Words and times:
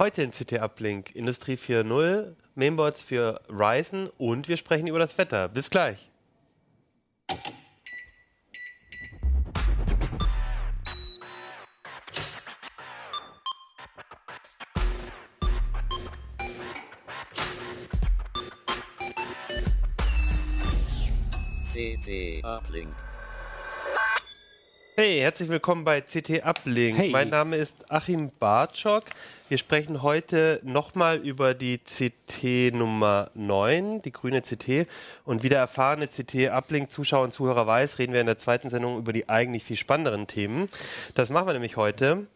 Heute 0.00 0.22
in 0.22 0.32
CT 0.32 0.54
Uplink 0.54 1.14
Industrie 1.14 1.54
4.0, 1.54 2.34
Mainboards 2.54 3.02
für 3.02 3.40
Ryzen 3.48 4.08
und 4.18 4.48
wir 4.48 4.56
sprechen 4.56 4.88
über 4.88 4.98
das 4.98 5.16
Wetter. 5.18 5.48
Bis 5.48 5.70
gleich. 5.70 6.10
CT 21.72 22.44
Uplink. 22.44 23.11
Hey, 24.94 25.20
herzlich 25.20 25.48
willkommen 25.48 25.84
bei 25.84 26.02
CT 26.02 26.44
Uplink. 26.44 26.98
Hey. 26.98 27.08
Mein 27.08 27.30
Name 27.30 27.56
ist 27.56 27.90
Achim 27.90 28.30
Bartschok. 28.38 29.04
Wir 29.48 29.56
sprechen 29.56 30.02
heute 30.02 30.60
nochmal 30.64 31.16
über 31.16 31.54
die 31.54 31.78
CT 31.78 32.74
Nummer 32.74 33.30
9, 33.32 34.02
die 34.02 34.12
grüne 34.12 34.42
CT. 34.42 34.86
Und 35.24 35.42
wie 35.42 35.48
der 35.48 35.60
erfahrene 35.60 36.08
CT 36.08 36.50
Uplink-Zuschauer 36.50 37.24
und 37.24 37.32
Zuhörer 37.32 37.66
weiß, 37.66 37.98
reden 37.98 38.12
wir 38.12 38.20
in 38.20 38.26
der 38.26 38.36
zweiten 38.36 38.68
Sendung 38.68 38.98
über 38.98 39.14
die 39.14 39.30
eigentlich 39.30 39.64
viel 39.64 39.78
spannenderen 39.78 40.26
Themen. 40.26 40.68
Das 41.14 41.30
machen 41.30 41.46
wir 41.46 41.54
nämlich 41.54 41.78
heute. 41.78 42.26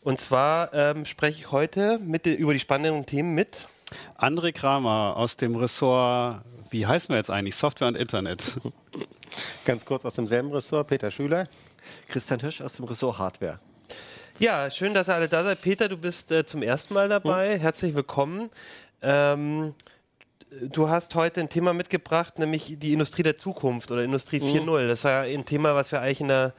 Und 0.00 0.20
zwar 0.20 0.72
ähm, 0.72 1.06
spreche 1.06 1.40
ich 1.40 1.50
heute 1.50 1.98
mit, 1.98 2.26
über 2.26 2.52
die 2.52 2.60
spannenden 2.60 3.06
Themen 3.06 3.34
mit 3.34 3.66
André 4.16 4.52
Kramer 4.52 5.14
aus 5.16 5.36
dem 5.36 5.56
Ressort, 5.56 6.42
wie 6.70 6.86
heißen 6.86 7.08
wir 7.08 7.16
jetzt 7.16 7.30
eigentlich? 7.30 7.56
Software 7.56 7.88
und 7.88 7.96
Internet. 7.96 8.52
Ganz 9.64 9.84
kurz 9.84 10.04
aus 10.04 10.14
demselben 10.14 10.52
Ressort, 10.52 10.86
Peter 10.86 11.10
Schüler. 11.10 11.48
Christian 12.08 12.40
Hirsch 12.40 12.60
aus 12.60 12.74
dem 12.74 12.84
Ressort 12.84 13.18
Hardware. 13.18 13.58
Ja, 14.38 14.70
schön, 14.70 14.94
dass 14.94 15.08
ihr 15.08 15.14
alle 15.14 15.28
da 15.28 15.44
seid. 15.44 15.62
Peter, 15.62 15.88
du 15.88 15.96
bist 15.96 16.32
äh, 16.32 16.44
zum 16.44 16.62
ersten 16.62 16.94
Mal 16.94 17.08
dabei. 17.08 17.58
Herzlich 17.58 17.94
willkommen. 17.94 18.50
Ähm, 19.00 19.74
du 20.60 20.88
hast 20.88 21.14
heute 21.14 21.40
ein 21.40 21.48
Thema 21.48 21.72
mitgebracht, 21.72 22.38
nämlich 22.38 22.78
die 22.78 22.92
Industrie 22.92 23.22
der 23.22 23.36
Zukunft 23.36 23.90
oder 23.90 24.02
Industrie 24.02 24.38
4.0. 24.38 24.88
Das 24.88 25.04
war 25.04 25.22
ein 25.22 25.44
Thema, 25.44 25.74
was 25.74 25.92
wir 25.92 26.00
eigentlich 26.00 26.20
in 26.20 26.28
der 26.28 26.52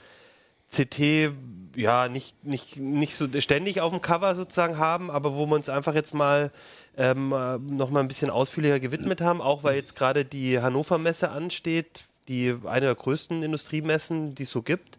CT 0.71 1.33
ja 1.75 2.07
nicht, 2.07 2.43
nicht, 2.45 2.77
nicht 2.77 3.15
so 3.15 3.27
ständig 3.41 3.81
auf 3.81 3.91
dem 3.91 4.01
Cover 4.01 4.35
sozusagen 4.35 4.77
haben, 4.77 5.11
aber 5.11 5.35
wo 5.35 5.45
wir 5.45 5.55
uns 5.55 5.69
einfach 5.69 5.93
jetzt 5.93 6.13
mal 6.13 6.51
ähm, 6.97 7.33
äh, 7.33 7.57
noch 7.57 7.89
mal 7.89 7.99
ein 7.99 8.07
bisschen 8.07 8.29
ausführlicher 8.29 8.79
gewidmet 8.79 9.21
haben, 9.21 9.41
auch 9.41 9.63
weil 9.63 9.75
jetzt 9.75 9.95
gerade 9.95 10.25
die 10.25 10.59
Hannover 10.59 10.97
Messe 10.97 11.29
ansteht, 11.29 12.05
die 12.27 12.55
eine 12.65 12.87
der 12.87 12.95
größten 12.95 13.43
Industriemessen, 13.43 14.35
die 14.35 14.43
es 14.43 14.49
so 14.49 14.61
gibt. 14.61 14.97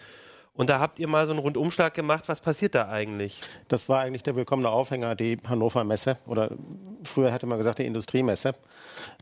Und 0.57 0.71
da 0.71 0.81
habt 0.81 0.99
ihr 0.99 1.07
mal 1.07 1.27
so 1.27 1.33
einen 1.33 1.41
Rundumschlag 1.41 1.95
gemacht. 1.95 2.25
Was 2.29 2.41
passiert 2.41 2.75
da 2.75 2.89
eigentlich? 2.89 3.41
Das 3.69 3.89
war 3.89 4.01
eigentlich 4.01 4.23
der 4.23 4.37
willkommene 4.37 4.71
Aufhänger, 4.71 5.15
die 5.15 5.37
Hannover 5.47 5.85
Messe 5.85 6.17
oder 6.27 6.51
früher 7.05 7.33
hätte 7.33 7.47
man 7.47 7.59
gesagt 7.59 7.79
die 7.79 7.87
Industriemesse. 7.87 8.55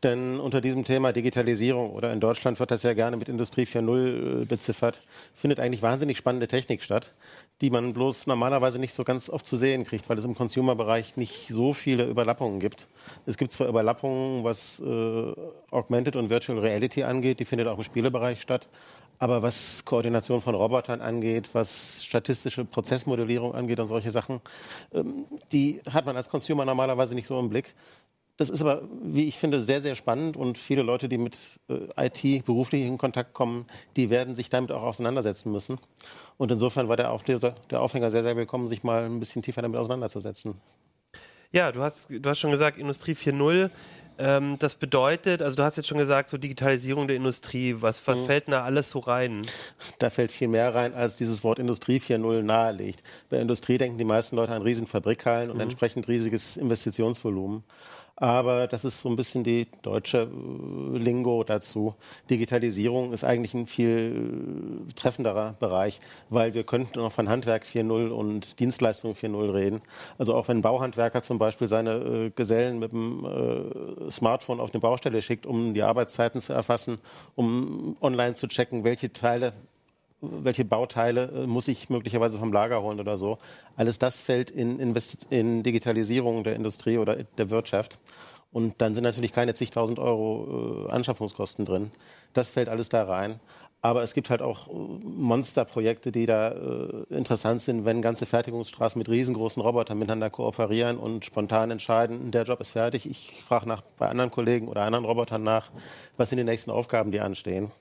Denn 0.02 0.38
unter 0.38 0.60
diesem 0.60 0.84
Thema 0.84 1.12
Digitalisierung 1.12 1.90
oder 1.90 2.12
in 2.12 2.20
Deutschland 2.20 2.60
wird 2.60 2.70
das 2.70 2.82
ja 2.82 2.94
gerne 2.94 3.16
mit 3.16 3.28
Industrie 3.28 3.64
4.0 3.64 4.42
äh, 4.42 4.44
beziffert, 4.44 5.00
findet 5.34 5.60
eigentlich 5.60 5.82
wahnsinnig 5.82 6.18
spannende 6.18 6.46
Technik 6.46 6.82
statt, 6.82 7.12
die 7.60 7.70
man 7.70 7.92
bloß 7.92 8.26
normalerweise 8.26 8.78
nicht 8.78 8.94
so 8.94 9.04
ganz 9.04 9.28
oft 9.28 9.46
zu 9.46 9.56
sehen 9.56 9.84
kriegt, 9.84 10.08
weil 10.08 10.18
es 10.18 10.24
im 10.24 10.34
Consumer-Bereich 10.34 11.16
nicht 11.16 11.48
so 11.48 11.72
viele 11.72 12.04
Überlappungen 12.04 12.60
gibt. 12.60 12.86
Es 13.26 13.36
gibt 13.36 13.52
zwar 13.52 13.68
Überlappungen, 13.68 14.44
was 14.44 14.80
äh, 14.80 15.32
Augmented 15.70 16.16
und 16.16 16.30
Virtual 16.30 16.58
Reality 16.58 17.02
angeht, 17.02 17.40
die 17.40 17.44
findet 17.44 17.66
auch 17.66 17.78
im 17.78 17.84
Spielebereich 17.84 18.40
statt. 18.40 18.68
Aber 19.18 19.42
was 19.42 19.84
Koordination 19.84 20.40
von 20.40 20.54
Robotern 20.54 21.00
angeht, 21.00 21.50
was 21.52 22.04
statistische 22.04 22.64
Prozessmodellierung 22.64 23.54
angeht 23.54 23.80
und 23.80 23.86
solche 23.86 24.10
Sachen, 24.10 24.40
ähm, 24.92 25.26
die 25.52 25.80
hat 25.90 26.06
man 26.06 26.16
als 26.16 26.28
Consumer 26.28 26.64
normalerweise 26.64 27.14
nicht 27.14 27.26
so 27.26 27.38
im 27.38 27.48
Blick. 27.48 27.74
Das 28.36 28.50
ist 28.50 28.62
aber, 28.62 28.82
wie 29.02 29.28
ich 29.28 29.38
finde, 29.38 29.62
sehr, 29.62 29.80
sehr 29.80 29.94
spannend 29.94 30.36
und 30.36 30.58
viele 30.58 30.82
Leute, 30.82 31.08
die 31.08 31.18
mit 31.18 31.38
äh, 31.68 32.06
IT 32.06 32.44
beruflich 32.44 32.84
in 32.84 32.98
Kontakt 32.98 33.32
kommen, 33.32 33.66
die 33.94 34.10
werden 34.10 34.34
sich 34.34 34.50
damit 34.50 34.72
auch 34.72 34.82
auseinandersetzen 34.82 35.52
müssen. 35.52 35.78
Und 36.36 36.50
insofern 36.50 36.88
war 36.88 36.96
der, 36.96 37.12
Aufhänger 37.12 38.10
sehr, 38.10 38.22
sehr 38.24 38.36
willkommen, 38.36 38.66
sich 38.66 38.82
mal 38.82 39.04
ein 39.04 39.20
bisschen 39.20 39.42
tiefer 39.42 39.62
damit 39.62 39.78
auseinanderzusetzen. 39.78 40.56
Ja, 41.52 41.70
du 41.70 41.80
hast, 41.82 42.08
du 42.10 42.28
hast 42.28 42.40
schon 42.40 42.50
gesagt, 42.50 42.78
Industrie 42.78 43.12
4.0. 43.12 43.70
Ähm, 44.18 44.56
das 44.60 44.76
bedeutet, 44.76 45.42
also 45.42 45.56
du 45.56 45.62
hast 45.62 45.76
jetzt 45.76 45.88
schon 45.88 45.98
gesagt, 45.98 46.28
so 46.28 46.38
Digitalisierung 46.38 47.06
der 47.06 47.16
Industrie. 47.16 47.76
Was, 47.80 48.06
was 48.06 48.20
fällt 48.22 48.46
denn 48.46 48.52
da 48.52 48.64
alles 48.64 48.90
so 48.90 49.00
rein? 49.00 49.42
Da 49.98 50.10
fällt 50.10 50.30
viel 50.30 50.48
mehr 50.48 50.74
rein, 50.74 50.94
als 50.94 51.16
dieses 51.16 51.42
Wort 51.42 51.58
Industrie 51.58 51.98
4.0 51.98 52.42
nahelegt. 52.42 53.02
Bei 53.28 53.38
Industrie 53.38 53.78
denken 53.78 53.98
die 53.98 54.04
meisten 54.04 54.36
Leute 54.36 54.52
an 54.52 54.62
riesen 54.62 54.86
Fabrikhallen 54.86 55.50
und 55.50 55.60
entsprechend 55.60 56.06
riesiges 56.08 56.56
Investitionsvolumen. 56.56 57.64
Aber 58.16 58.68
das 58.68 58.84
ist 58.84 59.00
so 59.00 59.08
ein 59.08 59.16
bisschen 59.16 59.42
die 59.42 59.66
deutsche 59.82 60.28
äh, 60.28 60.98
Lingo 60.98 61.42
dazu. 61.42 61.96
Digitalisierung 62.30 63.12
ist 63.12 63.24
eigentlich 63.24 63.54
ein 63.54 63.66
viel 63.66 64.86
äh, 64.88 64.92
treffenderer 64.92 65.54
Bereich, 65.58 66.00
weil 66.28 66.54
wir 66.54 66.62
könnten 66.62 67.00
noch 67.00 67.10
von 67.10 67.28
Handwerk 67.28 67.64
4.0 67.64 68.10
und 68.10 68.60
Dienstleistung 68.60 69.14
4.0 69.14 69.52
reden. 69.52 69.82
Also 70.16 70.34
auch 70.34 70.46
wenn 70.46 70.58
ein 70.58 70.62
Bauhandwerker 70.62 71.22
zum 71.22 71.38
Beispiel 71.38 71.66
seine 71.66 71.94
äh, 71.94 72.30
Gesellen 72.30 72.78
mit 72.78 72.92
dem 72.92 73.24
äh, 73.24 74.10
Smartphone 74.12 74.60
auf 74.60 74.72
eine 74.72 74.80
Baustelle 74.80 75.20
schickt, 75.20 75.44
um 75.44 75.74
die 75.74 75.82
Arbeitszeiten 75.82 76.40
zu 76.40 76.52
erfassen, 76.52 76.98
um 77.34 77.96
online 78.00 78.34
zu 78.34 78.46
checken, 78.46 78.84
welche 78.84 79.12
Teile 79.12 79.54
welche 80.42 80.64
Bauteile 80.64 81.30
äh, 81.30 81.46
muss 81.46 81.68
ich 81.68 81.90
möglicherweise 81.90 82.38
vom 82.38 82.52
Lager 82.52 82.82
holen 82.82 83.00
oder 83.00 83.16
so. 83.16 83.38
Alles 83.76 83.98
das 83.98 84.20
fällt 84.20 84.50
in, 84.50 84.78
Invest 84.78 85.26
in 85.30 85.62
Digitalisierung 85.62 86.44
der 86.44 86.56
Industrie 86.56 86.98
oder 86.98 87.16
der 87.16 87.50
Wirtschaft. 87.50 87.98
Und 88.52 88.80
dann 88.80 88.94
sind 88.94 89.02
natürlich 89.02 89.32
keine 89.32 89.54
zigtausend 89.54 89.98
Euro 89.98 90.86
äh, 90.86 90.92
Anschaffungskosten 90.92 91.64
drin. 91.64 91.90
Das 92.34 92.50
fällt 92.50 92.68
alles 92.68 92.88
da 92.88 93.02
rein. 93.02 93.40
Aber 93.84 94.02
es 94.02 94.14
gibt 94.14 94.30
halt 94.30 94.40
auch 94.40 94.68
äh, 94.68 94.72
Monsterprojekte, 94.72 96.10
die 96.10 96.24
da 96.24 96.52
äh, 96.52 97.04
interessant 97.10 97.60
sind, 97.60 97.84
wenn 97.84 98.00
ganze 98.00 98.24
Fertigungsstraßen 98.24 98.98
mit 98.98 99.10
riesengroßen 99.10 99.60
Robotern 99.60 99.98
miteinander 99.98 100.30
kooperieren 100.30 100.96
und 100.96 101.24
spontan 101.26 101.70
entscheiden, 101.70 102.30
der 102.30 102.44
Job 102.44 102.62
ist 102.62 102.70
fertig. 102.70 103.10
Ich 103.10 103.42
frage 103.42 103.68
nach 103.68 103.82
bei 103.98 104.08
anderen 104.08 104.30
Kollegen 104.30 104.68
oder 104.68 104.84
anderen 104.84 105.04
Robotern 105.04 105.42
nach, 105.42 105.70
was 106.16 106.30
sind 106.30 106.38
die 106.38 106.44
nächsten 106.44 106.70
Aufgaben, 106.70 107.10
die 107.10 107.20
anstehen. 107.20 107.72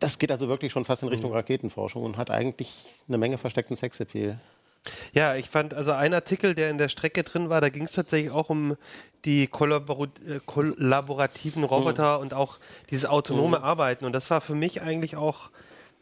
Das 0.00 0.18
geht 0.18 0.32
also 0.32 0.48
wirklich 0.48 0.72
schon 0.72 0.84
fast 0.84 1.02
in 1.02 1.08
Richtung 1.08 1.32
Raketenforschung 1.32 2.02
und 2.02 2.16
hat 2.16 2.30
eigentlich 2.30 2.86
eine 3.06 3.18
Menge 3.18 3.38
versteckten 3.38 3.76
Sexappeal. 3.76 4.40
Ja, 5.12 5.34
ich 5.34 5.48
fand 5.50 5.74
also 5.74 5.92
ein 5.92 6.14
Artikel, 6.14 6.54
der 6.54 6.70
in 6.70 6.78
der 6.78 6.88
Strecke 6.88 7.22
drin 7.22 7.50
war, 7.50 7.60
da 7.60 7.68
ging 7.68 7.84
es 7.84 7.92
tatsächlich 7.92 8.32
auch 8.32 8.48
um 8.48 8.76
die 9.26 9.46
kollabor 9.46 10.08
äh, 10.26 10.40
kollaborativen 10.46 11.64
Roboter 11.64 12.18
und 12.18 12.32
auch 12.32 12.58
dieses 12.90 13.04
autonome 13.04 13.62
Arbeiten. 13.62 14.06
Und 14.06 14.12
das 14.12 14.30
war 14.30 14.40
für 14.40 14.54
mich 14.54 14.80
eigentlich 14.80 15.16
auch 15.16 15.50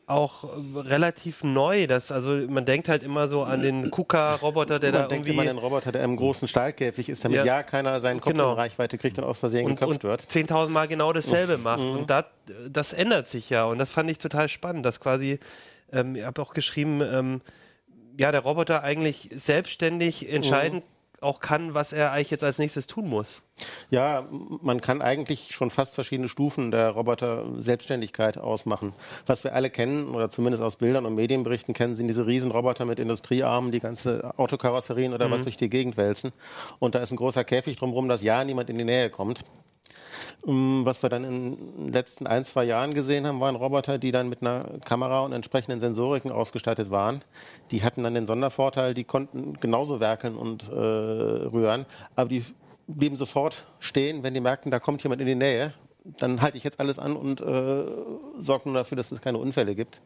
auch 0.09 0.45
äh, 0.45 0.49
relativ 0.81 1.45
neu. 1.45 1.87
Das, 1.87 2.11
also 2.11 2.31
man 2.49 2.65
denkt 2.65 2.89
halt 2.89 3.03
immer 3.03 3.29
so 3.29 3.43
an 3.45 3.63
den 3.63 3.91
KUKA-Roboter, 3.91 4.79
der 4.79 4.93
Man 4.93 5.03
da 5.03 5.07
denkt 5.09 5.27
irgendwie... 5.29 5.33
immer 5.33 5.51
an 5.51 5.57
den 5.57 5.59
Roboter, 5.59 5.93
der 5.93 6.03
im 6.05 6.17
großen 6.17 6.49
Stahlkäfig 6.49 7.09
ist, 7.09 7.25
damit 7.25 7.39
Ja. 7.41 7.45
ja, 7.45 7.63
keiner 7.63 8.01
seinen 8.01 8.21
Kopf 8.21 8.33
Genau. 8.33 8.53
in 8.53 8.57
Reichweite 8.59 8.99
kriegt 8.99 9.19
und 9.19 9.25
aus 9.25 9.39
Versehen 9.39 9.67
und, 9.67 9.79
geköpft 9.79 10.05
und 10.05 10.11
wird. 10.11 10.23
10.000 10.23 10.69
Mal 10.69 10.89
genau 10.89 11.13
dasselbe 11.13 11.59
macht. 11.59 11.81
Und 11.81 12.09
das, 12.11 12.25
das 12.71 12.93
ändert 12.93 13.27
sich 13.29 13.51
ja. 13.51 13.65
Und 13.65 13.79
das 13.79 13.91
fand 13.91 14.11
ich 14.11 14.19
total 14.19 14.49
spannend, 14.49 14.85
dass 14.87 15.01
quasi, 15.01 15.39
ähm, 15.93 16.17
ihr 16.17 16.27
habt 16.27 16.39
auch 16.39 16.55
geschrieben, 16.55 17.01
ähm, 17.03 17.41
ja, 18.19 18.33
der 18.33 18.41
Roboter 18.41 18.83
eigentlich 18.83 19.29
selbstständig 19.37 20.33
entscheiden 20.33 20.83
auch 21.21 21.41
kann, 21.41 21.75
was 21.75 21.93
er 21.93 22.13
eigentlich 22.13 22.31
jetzt 22.31 22.45
als 22.45 22.59
nächstes 22.59 22.87
tun 22.87 23.09
muss. 23.09 23.43
Ja, 23.91 24.27
man 24.31 24.81
kann 24.81 25.03
eigentlich 25.03 25.51
schon 25.53 25.71
fast 25.71 25.95
verschiedene 25.95 26.29
Stufen 26.29 26.71
der 26.71 26.91
Roboter-Selbstständigkeit 26.91 28.39
ausmachen. 28.39 28.93
Was 29.27 29.45
wir 29.45 29.55
alle 29.55 29.71
kennen, 29.71 30.15
oder 30.15 30.31
zumindest 30.31 30.63
aus 30.63 30.77
Bildern 30.77 31.07
und 31.07 31.15
Medienberichten 31.15 31.75
kennen, 31.75 31.97
sind 31.97 32.09
diese 32.09 32.27
Riesenroboter 32.27 32.85
mit 32.85 32.99
Industriearmen, 32.99 33.73
die 33.73 33.81
ganze 33.81 34.33
Autokarosserien 34.39 35.15
oder 35.15 35.31
was 35.31 35.43
durch 35.43 35.57
die 35.57 35.69
Gegend 35.69 35.97
wälzen. 35.97 36.33
Und 36.79 36.95
da 36.95 37.01
ist 37.01 37.11
ein 37.11 37.17
großer 37.17 37.45
Käfig 37.45 37.77
drumherum, 37.77 38.09
dass 38.09 38.23
ja 38.23 38.45
niemand 38.45 38.71
in 38.71 38.79
die 38.79 38.85
Nähe 38.85 39.11
kommt. 39.11 39.41
Ähm, 40.49 40.81
Was 40.85 41.03
wir 41.03 41.11
dann 41.11 41.25
in 41.25 41.57
den 41.77 41.93
letzten 41.93 42.27
ein, 42.27 42.45
zwei 42.45 42.65
Jahren 42.65 42.95
gesehen 42.95 43.27
haben, 43.27 43.41
waren 43.41 43.55
Roboter, 43.55 43.99
die 43.99 44.11
dann 44.11 44.29
mit 44.29 44.41
einer 44.41 44.65
Kamera 44.85 45.21
und 45.21 45.33
entsprechenden 45.33 45.81
Sensoriken 45.81 46.33
ausgestattet 46.33 46.91
waren. 46.91 47.23
Die 47.71 47.83
hatten 47.83 48.03
dann 48.03 48.15
den 48.15 48.27
Sondervorteil, 48.27 48.95
die 48.95 49.05
konnten 49.05 49.61
genauso 49.61 50.01
werkeln 50.01 50.37
und 50.37 50.69
äh, 50.69 50.75
rühren, 50.75 51.87
aber 52.17 52.29
die 52.29 52.45
blieben 52.87 53.17
sofort 53.17 53.65
stehen, 53.81 54.23
wenn 54.23 54.35
die 54.35 54.41
merkten, 54.41 54.71
da 54.71 54.81
kommt 54.81 55.03
jemand 55.03 55.21
in 55.21 55.27
die 55.27 55.35
Nähe. 55.35 55.75
Dann 56.17 56.41
halte 56.41 56.57
ich 56.57 56.65
jetzt 56.65 56.81
alles 56.81 56.99
an 56.99 57.17
und 57.17 57.43
äh, 57.43 57.85
sorge 58.39 58.67
nur 58.71 58.75
dafür, 58.75 58.97
dass 58.97 59.13
es 59.13 59.21
keine 59.21 59.37
Unfälle 59.37 59.75
gibt. 59.75 60.01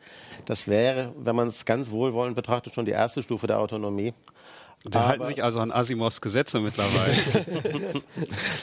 Das 0.47 0.67
wäre, 0.67 1.12
wenn 1.17 1.37
man 1.37 1.47
es 1.47 1.65
ganz 1.65 1.93
wohlwollend 1.93 2.35
betrachtet, 2.35 2.75
schon 2.75 2.87
die 2.87 2.91
erste 2.91 3.23
Stufe 3.23 3.47
der 3.47 3.61
Autonomie. 3.61 4.12
Die 4.84 4.99
halten 4.99 5.25
sich 5.25 5.44
also 5.44 5.61
an 5.61 5.70
Asimovs 5.70 6.20
Gesetze 6.20 6.61
mittlerweile. 6.61 7.12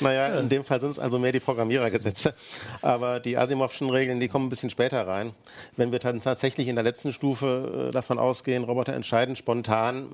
Naja, 0.02 0.40
in 0.40 0.50
dem 0.50 0.66
Fall 0.66 0.80
sind 0.80 0.92
es 0.92 1.00
also 1.00 1.20
mehr 1.20 1.32
die 1.32 1.40
Programmierergesetze. 1.40 2.34
Aber 2.82 3.20
die 3.20 3.38
Asimovschen 3.38 3.90
Regeln, 3.90 4.20
die 4.20 4.28
kommen 4.28 4.48
ein 4.48 4.50
bisschen 4.50 4.70
später 4.70 5.08
rein. 5.08 5.32
Wenn 5.76 5.92
wir 5.92 6.00
dann 6.00 6.22
tatsächlich 6.22 6.68
in 6.68 6.76
der 6.76 6.84
letzten 6.84 7.14
Stufe 7.14 7.88
äh, 7.90 7.92
davon 7.92 8.20
ausgehen, 8.20 8.64
Roboter 8.64 8.94
entscheiden 8.94 9.36
spontan, 9.36 10.08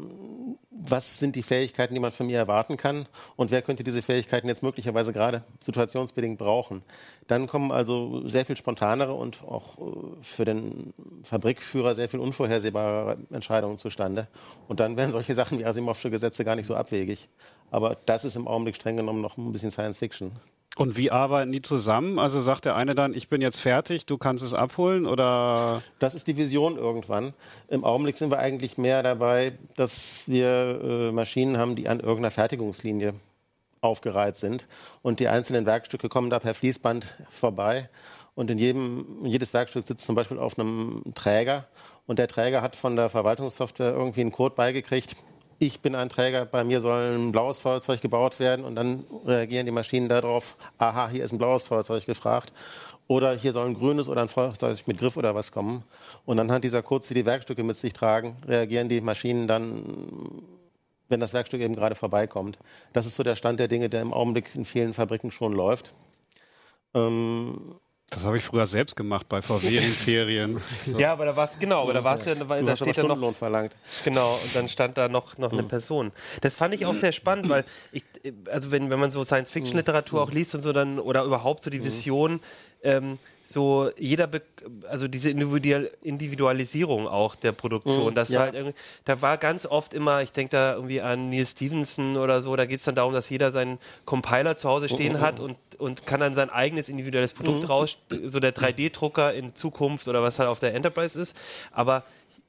was 0.87 1.19
sind 1.19 1.35
die 1.35 1.43
Fähigkeiten, 1.43 1.93
die 1.93 1.99
man 1.99 2.11
von 2.11 2.27
mir 2.27 2.37
erwarten 2.37 2.77
kann 2.77 3.07
und 3.35 3.51
wer 3.51 3.61
könnte 3.61 3.83
diese 3.83 4.01
Fähigkeiten 4.01 4.47
jetzt 4.47 4.61
möglicherweise 4.61 5.13
gerade 5.13 5.43
situationsbedingt 5.59 6.37
brauchen. 6.37 6.83
Dann 7.27 7.47
kommen 7.47 7.71
also 7.71 8.27
sehr 8.27 8.45
viel 8.45 8.57
spontanere 8.57 9.13
und 9.13 9.43
auch 9.43 9.77
äh, 9.77 9.81
für 10.21 10.45
den 10.45 10.93
Fabrikführer 11.23 11.95
sehr 11.95 12.09
viel 12.09 12.19
unvorhersehbare 12.19 13.17
Entscheidungen 13.31 13.77
zustande. 13.77 14.27
Und 14.67 14.79
dann 14.79 14.97
werden 14.97 15.11
solche 15.11 15.33
Sachen 15.33 15.59
wie 15.59 15.65
Asimovsche 15.95 16.11
Gesetze 16.11 16.43
gar 16.43 16.55
nicht 16.55 16.65
so 16.65 16.75
abwegig. 16.75 17.29
Aber 17.71 17.97
das 18.05 18.25
ist 18.25 18.35
im 18.35 18.47
Augenblick 18.47 18.75
streng 18.75 18.97
genommen 18.97 19.21
noch 19.21 19.37
ein 19.37 19.51
bisschen 19.51 19.71
Science 19.71 19.97
Fiction. 19.97 20.31
Und 20.77 20.97
wie 20.97 21.09
arbeiten 21.09 21.53
die 21.53 21.61
zusammen? 21.61 22.19
Also 22.19 22.41
sagt 22.41 22.65
der 22.65 22.75
eine 22.75 22.95
dann, 22.95 23.13
ich 23.13 23.29
bin 23.29 23.41
jetzt 23.41 23.59
fertig, 23.59 24.05
du 24.05 24.17
kannst 24.17 24.43
es 24.43 24.53
abholen 24.53 25.05
oder? 25.05 25.81
Das 25.99 26.15
ist 26.15 26.27
die 26.27 26.35
Vision 26.35 26.75
irgendwann. 26.75 27.33
Im 27.69 27.85
Augenblick 27.85 28.17
sind 28.17 28.29
wir 28.29 28.39
eigentlich 28.39 28.77
mehr 28.77 29.01
dabei, 29.01 29.53
dass 29.77 30.27
wir 30.27 30.81
äh, 30.83 31.11
Maschinen 31.13 31.57
haben, 31.57 31.77
die 31.77 31.87
an 31.87 32.01
irgendeiner 32.01 32.31
Fertigungslinie 32.31 33.13
aufgereiht 33.79 34.35
sind. 34.35 34.67
Und 35.01 35.21
die 35.21 35.29
einzelnen 35.29 35.65
Werkstücke 35.65 36.09
kommen 36.09 36.29
da 36.29 36.39
per 36.39 36.53
Fließband 36.53 37.05
vorbei. 37.29 37.89
Und 38.33 38.51
in 38.51 38.57
jedem, 38.57 39.23
jedes 39.23 39.53
Werkstück 39.53 39.87
sitzt 39.87 40.05
zum 40.05 40.15
Beispiel 40.15 40.39
auf 40.39 40.59
einem 40.59 41.03
Träger. 41.15 41.67
Und 42.05 42.19
der 42.19 42.27
Träger 42.27 42.61
hat 42.61 42.75
von 42.75 42.97
der 42.97 43.07
Verwaltungssoftware 43.07 43.93
irgendwie 43.93 44.21
einen 44.21 44.33
Code 44.33 44.55
beigekriegt, 44.55 45.15
ich 45.59 45.79
bin 45.79 45.95
ein 45.95 46.09
Träger, 46.09 46.45
bei 46.45 46.63
mir 46.63 46.81
soll 46.81 47.15
ein 47.15 47.31
blaues 47.31 47.59
Feuerzeug 47.59 48.01
gebaut 48.01 48.39
werden 48.39 48.65
und 48.65 48.75
dann 48.75 49.05
reagieren 49.25 49.65
die 49.65 49.71
Maschinen 49.71 50.09
darauf, 50.09 50.57
aha, 50.77 51.09
hier 51.09 51.23
ist 51.23 51.31
ein 51.31 51.37
blaues 51.37 51.63
Feuerzeug 51.63 52.05
gefragt. 52.05 52.53
Oder 53.07 53.35
hier 53.35 53.53
soll 53.53 53.67
ein 53.67 53.75
grünes 53.75 54.07
oder 54.07 54.21
ein 54.21 54.29
Feuerzeug 54.29 54.87
mit 54.87 54.97
Griff 54.97 55.15
oder 55.15 55.35
was 55.35 55.51
kommen. 55.51 55.83
Und 56.25 56.39
anhand 56.39 56.63
dieser 56.63 56.81
Codes, 56.81 57.07
die 57.07 57.13
die 57.13 57.25
Werkstücke 57.25 57.63
mit 57.63 57.77
sich 57.77 57.93
tragen, 57.93 58.35
reagieren 58.47 58.89
die 58.89 58.99
Maschinen 58.99 59.47
dann, 59.47 59.83
wenn 61.07 61.19
das 61.19 61.33
Werkstück 61.33 61.61
eben 61.61 61.75
gerade 61.75 61.93
vorbeikommt. 61.93 62.57
Das 62.93 63.05
ist 63.05 63.15
so 63.15 63.21
der 63.21 63.35
Stand 63.35 63.59
der 63.59 63.67
Dinge, 63.67 63.89
der 63.89 64.01
im 64.01 64.11
Augenblick 64.11 64.55
in 64.55 64.65
vielen 64.65 64.95
Fabriken 64.95 65.29
schon 65.29 65.53
läuft. 65.53 65.93
Ähm, 66.95 67.75
das 68.15 68.23
habe 68.23 68.37
ich 68.37 68.45
früher 68.45 68.65
selbst 68.65 68.95
gemacht 68.95 69.27
bei 69.27 69.41
VW 69.41 69.77
in 69.77 69.91
Ferien. 69.91 70.61
Ja, 70.97 71.11
aber 71.11 71.25
da 71.25 71.35
war 71.35 71.49
es 71.49 71.59
genau, 71.59 71.83
aber 71.83 71.93
da 71.93 72.03
war 72.03 72.17
es 72.17 72.25
ja, 72.25 72.35
da, 72.35 72.45
da 72.45 72.75
steht 72.75 72.95
ja 72.95 73.03
noch 73.03 73.35
verlangt. 73.35 73.75
Genau, 74.03 74.39
und 74.41 74.55
dann 74.55 74.69
stand 74.69 74.97
da 74.97 75.09
noch 75.09 75.37
noch 75.37 75.51
eine. 75.51 75.63
Person. 75.63 76.11
Das 76.41 76.53
fand 76.53 76.73
ich 76.75 76.85
auch 76.85 76.93
sehr 76.93 77.11
spannend, 77.11 77.49
weil 77.49 77.65
ich 77.91 78.03
also 78.49 78.71
wenn 78.71 78.89
wenn 78.89 78.99
man 78.99 79.11
so 79.11 79.23
Science 79.23 79.51
Fiction 79.51 79.75
Literatur 79.75 80.21
auch 80.21 80.31
liest 80.31 80.55
und 80.55 80.61
so 80.61 80.71
dann 80.71 80.99
oder 80.99 81.23
überhaupt 81.23 81.63
so 81.63 81.69
die 81.69 81.79
hm. 81.79 81.85
Vision 81.85 82.39
ähm, 82.83 83.17
so 83.47 83.91
jeder, 83.97 84.27
Be 84.27 84.41
also 84.89 85.07
diese 85.07 85.29
Individualisierung 85.29 87.07
auch 87.07 87.35
der 87.35 87.51
Produktion, 87.51 88.11
mhm, 88.11 88.15
das 88.15 88.29
ja. 88.29 88.39
halt 88.41 88.55
irgendwie, 88.55 88.75
da 89.05 89.21
war 89.21 89.37
ganz 89.37 89.65
oft 89.65 89.93
immer, 89.93 90.21
ich 90.21 90.31
denke 90.31 90.51
da 90.51 90.73
irgendwie 90.73 91.01
an 91.01 91.29
Neil 91.29 91.45
Stevenson 91.45 92.17
oder 92.17 92.41
so, 92.41 92.55
da 92.55 92.65
geht 92.65 92.79
es 92.79 92.85
dann 92.85 92.95
darum, 92.95 93.13
dass 93.13 93.29
jeder 93.29 93.51
seinen 93.51 93.77
Compiler 94.05 94.57
zu 94.57 94.67
Hause 94.69 94.89
stehen 94.89 95.13
mhm. 95.13 95.21
hat 95.21 95.39
und, 95.39 95.57
und 95.77 96.07
kann 96.07 96.19
dann 96.19 96.33
sein 96.33 96.49
eigenes 96.49 96.89
individuelles 96.89 97.33
Produkt 97.33 97.61
mhm. 97.61 97.67
raus, 97.67 97.97
so 98.25 98.39
der 98.39 98.55
3D-Drucker 98.55 99.33
in 99.33 99.53
Zukunft 99.55 100.07
oder 100.07 100.23
was 100.23 100.39
halt 100.39 100.49
auf 100.49 100.59
der 100.59 100.73
Enterprise 100.73 101.19
ist, 101.19 101.37
aber 101.71 102.03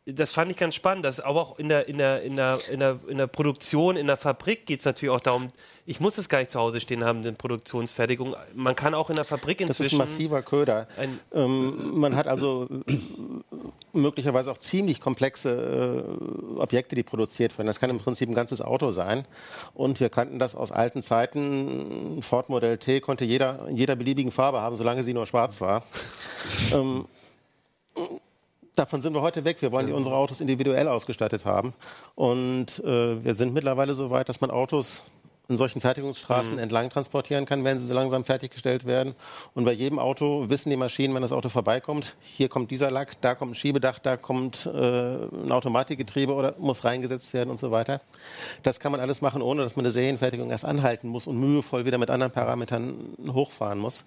das 0.07 0.33
fand 0.33 0.53
ich 0.53 0.57
ganz 0.57 0.77
spannend, 0.77 1.05
dass 1.05 1.19
aber 1.19 1.41
auch 1.41 1.59
in 1.59 1.69
der, 1.69 1.89
in 1.89 1.99
der, 1.99 2.23
in 2.23 2.37
der, 2.37 2.59
in 2.71 2.79
der, 2.79 3.01
in 3.09 3.19
der 3.19 3.27
Produktion, 3.27 3.97
in 3.97 4.07
der 4.07 4.17
Fabrik 4.17 4.65
geht 4.65 4.79
es 4.79 4.87
natürlich 4.87 5.13
auch 5.13 5.21
darum, 5.21 5.49
ich 5.85 5.99
muss 5.99 6.17
es 6.17 6.29
gar 6.29 6.39
nicht 6.39 6.51
zu 6.53 6.61
Hause 6.61 6.81
stehen 6.81 7.05
haben, 7.05 7.23
die 7.23 7.33
Produktionsfertigung. 7.33 8.37
Man 8.55 8.77
kann 8.77 8.95
auch 8.95 9.11
in 9.11 9.17
der 9.17 9.25
Fabrik 9.25 9.61
inzwischen... 9.61 9.83
Das 9.83 9.93
ist 9.93 9.99
massiver 9.99 10.43
Köder. 10.43 10.87
Ähm, 11.33 11.99
man 11.99 12.15
hat 12.15 12.29
also 12.29 12.69
äh, 12.87 12.99
möglicherweise 13.93 14.53
auch 14.53 14.59
ziemlich 14.59 15.01
komplexe 15.01 16.05
äh, 16.57 16.61
Objekte, 16.61 16.95
die 16.95 17.03
produziert 17.03 17.57
werden. 17.59 17.67
Das 17.67 17.81
kann 17.81 17.91
im 17.91 17.99
Prinzip 17.99 18.29
ein 18.29 18.35
ganzes 18.35 18.61
Auto 18.61 18.91
sein. 18.91 19.27
Und 19.75 19.99
wir 19.99 20.09
kannten 20.09 20.39
das 20.39 20.55
aus 20.55 20.71
alten 20.71 21.03
Zeiten. 21.03 22.23
Ford 22.23 22.49
Modell 22.49 22.79
T 22.79 23.01
konnte 23.01 23.25
jeder 23.25 23.67
in 23.69 23.77
jeder 23.77 23.97
beliebigen 23.97 24.33
Farbe 24.33 24.61
haben, 24.61 24.77
solange 24.77 25.03
sie 25.03 25.15
nur 25.15 25.27
schwarz 25.27 25.61
war. 25.61 25.85
ähm, 26.75 27.07
davon 28.77 29.03
sind 29.03 29.15
wir 29.15 29.23
heute 29.23 29.45
weg. 29.45 29.61
Wir 29.61 29.73
wollen 29.73 29.93
unsere 29.93 30.15
Autos 30.15 30.41
individuell 30.41 30.89
ausgestattet 30.89 31.45
haben. 31.45 31.75
Und 32.15 32.79
äh, 32.85 33.25
wir 33.25 33.35
sind 33.35 33.53
mittlerweile 33.55 33.95
so 33.95 34.11
weit, 34.11 34.29
dass 34.29 34.41
man 34.41 34.51
Autos 34.51 35.03
in 35.49 35.57
solchen 35.57 35.81
Fertigungsstraßen 35.81 36.55
mhm. 36.55 36.63
entlang 36.63 36.91
transportieren 36.91 37.47
kann, 37.47 37.63
wenn 37.65 37.79
sie 37.79 37.87
so 37.87 37.95
langsam 37.95 38.25
fertiggestellt 38.25 38.85
werden. 38.85 39.15
Und 39.55 39.65
bei 39.65 39.73
jedem 39.73 39.99
Auto 39.99 40.49
wissen 40.49 40.71
die 40.71 40.77
Maschinen, 40.77 41.15
wenn 41.15 41.23
das 41.23 41.33
Auto 41.33 41.49
vorbeikommt, 41.49 42.17
hier 42.21 42.49
kommt 42.49 42.71
dieser 42.71 42.91
Lack, 42.91 43.21
da 43.21 43.35
kommt 43.35 43.53
ein 43.53 43.55
Schiebedach, 43.55 43.99
da 44.01 44.17
kommt 44.17 44.67
äh, 44.67 44.69
ein 44.69 45.53
Automatikgetriebe 45.53 46.33
oder 46.33 46.55
muss 46.59 46.85
reingesetzt 46.85 47.33
werden 47.33 47.51
und 47.51 47.61
so 47.61 47.71
weiter. 47.71 48.01
Das 48.65 48.81
kann 48.81 48.91
man 48.91 49.01
alles 49.01 49.23
machen, 49.23 49.41
ohne 49.41 49.63
dass 49.63 49.77
man 49.77 49.85
eine 49.85 49.93
Serienfertigung 49.93 50.51
erst 50.51 50.65
anhalten 50.65 51.09
muss 51.09 51.27
und 51.27 51.39
mühevoll 51.39 51.85
wieder 51.85 51.99
mit 51.99 52.11
anderen 52.11 52.33
Parametern 52.33 52.95
hochfahren 53.33 53.79
muss. 53.79 54.05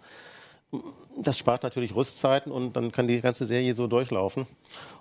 Das 1.21 1.37
spart 1.37 1.63
natürlich 1.63 1.95
Rüstzeiten 1.95 2.51
und 2.51 2.75
dann 2.75 2.91
kann 2.91 3.07
die 3.07 3.19
ganze 3.19 3.45
Serie 3.45 3.75
so 3.75 3.87
durchlaufen. 3.87 4.47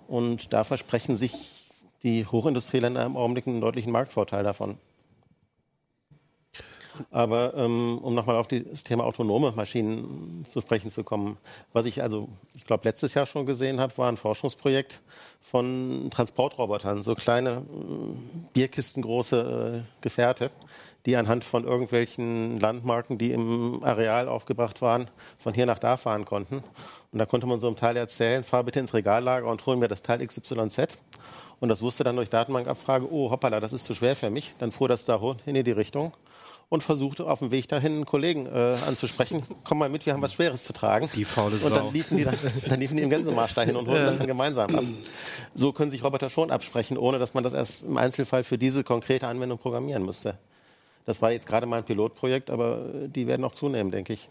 Und 0.09 0.53
da 0.53 0.65
versprechen 0.65 1.17
sich 1.17 1.35
die 2.03 2.27
Hochindustrieländer 2.27 3.05
im 3.05 3.17
Augenblick 3.17 3.47
einen 3.47 3.61
deutlichen 3.61 3.93
Marktvorteil 3.93 4.43
davon. 4.43 4.79
Aber 7.11 7.55
ähm, 7.55 7.99
um 7.99 8.15
nochmal 8.15 8.37
auf 8.37 8.49
das 8.49 8.83
Thema 8.83 9.05
autonome 9.05 9.53
Maschinen 9.53 10.45
zu 10.45 10.61
sprechen 10.61 10.91
zu 10.91 11.05
kommen, 11.05 11.37
was 11.73 11.87
ich 11.87 12.03
also, 12.03 12.29
ich 12.55 12.65
glaube, 12.65 12.89
letztes 12.89 13.15
Jahr 13.15 13.27
schon 13.27 13.47
gesehen 13.47 13.79
habe, 13.79 13.97
war 13.99 14.09
ein 14.09 14.17
Forschungsprojekt 14.17 15.01
von 15.41 16.09
Transportrobotern, 16.11 17.05
so 17.05 17.15
kleine 17.15 17.51
äh, 17.51 18.43
Bierkistengroße 18.53 19.85
äh, 19.85 20.01
Gefährte, 20.01 20.51
die 21.07 21.17
anhand 21.17 21.45
von 21.45 21.65
irgendwelchen 21.65 22.59
Landmarken, 22.61 23.19
die 23.19 23.33
im 23.33 23.83
Areal 23.83 24.29
aufgebracht 24.29 24.83
waren, 24.83 25.09
von 25.39 25.55
hier 25.55 25.67
nach 25.67 25.79
da 25.79 25.97
fahren 25.97 26.25
konnten. 26.25 26.63
Und 27.13 27.19
da 27.19 27.27
konnte 27.27 27.47
man 27.47 27.61
so 27.61 27.67
einem 27.67 27.77
Teil 27.77 27.97
erzählen, 27.97 28.45
fahr 28.45 28.65
bitte 28.65 28.81
ins 28.81 28.95
Regallager 28.95 29.47
und 29.47 29.65
hol 29.67 29.77
mir 29.77 29.89
das 29.89 30.03
Teil 30.03 30.27
XYZ. 30.27 30.99
Und 31.61 31.69
das 31.69 31.83
wusste 31.83 32.05
dann 32.05 32.17
durch 32.17 32.31
Datenbankabfrage, 32.31 33.11
oh 33.11 33.31
hoppala, 33.31 33.61
das 33.61 33.73
ist 33.73 33.85
zu 33.85 33.95
schwer 33.95 34.15
für 34.15 34.31
mich. 34.31 34.55
Dann 34.59 34.71
fuhr 34.71 34.89
das 34.89 35.05
da 35.05 35.21
hin 35.45 35.57
in 35.57 35.65
die 35.65 35.73
Richtung 35.73 36.13
und 36.69 36.83
versuchte 36.83 37.27
auf 37.27 37.39
dem 37.39 37.51
Weg 37.51 37.69
dahin 37.69 37.93
einen 37.93 38.07
Kollegen 38.07 38.47
äh, 38.47 38.77
anzusprechen. 38.87 39.43
Komm 39.65 39.79
mal 39.79 39.89
mit, 39.89 40.05
wir 40.05 40.13
haben 40.13 40.23
was 40.23 40.35
Schweres 40.35 40.65
zu 40.65 40.73
tragen. 40.73 41.09
Die 41.15 41.25
faule 41.25 41.57
Sau. 41.57 41.67
Und 41.67 41.77
dann 41.77 41.93
liefen 41.93 42.19
die, 42.19 42.25
dann, 42.25 42.37
dann 42.69 42.81
liefen 42.81 42.97
die 42.97 43.03
im 43.03 43.11
Gänsemarsch 43.11 43.55
dahin 43.55 43.77
und 43.77 43.89
holten 43.89 44.07
das 44.07 44.19
dann 44.19 44.27
gemeinsam 44.27 44.75
ab. 44.75 44.85
So 45.55 45.73
können 45.73 45.91
sich 45.91 46.05
Roboter 46.05 46.29
schon 46.29 46.51
absprechen, 46.51 46.99
ohne 46.99 47.19
dass 47.19 47.33
man 47.33 47.43
das 47.43 47.55
erst 47.55 47.85
im 47.85 47.97
Einzelfall 47.97 48.45
für 48.45 48.59
diese 48.59 48.85
konkrete 48.85 49.27
Anwendung 49.27 49.59
programmieren 49.59 50.05
müsste. 50.05 50.37
Das 51.09 51.23
war 51.23 51.33
jetzt 51.33 51.47
gerade 51.47 51.65
mal 51.65 51.79
ein 51.79 51.85
Pilotprojekt, 51.87 52.51
aber 52.51 52.83
die 53.07 53.27
werden 53.27 53.43
auch 53.43 53.55
zunehmen, 53.55 53.91
denke 53.91 54.13
ich. 54.13 54.29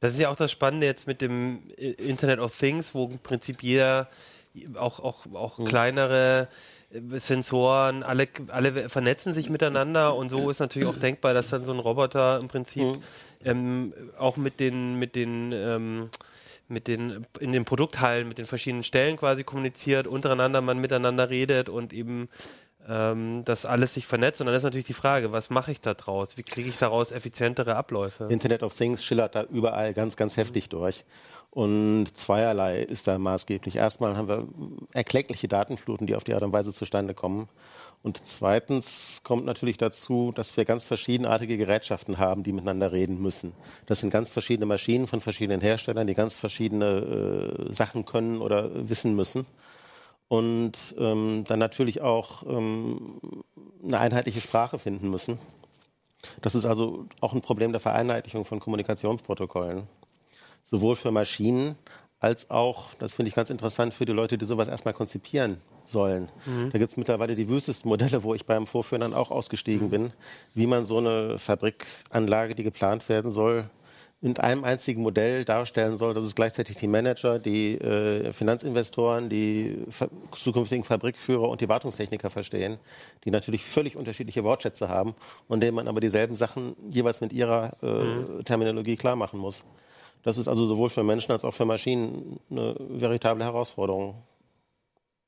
Das 0.00 0.14
ist 0.14 0.20
ja 0.20 0.30
auch 0.30 0.36
das 0.36 0.50
Spannende 0.50 0.86
jetzt 0.86 1.06
mit 1.06 1.20
dem 1.20 1.58
Internet 1.76 2.38
of 2.38 2.58
Things, 2.58 2.94
wo 2.94 3.08
im 3.08 3.18
Prinzip 3.18 3.62
jeder, 3.62 4.08
auch, 4.74 5.00
auch, 5.00 5.26
auch 5.34 5.58
mhm. 5.58 5.66
kleinere 5.66 6.48
Sensoren, 7.18 8.02
alle, 8.02 8.26
alle 8.48 8.88
vernetzen 8.88 9.34
sich 9.34 9.50
miteinander 9.50 10.16
und 10.16 10.30
so 10.30 10.48
ist 10.48 10.60
natürlich 10.60 10.88
auch 10.88 10.96
denkbar, 10.96 11.34
dass 11.34 11.50
dann 11.50 11.66
so 11.66 11.74
ein 11.74 11.78
Roboter 11.78 12.38
im 12.40 12.48
Prinzip 12.48 12.84
mhm. 12.84 13.02
ähm, 13.44 13.94
auch 14.18 14.38
mit 14.38 14.60
den, 14.60 14.98
mit 14.98 15.16
den 15.16 15.52
ähm, 15.52 16.08
mit 16.68 16.88
den 16.88 17.26
in 17.40 17.52
den 17.52 17.66
Produkthallen 17.66 18.26
mit 18.26 18.38
den 18.38 18.46
verschiedenen 18.46 18.84
Stellen 18.84 19.18
quasi 19.18 19.44
kommuniziert, 19.44 20.06
untereinander 20.06 20.62
man 20.62 20.80
miteinander 20.80 21.28
redet 21.28 21.68
und 21.68 21.92
eben 21.92 22.30
ähm, 22.88 23.44
dass 23.44 23.66
alles 23.66 23.94
sich 23.94 24.06
vernetzt. 24.06 24.40
Und 24.40 24.46
dann 24.46 24.56
ist 24.56 24.62
natürlich 24.62 24.86
die 24.86 24.94
Frage, 24.94 25.32
was 25.32 25.50
mache 25.50 25.72
ich 25.72 25.80
da 25.80 25.94
draus? 25.94 26.36
Wie 26.36 26.42
kriege 26.42 26.68
ich 26.68 26.76
daraus 26.76 27.12
effizientere 27.12 27.76
Abläufe? 27.76 28.28
Internet 28.30 28.62
of 28.62 28.74
Things 28.74 29.04
schillert 29.04 29.34
da 29.34 29.44
überall 29.44 29.94
ganz, 29.94 30.16
ganz 30.16 30.36
heftig 30.36 30.68
durch. 30.68 31.04
Und 31.50 32.08
zweierlei 32.14 32.82
ist 32.82 33.06
da 33.06 33.16
maßgeblich. 33.16 33.76
Erstmal 33.76 34.16
haben 34.16 34.28
wir 34.28 34.48
erkleckliche 34.92 35.46
Datenfluten, 35.46 36.06
die 36.06 36.16
auf 36.16 36.24
die 36.24 36.34
Art 36.34 36.42
und 36.42 36.52
Weise 36.52 36.72
zustande 36.72 37.14
kommen. 37.14 37.48
Und 38.02 38.20
zweitens 38.26 39.22
kommt 39.24 39.46
natürlich 39.46 39.78
dazu, 39.78 40.30
dass 40.34 40.56
wir 40.58 40.66
ganz 40.66 40.84
verschiedenartige 40.84 41.56
Gerätschaften 41.56 42.18
haben, 42.18 42.42
die 42.42 42.52
miteinander 42.52 42.92
reden 42.92 43.22
müssen. 43.22 43.52
Das 43.86 44.00
sind 44.00 44.10
ganz 44.10 44.28
verschiedene 44.28 44.66
Maschinen 44.66 45.06
von 45.06 45.22
verschiedenen 45.22 45.62
Herstellern, 45.62 46.06
die 46.06 46.14
ganz 46.14 46.34
verschiedene 46.34 47.66
äh, 47.68 47.72
Sachen 47.72 48.04
können 48.04 48.42
oder 48.42 48.68
wissen 48.90 49.16
müssen. 49.16 49.46
Und 50.28 50.72
ähm, 50.98 51.44
dann 51.46 51.58
natürlich 51.58 52.00
auch 52.00 52.42
ähm, 52.44 53.20
eine 53.84 53.98
einheitliche 53.98 54.40
Sprache 54.40 54.78
finden 54.78 55.10
müssen. 55.10 55.38
Das 56.40 56.54
ist 56.54 56.64
also 56.64 57.06
auch 57.20 57.34
ein 57.34 57.42
Problem 57.42 57.72
der 57.72 57.80
Vereinheitlichung 57.80 58.44
von 58.44 58.58
Kommunikationsprotokollen 58.58 59.86
sowohl 60.64 60.96
für 60.96 61.10
Maschinen 61.10 61.76
als 62.20 62.50
auch, 62.50 62.94
das 62.98 63.14
finde 63.14 63.28
ich 63.28 63.34
ganz 63.34 63.50
interessant, 63.50 63.92
für 63.92 64.06
die 64.06 64.12
Leute, 64.12 64.38
die 64.38 64.46
sowas 64.46 64.66
erstmal 64.66 64.94
konzipieren 64.94 65.58
sollen. 65.84 66.30
Mhm. 66.46 66.70
Da 66.72 66.78
gibt 66.78 66.90
es 66.90 66.96
mittlerweile 66.96 67.34
die 67.34 67.48
wüstesten 67.50 67.88
Modelle, 67.88 68.22
wo 68.22 68.34
ich 68.34 68.46
beim 68.46 68.66
Vorführen 68.66 69.02
dann 69.02 69.12
auch 69.12 69.30
ausgestiegen 69.30 69.90
bin, 69.90 70.10
wie 70.54 70.66
man 70.66 70.86
so 70.86 70.98
eine 70.98 71.38
Fabrikanlage, 71.38 72.54
die 72.54 72.62
geplant 72.62 73.08
werden 73.10 73.30
soll, 73.30 73.68
in 74.24 74.38
einem 74.38 74.64
einzigen 74.64 75.02
Modell 75.02 75.44
darstellen 75.44 75.98
soll, 75.98 76.14
dass 76.14 76.24
es 76.24 76.34
gleichzeitig 76.34 76.76
die 76.76 76.88
Manager, 76.88 77.38
die 77.38 77.74
äh, 77.74 78.32
Finanzinvestoren, 78.32 79.28
die 79.28 79.84
zukünftigen 80.32 80.82
Fabrikführer 80.82 81.46
und 81.46 81.60
die 81.60 81.68
Wartungstechniker 81.68 82.30
verstehen, 82.30 82.78
die 83.24 83.30
natürlich 83.30 83.62
völlig 83.62 83.98
unterschiedliche 83.98 84.42
Wortschätze 84.42 84.88
haben 84.88 85.14
und 85.46 85.62
denen 85.62 85.74
man 85.74 85.88
aber 85.88 86.00
dieselben 86.00 86.36
Sachen 86.36 86.74
jeweils 86.88 87.20
mit 87.20 87.34
ihrer 87.34 87.76
äh, 87.82 87.86
mhm. 87.86 88.44
Terminologie 88.46 88.96
klar 88.96 89.14
machen 89.14 89.38
muss. 89.38 89.66
Das 90.22 90.38
ist 90.38 90.48
also 90.48 90.64
sowohl 90.64 90.88
für 90.88 91.02
Menschen 91.02 91.32
als 91.32 91.44
auch 91.44 91.52
für 91.52 91.66
Maschinen 91.66 92.40
eine 92.50 92.76
veritable 92.78 93.44
Herausforderung. 93.44 94.14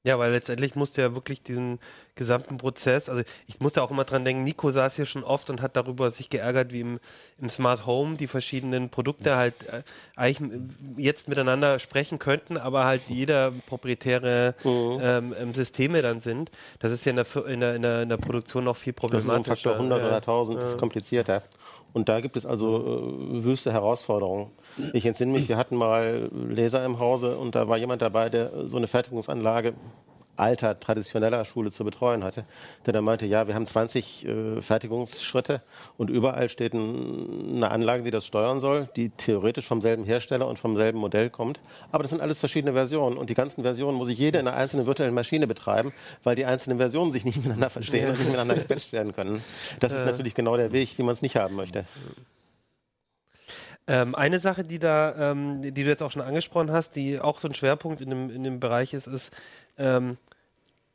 Ja, 0.06 0.20
weil 0.20 0.30
letztendlich 0.30 0.76
musst 0.76 0.96
du 0.96 1.00
ja 1.00 1.16
wirklich 1.16 1.42
diesen 1.42 1.80
gesamten 2.14 2.58
Prozess, 2.58 3.08
also 3.08 3.24
ich 3.48 3.58
muss 3.58 3.72
da 3.72 3.82
auch 3.82 3.90
immer 3.90 4.04
dran 4.04 4.24
denken, 4.24 4.44
Nico 4.44 4.70
saß 4.70 4.94
hier 4.94 5.04
schon 5.04 5.24
oft 5.24 5.50
und 5.50 5.60
hat 5.60 5.74
darüber 5.74 6.10
sich 6.10 6.30
geärgert, 6.30 6.72
wie 6.72 6.82
im, 6.82 7.00
im 7.40 7.48
Smart 7.48 7.86
Home 7.86 8.16
die 8.16 8.28
verschiedenen 8.28 8.88
Produkte 8.88 9.34
halt 9.34 9.54
äh, 9.68 9.82
eigentlich 10.14 10.48
jetzt 10.96 11.26
miteinander 11.28 11.80
sprechen 11.80 12.20
könnten, 12.20 12.56
aber 12.56 12.84
halt 12.84 13.02
jeder 13.08 13.50
proprietäre 13.66 14.54
mhm. 14.62 15.00
ähm, 15.02 15.54
Systeme 15.54 16.02
dann 16.02 16.20
sind. 16.20 16.52
Das 16.78 16.92
ist 16.92 17.04
ja 17.04 17.10
in 17.10 17.16
der, 17.16 17.46
in 17.48 17.60
der, 17.60 17.74
in 17.74 17.82
der, 17.82 18.02
in 18.02 18.08
der 18.08 18.16
Produktion 18.16 18.62
noch 18.62 18.76
viel 18.76 18.92
problematischer. 18.92 19.38
Das 19.38 19.42
ist 19.42 19.50
ein 19.50 19.56
Faktor 19.56 19.72
100 19.74 19.98
ja. 19.98 20.06
oder 20.06 20.16
1000, 20.18 20.62
das 20.62 20.70
ist 20.70 20.78
komplizierter. 20.78 21.42
Und 21.96 22.10
da 22.10 22.20
gibt 22.20 22.36
es 22.36 22.44
also 22.44 22.76
äh, 22.76 23.42
wüste 23.42 23.72
Herausforderungen. 23.72 24.50
Ich 24.92 25.06
entsinne 25.06 25.32
mich, 25.32 25.48
wir 25.48 25.56
hatten 25.56 25.76
mal 25.76 26.28
Laser 26.30 26.84
im 26.84 26.98
Hause 26.98 27.38
und 27.38 27.54
da 27.54 27.68
war 27.68 27.78
jemand 27.78 28.02
dabei, 28.02 28.28
der 28.28 28.50
so 28.68 28.76
eine 28.76 28.86
Fertigungsanlage 28.86 29.72
alter, 30.36 30.78
traditioneller 30.78 31.44
Schule 31.44 31.70
zu 31.70 31.84
betreuen 31.84 32.24
hatte, 32.24 32.44
der 32.84 32.92
dann 32.92 33.04
meinte, 33.04 33.26
ja, 33.26 33.46
wir 33.46 33.54
haben 33.54 33.66
20 33.66 34.24
äh, 34.24 34.62
Fertigungsschritte 34.62 35.62
und 35.96 36.10
überall 36.10 36.48
steht 36.48 36.74
ein, 36.74 37.56
eine 37.56 37.70
Anlage, 37.70 38.02
die 38.02 38.10
das 38.10 38.26
steuern 38.26 38.60
soll, 38.60 38.88
die 38.96 39.10
theoretisch 39.10 39.66
vom 39.66 39.80
selben 39.80 40.04
Hersteller 40.04 40.46
und 40.46 40.58
vom 40.58 40.76
selben 40.76 40.98
Modell 40.98 41.30
kommt. 41.30 41.60
Aber 41.92 42.02
das 42.02 42.10
sind 42.10 42.20
alles 42.20 42.38
verschiedene 42.38 42.72
Versionen 42.72 43.16
und 43.16 43.30
die 43.30 43.34
ganzen 43.34 43.62
Versionen 43.62 43.96
muss 43.96 44.08
ich 44.08 44.18
jede 44.18 44.38
in 44.38 44.46
einer 44.46 44.56
einzelnen 44.56 44.86
virtuellen 44.86 45.14
Maschine 45.14 45.46
betreiben, 45.46 45.92
weil 46.22 46.36
die 46.36 46.44
einzelnen 46.44 46.78
Versionen 46.78 47.12
sich 47.12 47.24
nicht 47.24 47.36
miteinander 47.44 47.70
verstehen 47.70 48.08
und 48.08 48.18
nicht 48.18 48.26
miteinander 48.26 48.54
gepatcht 48.54 48.92
werden 48.92 49.12
können. 49.12 49.42
Das 49.80 49.92
ist 49.92 50.04
natürlich 50.04 50.34
genau 50.34 50.56
der 50.56 50.72
Weg, 50.72 50.96
wie 50.98 51.02
man 51.02 51.12
es 51.12 51.22
nicht 51.22 51.36
haben 51.36 51.56
möchte. 51.56 51.84
Ähm, 53.88 54.16
eine 54.16 54.40
Sache, 54.40 54.64
die 54.64 54.80
da, 54.80 55.30
ähm, 55.30 55.62
die 55.62 55.70
du 55.72 55.82
jetzt 55.82 56.02
auch 56.02 56.10
schon 56.10 56.22
angesprochen 56.22 56.72
hast, 56.72 56.96
die 56.96 57.20
auch 57.20 57.38
so 57.38 57.46
ein 57.46 57.54
Schwerpunkt 57.54 58.00
in 58.00 58.10
dem, 58.10 58.30
in 58.30 58.42
dem 58.42 58.58
Bereich 58.58 58.92
ist, 58.94 59.06
ist, 59.06 59.30
ähm, 59.78 60.16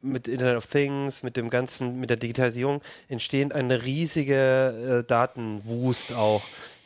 mit 0.01 0.27
Internet 0.27 0.57
of 0.57 0.65
Things, 0.65 1.23
mit 1.23 1.37
dem 1.37 1.49
ganzen, 1.49 1.99
mit 1.99 2.09
der 2.09 2.17
Digitalisierung 2.17 2.81
entstehen 3.07 3.51
eine 3.51 3.83
riesige 3.83 5.03
äh, 5.03 5.07
Datenwust 5.07 6.13
auch. 6.13 6.41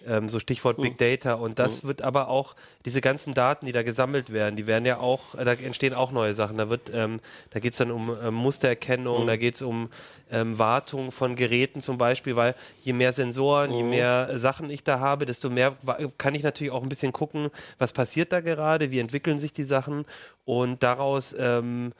Ähm, 0.07 0.29
so 0.29 0.39
Stichwort 0.39 0.77
Big 0.77 0.97
Data. 0.97 1.33
Und 1.33 1.59
das 1.59 1.83
wird 1.83 2.01
aber 2.01 2.29
auch, 2.29 2.55
diese 2.85 3.01
ganzen 3.01 3.33
Daten, 3.33 3.65
die 3.65 3.71
da 3.71 3.83
gesammelt 3.83 4.31
werden, 4.31 4.55
die 4.55 4.67
werden 4.67 4.85
ja 4.85 4.97
auch, 4.97 5.35
äh, 5.35 5.45
da 5.45 5.53
entstehen 5.53 5.93
auch 5.93 6.11
neue 6.11 6.33
Sachen. 6.33 6.57
Da 6.57 6.69
wird, 6.69 6.91
ähm, 6.93 7.19
da 7.51 7.59
geht 7.59 7.73
es 7.73 7.77
dann 7.77 7.91
um 7.91 8.15
ähm, 8.23 8.33
Mustererkennung, 8.33 9.23
mhm. 9.23 9.27
da 9.27 9.37
geht 9.37 9.55
es 9.55 9.61
um 9.61 9.89
ähm, 10.31 10.57
Wartung 10.59 11.11
von 11.11 11.35
Geräten 11.35 11.81
zum 11.81 11.97
Beispiel, 11.97 12.35
weil 12.35 12.55
je 12.83 12.93
mehr 12.93 13.13
Sensoren, 13.13 13.71
je 13.71 13.83
mehr 13.83 14.39
Sachen 14.39 14.69
ich 14.69 14.83
da 14.83 14.99
habe, 14.99 15.25
desto 15.25 15.49
mehr 15.49 15.75
kann 16.17 16.35
ich 16.35 16.43
natürlich 16.43 16.71
auch 16.71 16.83
ein 16.83 16.89
bisschen 16.89 17.11
gucken, 17.11 17.49
was 17.77 17.93
passiert 17.93 18.31
da 18.31 18.41
gerade, 18.41 18.91
wie 18.91 18.99
entwickeln 18.99 19.39
sich 19.39 19.53
die 19.53 19.63
Sachen 19.63 20.05
und 20.43 20.83
daraus 20.83 21.35
ähm, 21.37 21.93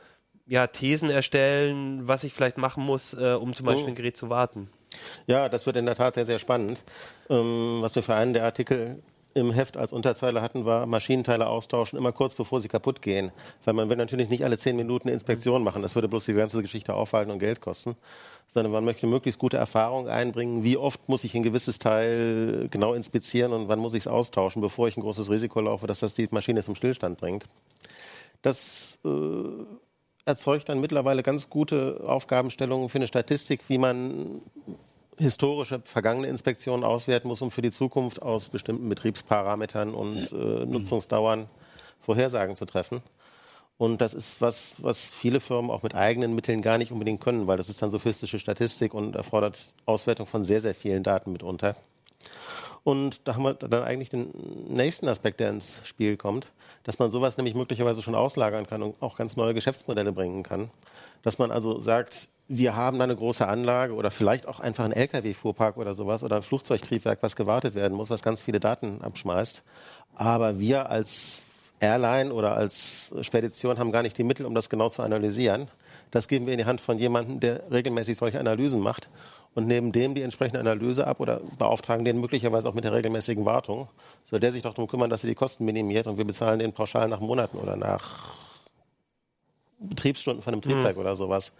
ja, 0.46 0.66
Thesen 0.66 1.10
erstellen, 1.10 2.06
was 2.06 2.24
ich 2.24 2.32
vielleicht 2.32 2.58
machen 2.58 2.84
muss, 2.84 3.14
äh, 3.14 3.34
um 3.34 3.54
zum 3.54 3.66
Beispiel 3.66 3.88
ein 3.88 3.94
Gerät 3.94 4.16
zu 4.16 4.30
warten. 4.30 4.68
Ja, 5.26 5.48
das 5.48 5.66
wird 5.66 5.76
in 5.76 5.86
der 5.86 5.94
Tat 5.94 6.14
sehr, 6.14 6.26
sehr 6.26 6.38
spannend. 6.38 6.82
Ähm, 7.28 7.78
was 7.80 7.94
wir 7.94 8.02
für 8.02 8.14
einen 8.14 8.32
der 8.32 8.44
Artikel 8.44 9.02
im 9.36 9.52
Heft 9.52 9.76
als 9.76 9.92
Unterzeile 9.92 10.40
hatten, 10.40 10.64
war 10.64 10.86
Maschinenteile 10.86 11.46
austauschen, 11.46 11.98
immer 11.98 12.12
kurz 12.12 12.34
bevor 12.34 12.58
sie 12.60 12.68
kaputt 12.68 13.02
gehen. 13.02 13.32
Weil 13.64 13.74
man 13.74 13.90
will 13.90 13.96
natürlich 13.98 14.30
nicht 14.30 14.42
alle 14.42 14.56
zehn 14.56 14.76
Minuten 14.76 15.08
eine 15.08 15.12
Inspektion 15.14 15.62
machen. 15.62 15.82
Das 15.82 15.94
würde 15.94 16.08
bloß 16.08 16.24
die 16.24 16.32
ganze 16.32 16.62
Geschichte 16.62 16.94
aufhalten 16.94 17.30
und 17.30 17.38
Geld 17.38 17.60
kosten. 17.60 17.96
Sondern 18.48 18.72
man 18.72 18.84
möchte 18.84 19.06
möglichst 19.06 19.38
gute 19.38 19.58
Erfahrung 19.58 20.08
einbringen. 20.08 20.64
Wie 20.64 20.78
oft 20.78 21.06
muss 21.08 21.22
ich 21.24 21.34
ein 21.34 21.42
gewisses 21.42 21.78
Teil 21.78 22.68
genau 22.70 22.94
inspizieren 22.94 23.52
und 23.52 23.68
wann 23.68 23.78
muss 23.78 23.92
ich 23.92 24.04
es 24.04 24.08
austauschen, 24.08 24.62
bevor 24.62 24.88
ich 24.88 24.96
ein 24.96 25.02
großes 25.02 25.28
Risiko 25.28 25.60
laufe, 25.60 25.86
dass 25.86 26.00
das 26.00 26.14
die 26.14 26.28
Maschine 26.30 26.62
zum 26.62 26.74
Stillstand 26.74 27.18
bringt. 27.18 27.44
Das 28.40 29.00
äh, 29.04 29.08
erzeugt 30.24 30.70
dann 30.70 30.80
mittlerweile 30.80 31.22
ganz 31.22 31.50
gute 31.50 32.02
Aufgabenstellungen 32.06 32.88
für 32.88 32.98
eine 32.98 33.06
Statistik, 33.06 33.60
wie 33.68 33.76
man 33.76 34.40
historische 35.18 35.80
vergangene 35.84 36.28
Inspektionen 36.28 36.84
auswerten 36.84 37.28
muss, 37.28 37.42
um 37.42 37.50
für 37.50 37.62
die 37.62 37.70
Zukunft 37.70 38.22
aus 38.22 38.48
bestimmten 38.48 38.88
Betriebsparametern 38.88 39.94
und 39.94 40.32
äh, 40.32 40.66
Nutzungsdauern 40.66 41.48
Vorhersagen 42.00 42.56
zu 42.56 42.66
treffen. 42.66 43.02
Und 43.78 44.00
das 44.00 44.14
ist 44.14 44.40
was, 44.40 44.82
was 44.82 45.04
viele 45.04 45.40
Firmen 45.40 45.70
auch 45.70 45.82
mit 45.82 45.94
eigenen 45.94 46.34
Mitteln 46.34 46.62
gar 46.62 46.78
nicht 46.78 46.92
unbedingt 46.92 47.20
können, 47.20 47.46
weil 47.46 47.58
das 47.58 47.68
ist 47.68 47.82
dann 47.82 47.90
sophistische 47.90 48.38
Statistik 48.38 48.94
und 48.94 49.16
erfordert 49.16 49.58
Auswertung 49.84 50.26
von 50.26 50.44
sehr, 50.44 50.60
sehr 50.60 50.74
vielen 50.74 51.02
Daten 51.02 51.32
mitunter. 51.32 51.76
Und 52.86 53.22
da 53.24 53.34
haben 53.34 53.42
wir 53.42 53.54
dann 53.54 53.82
eigentlich 53.82 54.10
den 54.10 54.30
nächsten 54.68 55.08
Aspekt, 55.08 55.40
der 55.40 55.50
ins 55.50 55.80
Spiel 55.82 56.16
kommt, 56.16 56.52
dass 56.84 57.00
man 57.00 57.10
sowas 57.10 57.36
nämlich 57.36 57.56
möglicherweise 57.56 58.00
schon 58.00 58.14
auslagern 58.14 58.64
kann 58.64 58.80
und 58.80 58.94
auch 59.02 59.16
ganz 59.16 59.34
neue 59.34 59.54
Geschäftsmodelle 59.54 60.12
bringen 60.12 60.44
kann. 60.44 60.70
Dass 61.22 61.36
man 61.38 61.50
also 61.50 61.80
sagt, 61.80 62.28
wir 62.46 62.76
haben 62.76 62.98
da 62.98 63.02
eine 63.02 63.16
große 63.16 63.44
Anlage 63.44 63.92
oder 63.92 64.12
vielleicht 64.12 64.46
auch 64.46 64.60
einfach 64.60 64.84
ein 64.84 64.92
Lkw-Fuhrpark 64.92 65.78
oder 65.78 65.96
sowas 65.96 66.22
oder 66.22 66.36
ein 66.36 66.42
Flugzeugtriebwerk, 66.42 67.24
was 67.24 67.34
gewartet 67.34 67.74
werden 67.74 67.96
muss, 67.96 68.08
was 68.08 68.22
ganz 68.22 68.40
viele 68.40 68.60
Daten 68.60 69.02
abschmeißt. 69.02 69.64
Aber 70.14 70.60
wir 70.60 70.88
als 70.88 71.72
Airline 71.80 72.32
oder 72.32 72.54
als 72.54 73.12
Spedition 73.22 73.80
haben 73.80 73.90
gar 73.90 74.02
nicht 74.02 74.16
die 74.16 74.22
Mittel, 74.22 74.46
um 74.46 74.54
das 74.54 74.70
genau 74.70 74.90
zu 74.90 75.02
analysieren. 75.02 75.66
Das 76.12 76.28
geben 76.28 76.46
wir 76.46 76.52
in 76.52 76.60
die 76.60 76.66
Hand 76.66 76.80
von 76.80 76.98
jemandem, 76.98 77.40
der 77.40 77.62
regelmäßig 77.68 78.16
solche 78.16 78.38
Analysen 78.38 78.80
macht 78.80 79.08
und 79.56 79.66
nehmen 79.66 79.90
dem 79.90 80.14
die 80.14 80.22
entsprechende 80.22 80.60
Analyse 80.60 81.06
ab 81.06 81.18
oder 81.18 81.40
beauftragen 81.58 82.04
den 82.04 82.20
möglicherweise 82.20 82.68
auch 82.68 82.74
mit 82.74 82.84
der 82.84 82.92
regelmäßigen 82.92 83.44
Wartung. 83.46 83.88
Soll 84.22 84.38
der 84.38 84.52
sich 84.52 84.62
doch 84.62 84.74
darum 84.74 84.86
kümmern, 84.86 85.10
dass 85.10 85.24
er 85.24 85.28
die 85.28 85.34
Kosten 85.34 85.64
minimiert 85.64 86.06
und 86.06 86.18
wir 86.18 86.26
bezahlen 86.26 86.58
den 86.58 86.72
pauschal 86.72 87.08
nach 87.08 87.20
Monaten 87.20 87.56
oder 87.56 87.74
nach 87.74 88.34
Betriebsstunden 89.78 90.42
von 90.42 90.52
einem 90.52 90.62
Triebwerk 90.62 90.96
mhm. 90.96 91.00
oder 91.00 91.16
sowas. 91.16 91.52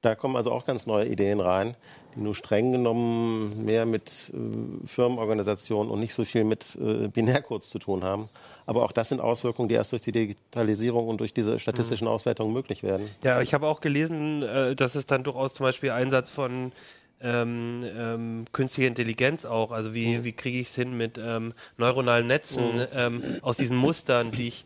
Da 0.00 0.14
kommen 0.14 0.36
also 0.36 0.52
auch 0.52 0.64
ganz 0.64 0.86
neue 0.86 1.06
Ideen 1.06 1.40
rein, 1.40 1.74
die 2.14 2.20
nur 2.20 2.34
streng 2.34 2.70
genommen 2.70 3.64
mehr 3.64 3.84
mit 3.84 4.32
äh, 4.32 4.86
Firmenorganisationen 4.86 5.90
und 5.90 6.00
nicht 6.00 6.14
so 6.14 6.24
viel 6.24 6.44
mit 6.44 6.76
äh, 6.80 7.08
Binärcodes 7.08 7.68
zu 7.68 7.80
tun 7.80 8.04
haben. 8.04 8.28
Aber 8.66 8.84
auch 8.84 8.92
das 8.92 9.08
sind 9.08 9.20
Auswirkungen, 9.20 9.68
die 9.68 9.74
erst 9.74 9.90
durch 9.90 10.02
die 10.02 10.12
Digitalisierung 10.12 11.08
und 11.08 11.18
durch 11.20 11.34
diese 11.34 11.58
statistischen 11.58 12.06
mhm. 12.06 12.12
Auswertungen 12.12 12.52
möglich 12.52 12.84
werden. 12.84 13.08
Ja, 13.24 13.40
ich 13.40 13.54
habe 13.54 13.66
auch 13.66 13.80
gelesen, 13.80 14.42
äh, 14.42 14.76
dass 14.76 14.94
es 14.94 15.06
dann 15.06 15.24
durchaus 15.24 15.54
zum 15.54 15.64
Beispiel 15.64 15.90
Einsatz 15.90 16.30
von 16.30 16.72
ähm, 17.20 17.84
ähm, 17.84 18.44
künstliche 18.52 18.88
Intelligenz 18.88 19.44
auch. 19.44 19.70
Also 19.72 19.94
wie, 19.94 20.18
mhm. 20.18 20.24
wie 20.24 20.32
kriege 20.32 20.58
ich 20.58 20.68
es 20.68 20.74
hin 20.74 20.96
mit 20.96 21.18
ähm, 21.18 21.54
neuronalen 21.76 22.26
Netzen 22.26 22.76
mhm. 22.76 22.86
ähm, 22.94 23.22
aus 23.42 23.56
diesen 23.56 23.76
Mustern, 23.76 24.30
die 24.30 24.48
ich 24.48 24.64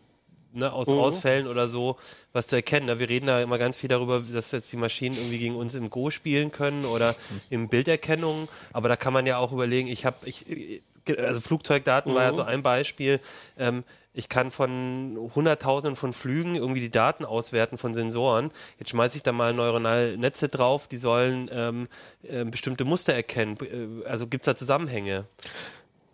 ne, 0.53 0.71
aus 0.71 0.87
mhm. 0.87 0.99
Ausfällen 0.99 1.47
oder 1.47 1.67
so 1.67 1.97
was 2.31 2.47
zu 2.47 2.55
erkennen. 2.55 2.99
Wir 2.99 3.09
reden 3.09 3.27
da 3.27 3.41
immer 3.41 3.57
ganz 3.57 3.75
viel 3.75 3.89
darüber, 3.89 4.19
dass 4.21 4.51
jetzt 4.51 4.71
die 4.71 4.77
Maschinen 4.77 5.15
irgendwie 5.15 5.39
gegen 5.39 5.55
uns 5.55 5.75
im 5.75 5.89
Go 5.89 6.09
spielen 6.09 6.51
können 6.51 6.85
oder 6.85 7.15
in 7.49 7.69
Bilderkennung. 7.69 8.47
Aber 8.71 8.89
da 8.89 8.95
kann 8.95 9.13
man 9.13 9.25
ja 9.25 9.37
auch 9.37 9.51
überlegen, 9.51 9.87
ich 9.87 10.05
habe, 10.05 10.17
ich, 10.25 10.81
also 11.17 11.41
Flugzeugdaten 11.41 12.13
war 12.13 12.23
ja 12.23 12.33
so 12.33 12.41
mhm. 12.41 12.47
ein 12.49 12.63
Beispiel. 12.63 13.19
Ähm, 13.57 13.83
ich 14.13 14.29
kann 14.29 14.51
von 14.51 15.31
Hunderttausenden 15.33 15.95
von 15.95 16.13
Flügen 16.13 16.55
irgendwie 16.55 16.81
die 16.81 16.91
Daten 16.91 17.25
auswerten 17.25 17.79
von 17.79 17.95
Sensoren. 17.95 18.51
Jetzt 18.77 18.89
schmeiße 18.89 19.17
ich 19.17 19.23
da 19.23 19.31
mal 19.31 19.53
neuronale 19.53 20.17
Netze 20.17 20.49
drauf, 20.49 20.87
die 20.87 20.97
sollen 20.97 21.49
ähm, 21.51 21.87
äh, 22.21 22.45
bestimmte 22.45 22.85
Muster 22.85 23.13
erkennen. 23.13 23.57
Äh, 23.61 24.07
also 24.07 24.27
gibt 24.27 24.43
es 24.43 24.45
da 24.45 24.55
Zusammenhänge? 24.55 25.25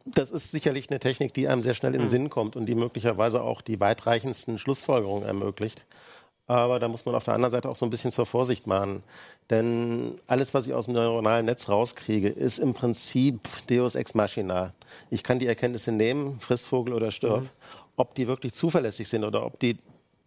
Das 0.05 0.31
ist 0.31 0.51
sicherlich 0.51 0.89
eine 0.89 0.99
Technik, 0.99 1.33
die 1.33 1.49
einem 1.49 1.61
sehr 1.61 1.73
schnell 1.73 1.93
in 1.93 1.99
den 1.99 2.03
hm. 2.03 2.09
Sinn 2.09 2.29
kommt 2.29 2.55
und 2.55 2.67
die 2.67 2.75
möglicherweise 2.75 3.41
auch 3.41 3.61
die 3.61 3.81
weitreichendsten 3.81 4.57
Schlussfolgerungen 4.57 5.27
ermöglicht. 5.27 5.83
Aber 6.47 6.79
da 6.79 6.87
muss 6.87 7.05
man 7.05 7.13
auf 7.13 7.25
der 7.25 7.35
anderen 7.35 7.51
Seite 7.51 7.69
auch 7.69 7.75
so 7.75 7.85
ein 7.85 7.91
bisschen 7.91 8.11
zur 8.11 8.25
Vorsicht 8.25 8.65
mahnen. 8.65 9.03
Denn 9.51 10.19
alles, 10.25 10.55
was 10.55 10.65
ich 10.65 10.73
aus 10.73 10.85
dem 10.85 10.95
neuronalen 10.95 11.45
Netz 11.45 11.69
rauskriege, 11.69 12.29
ist 12.29 12.57
im 12.57 12.73
Prinzip 12.73 13.47
Deus 13.67 13.93
ex 13.93 14.15
machina. 14.15 14.73
Ich 15.11 15.21
kann 15.21 15.37
die 15.37 15.45
Erkenntnisse 15.45 15.91
nehmen, 15.91 16.39
frisst 16.39 16.65
Vogel 16.65 16.95
oder 16.95 17.11
stirb. 17.11 17.43
Mhm 17.43 17.49
ob 17.99 18.15
die 18.15 18.27
wirklich 18.27 18.53
zuverlässig 18.53 19.07
sind 19.07 19.23
oder 19.23 19.45
ob 19.45 19.59
die 19.59 19.77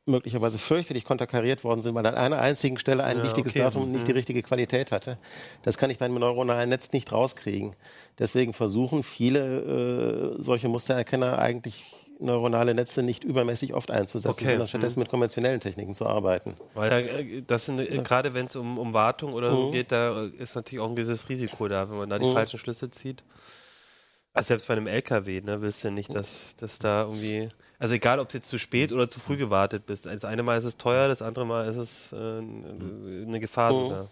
möglicherweise 0.04 0.58
fürchterlich 0.58 1.04
konterkariert 1.04 1.62
worden 1.62 1.80
sind, 1.80 1.94
weil 1.94 2.04
an 2.06 2.16
einer 2.16 2.40
einzigen 2.40 2.76
Stelle 2.76 3.04
ein 3.04 3.18
ja, 3.18 3.24
wichtiges 3.24 3.52
okay. 3.52 3.60
Datum 3.60 3.92
nicht 3.92 4.06
die 4.06 4.12
mhm. 4.12 4.16
richtige 4.16 4.42
Qualität 4.42 4.90
hatte. 4.90 5.16
Das 5.62 5.78
kann 5.78 5.90
ich 5.90 5.98
beim 5.98 6.12
neuronalen 6.14 6.68
Netz 6.68 6.92
nicht 6.92 7.12
rauskriegen. 7.12 7.76
Deswegen 8.18 8.52
versuchen 8.52 9.04
viele 9.04 10.34
äh, 10.38 10.42
solche 10.42 10.68
Mustererkenner 10.68 11.38
eigentlich 11.38 11.84
neuronale 12.18 12.74
Netze 12.74 13.02
nicht 13.02 13.24
übermäßig 13.24 13.74
oft 13.74 13.90
einzusetzen, 13.90 14.30
okay. 14.32 14.46
sondern 14.50 14.68
stattdessen 14.68 14.98
mhm. 14.98 15.04
mit 15.04 15.10
konventionellen 15.10 15.60
Techniken 15.60 15.94
zu 15.94 16.06
arbeiten. 16.06 16.56
Weil 16.74 16.90
da, 16.90 16.98
äh, 16.98 17.42
das 17.46 17.66
sind, 17.66 17.78
äh, 17.78 17.98
gerade 17.98 18.34
wenn 18.34 18.46
es 18.46 18.56
um, 18.56 18.78
um 18.78 18.92
Wartung 18.92 19.34
oder 19.34 19.52
so 19.52 19.68
mhm. 19.68 19.72
geht, 19.72 19.92
da 19.92 20.24
ist 20.38 20.54
natürlich 20.56 20.80
auch 20.80 20.88
ein 20.88 20.96
gewisses 20.96 21.28
Risiko 21.28 21.68
da, 21.68 21.88
wenn 21.88 21.96
man 21.96 22.10
da 22.10 22.18
die 22.18 22.26
mhm. 22.26 22.32
falschen 22.32 22.58
Schlüsse 22.58 22.90
zieht. 22.90 23.22
Also 24.34 24.48
selbst 24.48 24.66
bei 24.68 24.74
einem 24.74 24.86
LKW, 24.86 25.40
ne, 25.42 25.60
willst 25.60 25.82
du 25.84 25.88
ja 25.88 25.94
nicht, 25.94 26.14
dass, 26.14 26.56
dass 26.56 26.78
da 26.78 27.02
irgendwie. 27.02 27.48
Also 27.78 27.94
egal, 27.94 28.20
ob 28.20 28.28
du 28.28 28.38
jetzt 28.38 28.48
zu 28.48 28.58
spät 28.58 28.92
oder 28.92 29.08
zu 29.08 29.18
früh 29.20 29.36
gewartet 29.36 29.86
bist. 29.86 30.06
Das 30.06 30.24
eine 30.24 30.42
Mal 30.44 30.56
ist 30.56 30.64
es 30.64 30.76
teuer, 30.76 31.08
das 31.08 31.20
andere 31.20 31.44
Mal 31.44 31.68
ist 31.68 31.76
es 31.76 32.12
äh, 32.12 32.16
eine 32.16 33.40
Gefahr 33.40 33.72
Mhm. 33.72 33.82
sogar. 33.84 34.08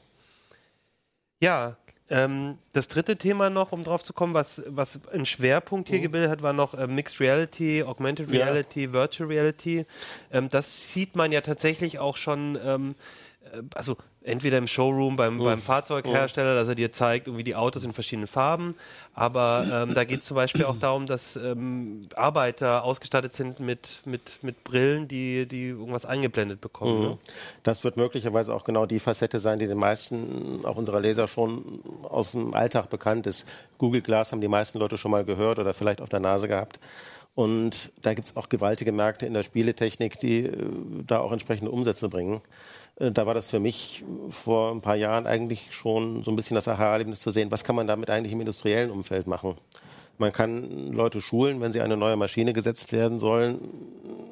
Ja, 1.41 1.77
ähm, 2.11 2.59
das 2.73 2.89
dritte 2.89 3.17
Thema 3.17 3.49
noch, 3.49 3.71
um 3.73 3.85
drauf 3.85 4.03
zu 4.03 4.13
kommen, 4.13 4.35
was, 4.35 4.63
was 4.67 4.99
einen 5.13 5.25
Schwerpunkt 5.25 5.89
hier 5.89 6.01
gebildet 6.01 6.31
hat, 6.31 6.43
war 6.43 6.53
noch 6.53 6.75
äh, 6.75 6.87
Mixed 6.89 7.21
Reality, 7.21 7.85
Augmented 7.85 8.31
Ja. 8.31 8.45
Reality, 8.47 8.93
Virtual 8.93 9.29
Reality. 9.29 9.87
Ähm, 10.33 10.49
das 10.49 10.93
sieht 10.93 11.15
man 11.15 11.31
ja 11.33 11.41
tatsächlich 11.41 11.99
auch 12.01 12.17
schon, 12.17 12.59
ähm, 12.63 12.91
äh, 12.91 12.95
also 13.75 13.97
entweder 14.23 14.59
im 14.59 14.67
Showroom 14.67 15.17
beim, 15.17 15.39
beim 15.39 15.61
Fahrzeughersteller, 15.61 16.55
dass 16.55 16.69
er 16.69 16.75
dir 16.75 16.93
zeigt, 16.93 17.27
irgendwie 17.27 17.45
die 17.45 17.55
Autos 17.55 17.85
in 17.85 17.93
verschiedenen 17.93 18.27
Farben, 18.27 18.75
aber 19.15 19.65
ähm, 19.73 19.95
da 19.95 20.05
geht 20.05 20.21
es 20.21 20.27
zum 20.27 20.35
Beispiel 20.35 20.65
auch 20.65 20.77
darum, 20.77 21.07
dass 21.07 21.37
ähm, 21.37 22.03
Arbeiter 22.17 22.85
ausgestattet 22.85 23.33
sind 23.33 23.61
mit, 23.61 24.03
mit, 24.05 24.43
mit 24.43 24.63
Brillen, 24.63 25.09
die, 25.09 25.47
die 25.47 25.69
irgendwas 25.69 26.05
eingeblendet 26.05 26.61
bekommen. 26.61 27.01
Ne? 27.01 27.19
Das 27.63 27.83
wird 27.83 27.97
möglicherweise 27.97 28.55
auch 28.55 28.65
genau 28.65 28.87
die 28.87 29.01
Facette 29.01 29.39
sein, 29.39 29.59
die 29.59 29.67
den 29.67 29.79
meisten, 29.79 30.65
auch 30.65 30.77
unserer 30.77 31.01
Leser, 31.01 31.27
schon 31.27 31.81
aus 32.03 32.33
dem 32.33 32.55
Alltag 32.55 32.91
bekannt 32.91 33.27
ist. 33.27 33.47
Google 33.79 34.03
Glass 34.03 34.33
haben 34.33 34.41
die 34.41 34.49
meisten 34.49 34.79
Leute 34.79 34.99
schon 34.99 35.11
mal 35.11 35.25
gehört 35.25 35.59
oder 35.59 35.75
vielleicht 35.75 36.01
auf 36.01 36.09
der 36.09 36.21
Nase 36.21 36.49
gehabt. 36.49 36.79
Und 37.35 37.91
da 38.03 38.15
gibt 38.15 38.27
es 38.27 38.37
auch 38.37 38.49
gewaltige 38.49 38.93
Märkte 38.93 39.25
in 39.27 39.35
der 39.35 39.43
Spieletechnik, 39.43 40.19
die 40.19 40.45
äh, 40.45 40.57
da 41.07 41.21
auch 41.21 41.33
entsprechende 41.33 41.71
Umsätze 41.71 42.09
bringen. 42.09 42.43
Äh, 43.01 43.11
Da 43.11 43.27
war 43.27 43.35
das 43.35 43.49
für 43.49 43.59
mich 43.59 44.05
vor 44.29 44.71
ein 44.73 44.81
paar 44.81 44.97
Jahren 44.97 45.27
eigentlich 45.27 45.73
schon 45.73 46.23
so 46.23 46.31
ein 46.31 46.37
bisschen 46.37 46.55
das 46.55 46.69
Aha-Erlebnis 46.69 47.21
zu 47.21 47.31
sehen, 47.33 47.51
was 47.51 47.65
kann 47.65 47.75
man 47.75 47.89
damit 47.89 48.11
eigentlich 48.11 48.33
im 48.33 48.41
industriellen 48.41 48.91
Umfeld 48.91 49.27
machen. 49.27 49.57
Man 50.19 50.33
kann 50.33 50.93
Leute 50.93 51.21
schulen, 51.21 51.61
wenn 51.63 51.73
sie 51.73 51.81
eine 51.81 51.97
neue 51.97 52.17
Maschine 52.17 52.53
gesetzt 52.53 52.93
werden 52.93 53.19
sollen. 53.19 53.59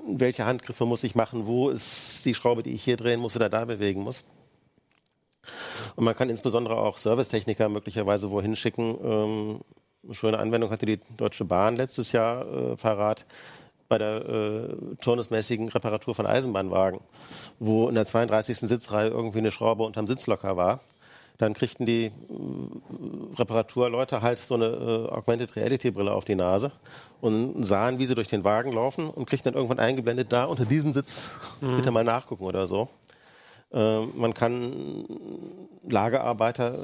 Welche 0.07 0.45
Handgriffe 0.45 0.85
muss 0.85 1.03
ich 1.03 1.15
machen? 1.15 1.47
Wo 1.47 1.71
ist 1.71 2.25
die 2.27 2.35
Schraube, 2.35 2.63
die 2.63 2.73
ich 2.73 2.85
hier 2.85 2.97
drehen 2.97 3.21
muss 3.21 3.37
oder 3.37 3.49
da 3.49 3.65
bewegen 3.65 4.03
muss? 4.03 4.25
Und 5.97 6.05
man 6.05 6.15
kann 6.15 6.29
insbesondere 6.29 6.77
auch 6.77 6.99
Servicetechniker 6.99 7.71
möglicherweise 7.71 8.31
wohin 8.31 8.55
schicken. 8.55 8.99
Ähm, 9.03 9.61
eine 10.05 10.15
schöne 10.15 10.39
Anwendung 10.39 10.71
hatte 10.71 10.87
die 10.87 11.01
Deutsche 11.17 11.45
Bahn 11.45 11.77
letztes 11.77 12.13
Jahr 12.13 12.47
äh, 12.47 12.77
parat 12.77 13.25
bei 13.89 13.99
der 13.99 14.29
äh, 14.29 14.97
turnusmäßigen 15.01 15.69
Reparatur 15.69 16.15
von 16.15 16.27
Eisenbahnwagen, 16.27 17.01
wo 17.59 17.89
in 17.89 17.95
der 17.95 18.05
32. 18.05 18.59
Sitzreihe 18.59 19.09
irgendwie 19.09 19.39
eine 19.39 19.51
Schraube 19.51 19.85
unterm 19.85 20.07
Sitzlocker 20.07 20.57
war. 20.57 20.81
Dann 21.39 21.55
kriegten 21.55 21.87
die 21.87 22.07
äh, 22.07 22.11
Reparaturleute 23.37 24.23
halt 24.23 24.39
so 24.41 24.55
eine 24.55 24.67
äh, 24.67 25.13
Augmented 25.13 25.57
Reality 25.57 25.91
Brille 25.91 26.13
auf 26.13 26.25
die 26.25 26.35
Nase 26.35 26.73
und 27.21 27.65
sahen, 27.65 27.99
wie 27.99 28.07
sie 28.07 28.15
durch 28.15 28.29
den 28.29 28.45
Wagen 28.45 28.73
laufen 28.73 29.09
und 29.09 29.27
kriegten 29.27 29.53
dann 29.53 29.55
irgendwann 29.55 29.79
eingeblendet, 29.79 30.33
da 30.33 30.45
unter 30.45 30.65
diesem 30.65 30.93
Sitz 30.93 31.31
bitte 31.61 31.91
mal 31.91 32.05
nachgucken 32.05 32.45
oder 32.45 32.67
so. 32.67 32.89
Äh, 33.73 34.07
man 34.07 34.33
kann 34.35 35.05
Lagerarbeiter 35.91 36.79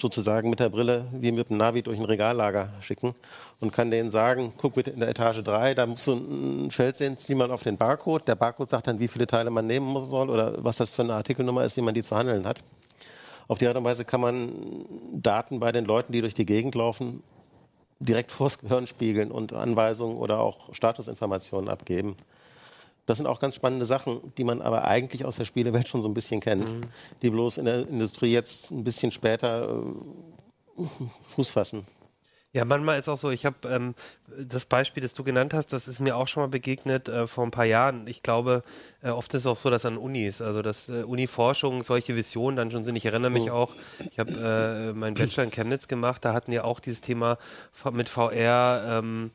sozusagen 0.00 0.50
mit 0.50 0.60
der 0.60 0.68
Brille 0.68 1.06
wie 1.12 1.32
mit 1.32 1.50
dem 1.50 1.56
Navi 1.56 1.82
durch 1.82 1.98
ein 1.98 2.04
Regallager 2.04 2.70
schicken 2.80 3.14
und 3.60 3.72
kann 3.72 3.90
denen 3.90 4.10
sagen, 4.10 4.52
guck 4.56 4.74
bitte 4.74 4.90
in 4.90 5.00
der 5.00 5.08
Etage 5.08 5.42
3, 5.42 5.74
da 5.74 5.86
musst 5.86 6.06
du 6.06 6.14
ein 6.14 6.70
Feld 6.70 6.96
sehen, 6.96 7.18
zieh 7.18 7.34
mal 7.34 7.50
auf 7.50 7.62
den 7.62 7.76
Barcode. 7.76 8.26
Der 8.26 8.36
Barcode 8.36 8.70
sagt 8.70 8.86
dann, 8.86 9.00
wie 9.00 9.08
viele 9.08 9.26
Teile 9.26 9.50
man 9.50 9.66
nehmen 9.66 10.04
soll 10.06 10.30
oder 10.30 10.64
was 10.64 10.76
das 10.76 10.90
für 10.90 11.02
eine 11.02 11.14
Artikelnummer 11.14 11.64
ist, 11.64 11.76
wie 11.76 11.82
man 11.82 11.94
die 11.94 12.02
zu 12.02 12.16
handeln 12.16 12.46
hat. 12.46 12.62
Auf 13.48 13.58
die 13.58 13.66
Art 13.66 13.76
und 13.76 13.84
Weise 13.84 14.04
kann 14.04 14.20
man 14.20 14.52
Daten 15.12 15.58
bei 15.58 15.72
den 15.72 15.86
Leuten, 15.86 16.12
die 16.12 16.20
durch 16.20 16.34
die 16.34 16.46
Gegend 16.46 16.74
laufen, 16.74 17.22
direkt 17.98 18.30
vors 18.30 18.60
Gehirn 18.60 18.86
spiegeln 18.86 19.30
und 19.30 19.52
Anweisungen 19.52 20.16
oder 20.18 20.40
auch 20.40 20.72
Statusinformationen 20.74 21.68
abgeben. 21.68 22.16
Das 23.08 23.16
sind 23.16 23.26
auch 23.26 23.40
ganz 23.40 23.54
spannende 23.54 23.86
Sachen, 23.86 24.20
die 24.36 24.44
man 24.44 24.60
aber 24.60 24.84
eigentlich 24.84 25.24
aus 25.24 25.36
der 25.36 25.46
Spielewelt 25.46 25.88
schon 25.88 26.02
so 26.02 26.08
ein 26.10 26.14
bisschen 26.14 26.40
kennt, 26.40 26.68
die 27.22 27.30
bloß 27.30 27.56
in 27.56 27.64
der 27.64 27.88
Industrie 27.88 28.30
jetzt 28.30 28.70
ein 28.70 28.84
bisschen 28.84 29.10
später 29.10 29.82
äh, 30.76 30.82
Fuß 31.28 31.48
fassen. 31.48 31.86
Ja, 32.52 32.66
manchmal 32.66 32.98
ist 32.98 33.08
auch 33.08 33.16
so, 33.16 33.30
ich 33.30 33.46
habe 33.46 33.66
ähm, 33.66 33.94
das 34.38 34.66
Beispiel, 34.66 35.02
das 35.02 35.14
du 35.14 35.24
genannt 35.24 35.54
hast, 35.54 35.72
das 35.72 35.88
ist 35.88 36.00
mir 36.00 36.16
auch 36.16 36.28
schon 36.28 36.42
mal 36.42 36.48
begegnet 36.48 37.08
äh, 37.08 37.26
vor 37.26 37.44
ein 37.44 37.50
paar 37.50 37.64
Jahren. 37.64 38.06
Ich 38.06 38.22
glaube, 38.22 38.62
äh, 39.02 39.08
oft 39.08 39.32
ist 39.32 39.42
es 39.42 39.46
auch 39.46 39.56
so, 39.56 39.70
dass 39.70 39.86
an 39.86 39.96
Unis, 39.96 40.42
also 40.42 40.60
dass 40.60 40.90
äh, 40.90 41.02
Uniforschung 41.02 41.84
solche 41.84 42.14
Visionen 42.14 42.56
dann 42.56 42.70
schon 42.70 42.84
sind. 42.84 42.96
Ich 42.96 43.06
erinnere 43.06 43.30
mich 43.30 43.50
auch, 43.50 43.72
ich 44.10 44.18
habe 44.18 44.32
äh, 44.32 44.92
meinen 44.92 45.14
Bachelor 45.14 45.44
in 45.44 45.50
Chemnitz 45.50 45.88
gemacht, 45.88 46.24
da 46.26 46.34
hatten 46.34 46.52
wir 46.52 46.66
auch 46.66 46.80
dieses 46.80 47.00
Thema 47.00 47.38
mit 47.90 48.10
VR. 48.10 48.98
Ähm, 49.02 49.30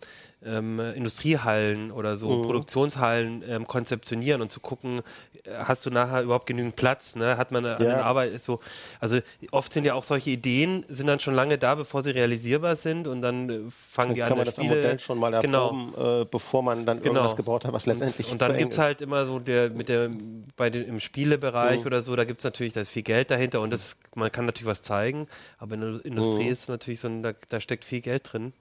ähm, 0.46 0.80
Industriehallen 0.80 1.92
oder 1.92 2.18
so, 2.18 2.42
Produktionshallen 2.42 3.44
ähm, 3.48 3.68
konzeptionieren 3.68 4.42
und 4.42 4.52
zu 4.52 4.60
gucken, 4.60 5.02
äh, 5.44 5.52
hast 5.66 5.86
du 5.86 5.90
nachher 5.90 6.22
überhaupt 6.24 6.46
genügend 6.48 6.76
Platz, 6.76 7.16
ne? 7.16 7.38
Hat 7.38 7.52
man 7.52 7.66
äh, 7.66 7.70
an 7.70 7.82
Ja. 7.84 7.90
den 7.96 8.00
Arbeit 8.00 8.44
so, 8.44 8.60
also 9.00 9.20
oft 9.52 9.74
sind 9.74 9.86
ja 9.86 9.94
auch 9.94 10.04
solche 10.04 10.30
Ideen, 10.30 10.86
sind 10.90 11.08
dann 11.08 11.20
schon 11.20 11.34
lange 11.34 11.58
da, 11.58 11.76
bevor 11.76 12.04
sie 12.04 12.12
realisierbar 12.12 12.76
sind 12.76 13.08
und 13.08 13.22
dann 13.22 13.50
äh, 13.50 13.60
fangen 13.70 14.16
die 14.16 14.22
Dann 14.22 14.26
an 14.26 14.30
kann 14.30 14.38
man 14.38 14.46
das 14.46 14.60
am 14.60 14.68
Modell 14.68 15.00
schon 15.00 15.18
mal 15.20 15.32
genau. 15.42 15.68
erproben, 15.68 16.22
äh, 16.22 16.26
bevor 16.30 16.64
man 16.64 16.86
dann 16.86 17.02
irgendwas 17.04 17.36
gebaut 17.36 17.66
hat, 17.66 17.74
was 17.74 17.86
letztendlich 17.86 18.32
Und 18.32 18.42
dann 18.42 18.52
zu 18.52 18.58
eng 18.58 18.60
gibt 18.64 18.74
es 18.74 18.80
halt 18.80 19.02
immer 19.02 19.26
so 19.26 19.40
der, 19.40 19.72
mit 19.72 19.90
der, 19.90 20.10
bei 20.58 20.70
den, 20.70 20.86
im 20.88 21.00
Spielebereich 21.00 21.82
Mhm. 21.82 21.86
oder 21.88 22.02
so, 22.02 22.16
da 22.16 22.24
gibt 22.24 22.40
es 22.40 22.44
natürlich, 22.44 22.74
da 22.74 22.82
ist 22.82 22.90
viel 22.90 23.04
Geld 23.04 23.32
dahinter 23.32 23.62
und 23.62 23.72
das, 23.72 23.96
man 24.16 24.32
kann 24.32 24.46
natürlich 24.46 24.68
was 24.68 24.82
zeigen, 24.82 25.28
aber 25.58 25.76
in 25.76 25.82
der 25.82 26.06
Industrie 26.06 26.46
Mhm. 26.48 26.52
ist 26.52 26.70
natürlich 26.70 27.00
so, 27.00 27.08
ein, 27.08 27.24
da, 27.24 27.34
da 27.50 27.60
steckt 27.60 27.86
viel 27.86 28.02
Geld 28.02 28.32
drin. 28.32 28.54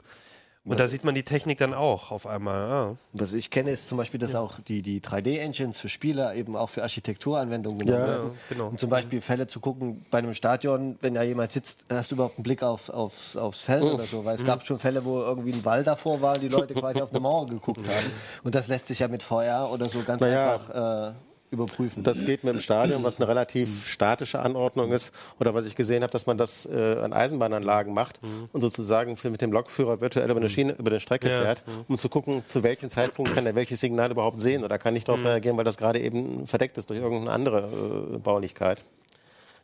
Und 0.65 0.79
da 0.79 0.87
sieht 0.87 1.03
man 1.03 1.17
die 1.17 1.25
Technik 1.25 1.59
dann 1.59 1.75
auch 1.75 2.13
auf 2.13 2.25
einmal. 2.25 2.69
Ja. 2.69 2.97
Was 3.15 3.33
ich 3.33 3.51
kenne, 3.51 3.73
ist 3.73 3.89
zum 3.89 3.99
Beispiel, 3.99 4.21
dass 4.21 4.37
auch 4.37 4.61
die, 4.61 4.81
die 4.81 5.01
3D-Engines 5.01 5.81
für 5.81 5.89
Spiele 5.89 6.33
eben 6.37 6.55
auch 6.55 6.71
für 6.71 6.83
Architekturanwendungen 6.85 7.81
genommen 7.81 8.01
Ja, 8.01 8.07
werden. 8.07 8.31
genau. 8.49 8.69
Um 8.69 8.79
zum 8.79 8.89
Beispiel 8.89 9.21
Fälle 9.21 9.49
zu 9.49 9.59
gucken, 9.59 10.07
bei 10.13 10.19
einem 10.19 10.35
Stadion, 10.35 10.99
wenn 11.01 11.15
da 11.15 11.23
jemand 11.25 11.51
sitzt, 11.51 11.85
hast 11.91 12.13
du 12.13 12.15
überhaupt 12.15 12.37
einen 12.39 12.45
Blick 12.45 12.63
auf, 12.63 12.91
aufs, 12.91 13.37
aufs 13.37 13.61
Feld 13.61 13.83
oder 13.83 14.05
so. 14.05 14.25
Weil 14.25 14.37
es 14.37 14.45
gab 14.45 14.65
schon 14.65 14.79
Fälle, 14.79 15.05
wo 15.05 15.19
irgendwie 15.21 15.53
ein 15.53 15.65
Wall 15.65 15.83
davor 15.83 16.21
war 16.21 16.35
und 16.37 16.43
die 16.43 16.49
Leute 16.49 16.75
quasi 16.75 17.03
auf 17.03 17.11
eine 17.11 17.19
Mauer 17.21 17.47
geguckt 17.47 17.81
haben. 17.89 18.13
Und 18.45 18.55
das 18.55 18.69
lässt 18.69 18.87
sich 18.87 19.01
ja 19.01 19.09
mit 19.09 19.25
VR 19.25 19.69
oder 19.73 19.89
so 19.89 20.01
ganz 20.05 20.21
Naja. 20.23 20.55
einfach 20.55 21.11
äh, 21.11 21.13
überprüfen. 21.53 22.03
Das 22.03 22.25
geht 22.25 22.43
mit 22.45 22.55
dem 22.55 22.61
Stadion, 22.61 23.05
was 23.05 23.19
eine 23.19 23.29
relativ 23.29 23.89
statische 23.89 24.41
Anordnung 24.41 24.91
ist. 24.93 25.13
Oder 25.39 25.55
was 25.55 25.67
ich 25.67 25.77
gesehen 25.77 26.03
habe, 26.03 26.11
dass 26.13 26.27
man 26.27 26.39
das 26.39 26.67
äh, 26.67 26.97
an 27.03 27.13
Eisenbahnanlagen 27.13 27.93
macht 27.95 28.21
und 28.53 28.61
sozusagen 28.61 29.17
mit 29.23 29.41
dem 29.43 29.53
Lokführer 29.53 30.01
virtuell 30.01 30.31
über 30.31 30.41
eine 30.41 30.49
Schiene, 30.51 30.73
über 30.73 30.91
eine 30.91 31.01
Strecke 31.01 31.29
Ja. 31.29 31.41
fährt, 31.43 31.63
um 31.89 31.99
zu 31.99 32.09
gucken, 32.09 32.43
zu 32.47 32.63
welchem 32.63 32.91
Zeitpunkt 32.91 33.35
kann 33.35 33.47
er 33.47 33.55
welches 33.55 33.81
Signal 33.81 34.11
überhaupt 34.11 34.41
sehen 34.41 34.65
oder 34.65 34.79
kann 34.79 34.95
nicht 34.95 35.07
darauf 35.09 35.23
reagieren, 35.25 35.57
weil 35.57 35.65
das 35.65 35.77
gerade 35.77 36.01
eben 36.01 36.47
verdeckt 36.47 36.79
ist 36.79 36.91
durch 36.91 37.01
irgendeine 37.01 37.31
andere 37.33 38.15
äh, 38.15 38.19
Baulichkeit. 38.19 38.83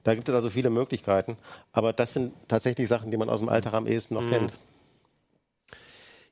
Da 0.04 0.14
gibt 0.14 0.28
es 0.28 0.34
also 0.34 0.48
viele 0.50 0.70
Möglichkeiten. 0.70 1.36
Aber 1.72 1.92
das 1.92 2.12
sind 2.12 2.32
tatsächlich 2.46 2.86
Sachen, 2.88 3.10
die 3.10 3.16
man 3.16 3.28
aus 3.28 3.40
dem 3.40 3.48
Alltag 3.48 3.74
am 3.74 3.86
ehesten 3.86 4.14
noch 4.14 4.28
kennt. 4.28 4.52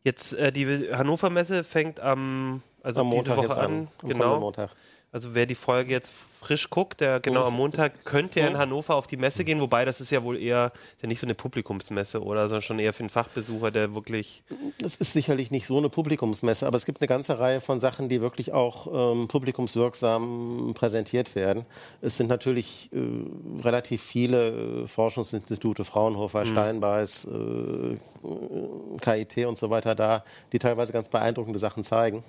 Jetzt 0.05 0.35
äh, 0.35 0.53
die 0.53 0.89
Hannover 0.93 1.31
Messe 1.31 1.65
fängt 1.65 1.99
am 2.01 2.63
also 2.83 3.01
Am 3.01 3.11
diese 3.11 3.17
Montag 3.17 3.37
Woche 3.39 3.47
jetzt 3.49 3.57
an. 3.59 3.73
an. 3.73 3.89
Genau. 4.09 4.39
Montag. 4.39 4.71
Also 5.13 5.35
wer 5.35 5.47
die 5.47 5.55
Folge 5.55 5.93
jetzt 5.93 6.13
frisch 6.41 6.69
guckt, 6.71 7.01
der 7.01 7.21
genau 7.21 7.45
am 7.45 7.55
Montag 7.55 8.05
könnte 8.05 8.41
ja 8.41 8.47
in 8.47 8.59
Hannover 8.59 8.95
auf 8.95 9.07
die 9.07 9.17
Messe 9.17 9.45
gehen, 9.45 9.61
wobei 9.61 9.85
das 9.85 10.01
ist 10.01 10.11
ja 10.11 10.23
wohl 10.23 10.37
eher 10.37 10.73
ja 11.01 11.09
nicht 11.09 11.21
so 11.21 11.27
eine 11.27 11.35
Publikumsmesse 11.35 12.23
oder, 12.23 12.49
sondern 12.49 12.63
schon 12.63 12.79
eher 12.79 12.93
für 12.93 13.01
einen 13.01 13.09
Fachbesucher, 13.09 13.71
der 13.71 13.95
wirklich 13.95 14.43
Das 14.79 14.97
ist 14.97 15.13
sicherlich 15.13 15.51
nicht 15.51 15.67
so 15.67 15.79
eine 15.79 15.89
Publikumsmesse, 15.89 16.67
aber 16.67 16.77
es 16.77 16.87
gibt 16.87 17.01
eine 17.01 17.09
ganze 17.09 17.39
Reihe 17.39 17.61
von 17.61 17.81
Sachen, 17.81 18.09
die 18.09 18.21
wirklich 18.21 18.53
auch 18.53 19.13
ähm, 19.13 19.27
publikumswirksam 19.27 20.73
präsentiert 20.75 21.35
werden. 21.35 21.67
Es 22.01 22.17
sind 22.17 22.29
natürlich 22.29 22.91
äh, 22.93 23.63
relativ 23.63 24.03
viele 24.03 24.83
äh, 24.83 24.87
Forschungsinstitute, 24.87 25.85
Fraunhofer, 25.85 26.47
Steinbeis, 26.47 27.27
äh, 27.27 27.97
KIT 29.01 29.47
und 29.47 29.59
so 29.59 29.71
weiter 29.71 29.95
da, 29.95 30.25
die 30.53 30.59
teilweise 30.59 30.93
ganz 30.93 31.09
beeindruckende 31.09 31.59
Sachen 31.59 31.83
zeigen. 31.83 32.23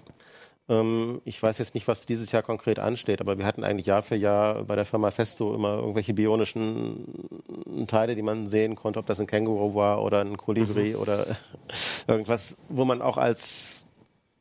Ähm, 0.70 1.22
ich 1.24 1.42
weiß 1.42 1.58
jetzt 1.60 1.76
nicht, 1.76 1.88
was 1.88 2.06
dieses 2.06 2.32
Jahr 2.32 2.44
konkret 2.44 2.80
ansteht, 2.80 3.22
aber 3.22 3.38
wir 3.38 3.46
hatten 3.46 3.64
eigentlich 3.64 3.88
Jahr 3.88 4.02
für 4.02 4.16
Jahr 4.16 4.64
bei 4.64 4.76
der 4.76 4.86
Firma 4.86 5.12
Festo 5.12 5.56
immer 5.56 5.76
irgendwelche 5.78 6.14
bionischen 6.14 7.06
Teile, 7.88 8.16
die 8.16 8.22
man 8.22 8.50
sehen 8.50 8.76
konnte, 8.76 9.00
ob 9.00 9.06
das 9.06 9.20
ein 9.20 9.28
Känguru 9.28 9.76
war 9.76 10.02
oder 10.02 10.22
ein 10.22 10.38
Kolibri 10.38 10.96
oder 10.96 11.26
irgendwas, 12.08 12.58
wo 12.70 12.86
man 12.86 13.02
auch 13.02 13.18
als 13.18 13.86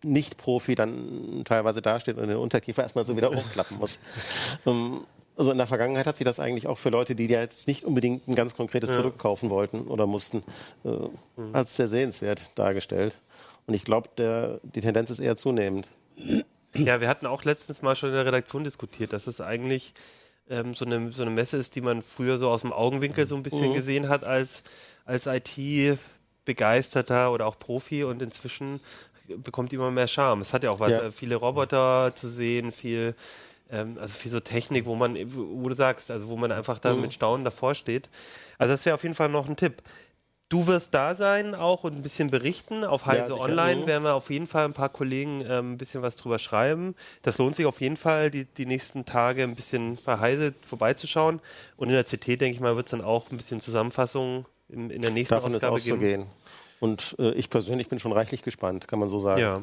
Nicht-Profi 0.02 0.74
dann 0.74 1.42
teilweise 1.44 1.80
dasteht 1.80 2.16
und 2.16 2.28
den 2.28 2.38
Unterkiefer 2.38 2.82
erstmal 2.82 3.06
so 3.06 3.16
wieder 3.16 3.30
hochklappen 3.34 3.78
muss. 3.78 3.98
Ähm, 4.66 5.02
also 5.36 5.50
in 5.50 5.58
der 5.58 5.66
Vergangenheit 5.66 6.06
hat 6.06 6.16
sich 6.16 6.24
das 6.24 6.40
eigentlich 6.40 6.66
auch 6.66 6.78
für 6.78 6.88
Leute, 6.88 7.14
die 7.14 7.26
ja 7.26 7.40
jetzt 7.40 7.68
nicht 7.68 7.84
unbedingt 7.84 8.26
ein 8.26 8.34
ganz 8.34 8.56
konkretes 8.56 8.90
Produkt 8.90 9.18
kaufen 9.18 9.50
wollten 9.50 9.82
oder 9.82 10.06
mussten, 10.06 10.42
äh, 10.84 10.88
als 11.52 11.76
sehr 11.76 11.88
sehenswert 11.88 12.40
dargestellt. 12.54 13.18
Und 13.66 13.74
ich 13.74 13.84
glaube, 13.84 14.08
die 14.62 14.80
Tendenz 14.80 15.10
ist 15.10 15.18
eher 15.18 15.36
zunehmend. 15.36 15.88
Ja, 16.74 17.00
wir 17.00 17.08
hatten 17.08 17.26
auch 17.26 17.44
letztens 17.44 17.82
mal 17.82 17.96
schon 17.96 18.10
in 18.10 18.14
der 18.16 18.26
Redaktion 18.26 18.64
diskutiert, 18.64 19.12
dass 19.12 19.26
es 19.26 19.40
eigentlich 19.40 19.94
ähm, 20.50 20.74
so, 20.74 20.84
eine, 20.84 21.10
so 21.12 21.22
eine 21.22 21.30
Messe 21.30 21.56
ist, 21.56 21.74
die 21.74 21.80
man 21.80 22.02
früher 22.02 22.36
so 22.38 22.50
aus 22.50 22.62
dem 22.62 22.72
Augenwinkel 22.72 23.26
so 23.26 23.34
ein 23.36 23.42
bisschen 23.42 23.72
gesehen 23.74 24.08
hat 24.08 24.24
als, 24.24 24.62
als 25.04 25.26
IT. 25.26 25.98
begeisterter 26.44 27.32
oder 27.32 27.46
auch 27.46 27.58
Profi 27.58 28.04
und 28.04 28.22
inzwischen 28.22 28.80
bekommt 29.38 29.72
immer 29.72 29.90
mehr 29.90 30.06
Charme. 30.06 30.40
Es 30.40 30.52
hat 30.52 30.62
ja 30.62 30.70
auch 30.70 30.78
was, 30.78 30.92
Ja. 30.92 31.02
äh, 31.04 31.10
viele 31.10 31.34
Roboter 31.36 32.12
zu 32.14 32.28
sehen, 32.28 32.70
viel, 32.70 33.14
ähm, 33.70 33.98
also 34.00 34.14
viel 34.14 34.30
so 34.30 34.38
Technik, 34.38 34.86
wo 34.86 34.94
man, 34.94 35.16
wo 35.34 35.68
du 35.68 35.74
sagst, 35.74 36.10
also 36.12 36.28
wo 36.28 36.36
man 36.36 36.52
einfach 36.52 36.78
dann 36.78 37.00
mit 37.00 37.12
Staunen 37.12 37.44
davor 37.44 37.74
steht. 37.74 38.08
Also 38.58 38.74
das 38.74 38.84
wäre 38.86 38.94
auf 38.94 39.02
jeden 39.02 39.16
Fall 39.16 39.28
noch 39.28 39.48
ein 39.48 39.56
Tipp. 39.56 39.82
Du 40.48 40.68
wirst 40.68 40.94
da 40.94 41.16
sein 41.16 41.56
auch 41.56 41.82
und 41.82 41.96
ein 41.96 42.02
bisschen 42.02 42.30
berichten. 42.30 42.84
Auf 42.84 43.06
Heise 43.06 43.32
sicher. 43.32 43.40
Online 43.40 43.82
Mhm. 43.82 43.86
werden 43.86 44.04
wir 44.04 44.14
auf 44.14 44.30
jeden 44.30 44.46
Fall 44.46 44.64
ein 44.64 44.74
paar 44.74 44.88
Kollegen 44.90 45.40
ähm, 45.48 45.72
ein 45.72 45.78
bisschen 45.78 46.02
was 46.02 46.14
drüber 46.14 46.38
schreiben. 46.38 46.94
Das 47.22 47.38
lohnt 47.38 47.56
sich 47.56 47.66
auf 47.66 47.80
jeden 47.80 47.96
Fall, 47.96 48.30
die, 48.30 48.44
die 48.44 48.64
nächsten 48.66 49.04
Tage 49.04 49.42
ein 49.42 49.56
bisschen 49.56 49.98
bei 50.04 50.18
Heise 50.20 50.54
vorbeizuschauen. 50.62 51.40
Und 51.76 51.88
in 51.88 51.94
der 51.94 52.04
CT, 52.04 52.26
denke 52.40 52.50
ich 52.50 52.60
mal, 52.60 52.76
wird 52.76 52.86
es 52.86 52.90
dann 52.92 53.00
auch 53.02 53.30
ein 53.32 53.36
bisschen 53.36 53.60
Zusammenfassung 53.60 54.46
in, 54.68 54.90
in 54.90 55.02
der 55.02 55.10
nächsten 55.10 55.34
Davon 55.34 55.50
ist 55.52 55.64
Ausgabe 55.64 55.98
geben. 56.00 56.22
auszugehen. 56.22 56.26
Und 56.78 57.16
äh, 57.18 57.32
ich 57.32 57.50
persönlich 57.50 57.88
bin 57.88 57.98
schon 57.98 58.12
reichlich 58.12 58.42
gespannt, 58.42 58.86
kann 58.86 58.98
man 59.00 59.08
so 59.08 59.18
sagen. 59.18 59.40
Ja. 59.40 59.62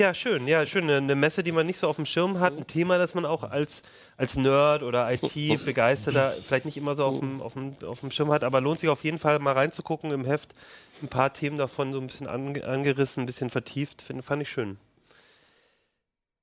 Ja, 0.00 0.14
schön. 0.14 0.48
Ja, 0.48 0.64
schön. 0.64 0.88
Eine, 0.88 1.14
Messe, 1.14 1.42
die 1.42 1.52
man 1.52 1.66
nicht 1.66 1.78
so 1.78 1.86
auf 1.86 1.96
dem 1.96 2.06
Schirm 2.06 2.40
hat. 2.40 2.56
Ein 2.56 2.66
Thema, 2.66 2.96
das 2.96 3.14
man 3.14 3.26
auch 3.26 3.42
als, 3.42 3.82
als 4.16 4.34
Nerd 4.34 4.82
oder 4.82 5.12
IT-Begeisterter 5.12 6.32
vielleicht 6.42 6.64
nicht 6.64 6.78
immer 6.78 6.94
so 6.94 7.04
auf 7.04 7.18
dem, 7.18 7.42
auf, 7.42 7.52
dem, 7.52 7.76
auf 7.86 8.00
dem 8.00 8.10
Schirm 8.10 8.30
hat. 8.32 8.42
Aber 8.42 8.62
lohnt 8.62 8.78
sich 8.78 8.88
auf 8.88 9.04
jeden 9.04 9.18
Fall 9.18 9.38
mal 9.40 9.52
reinzugucken 9.52 10.10
im 10.10 10.24
Heft. 10.24 10.54
Ein 11.02 11.08
paar 11.08 11.34
Themen 11.34 11.58
davon 11.58 11.92
so 11.92 12.00
ein 12.00 12.06
bisschen 12.06 12.26
ange 12.26 12.64
angerissen, 12.64 13.24
ein 13.24 13.26
bisschen 13.26 13.50
vertieft. 13.50 14.00
Find, 14.00 14.24
fand 14.24 14.40
ich 14.40 14.48
schön. 14.48 14.78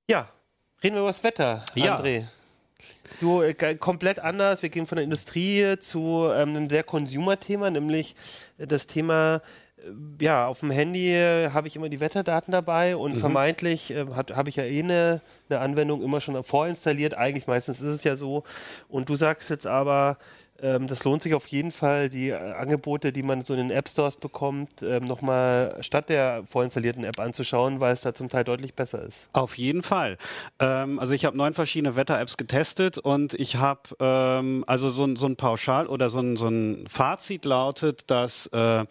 Ja, 0.08 0.28
reden 0.84 0.94
wir 0.94 1.00
über 1.00 1.08
das 1.08 1.24
Wetter, 1.24 1.64
Ja. 1.74 1.98
André. 1.98 2.28
Du, 3.18 3.42
äh, 3.42 3.54
komplett 3.74 4.20
anders. 4.20 4.62
Wir 4.62 4.68
gehen 4.68 4.86
von 4.86 4.94
der 4.94 5.04
Industrie 5.04 5.80
zu 5.80 6.30
ähm, 6.32 6.50
einem 6.50 6.70
sehr 6.70 6.84
Consumer-Thema, 6.84 7.72
nämlich 7.72 8.14
äh, 8.58 8.68
das 8.68 8.86
Thema, 8.86 9.42
ja, 10.20 10.46
auf 10.46 10.60
dem 10.60 10.70
Handy 10.70 11.12
äh, 11.14 11.50
habe 11.50 11.68
ich 11.68 11.76
immer 11.76 11.88
die 11.88 12.00
Wetterdaten 12.00 12.52
dabei 12.52 12.96
und 12.96 13.16
vermeintlich 13.16 13.90
äh, 13.92 14.06
habe 14.14 14.48
ich 14.50 14.56
ja 14.56 14.64
eh 14.64 14.82
eine, 14.82 15.20
eine 15.48 15.60
Anwendung 15.60 16.02
immer 16.02 16.20
schon 16.20 16.42
vorinstalliert. 16.42 17.14
Eigentlich 17.16 17.46
meistens 17.46 17.80
ist 17.80 17.94
es 17.94 18.04
ja 18.04 18.16
so. 18.16 18.44
Und 18.88 19.08
du 19.08 19.14
sagst 19.16 19.50
jetzt 19.50 19.66
aber, 19.66 20.18
ähm, 20.60 20.88
das 20.88 21.04
lohnt 21.04 21.22
sich 21.22 21.34
auf 21.34 21.46
jeden 21.46 21.70
Fall, 21.70 22.08
die 22.08 22.30
äh, 22.30 22.34
Angebote, 22.34 23.12
die 23.12 23.22
man 23.22 23.42
so 23.42 23.54
in 23.54 23.60
den 23.60 23.70
App 23.70 23.88
Stores 23.88 24.16
bekommt, 24.16 24.82
ähm, 24.82 25.04
nochmal 25.04 25.76
statt 25.80 26.08
der 26.08 26.42
vorinstallierten 26.50 27.04
App 27.04 27.20
anzuschauen, 27.20 27.78
weil 27.78 27.92
es 27.94 28.00
da 28.00 28.12
zum 28.12 28.28
Teil 28.28 28.42
deutlich 28.42 28.74
besser 28.74 29.00
ist. 29.04 29.28
Auf 29.32 29.56
jeden 29.56 29.84
Fall. 29.84 30.18
Ähm, 30.58 30.98
also 30.98 31.14
ich 31.14 31.24
habe 31.24 31.36
neun 31.36 31.54
verschiedene 31.54 31.94
Wetter-Apps 31.94 32.36
getestet 32.36 32.98
und 32.98 33.34
ich 33.34 33.54
habe 33.56 33.82
ähm, 34.00 34.64
also 34.66 34.90
so, 34.90 35.04
ein- 35.04 35.14
so 35.14 35.26
ein 35.26 35.36
Pauschal 35.36 35.86
oder 35.86 36.10
so 36.10 36.18
ein, 36.18 36.36
so 36.36 36.48
ein 36.48 36.84
Fazit 36.88 37.44
lautet, 37.44 38.10
dass 38.10 38.46
äh, 38.48 38.84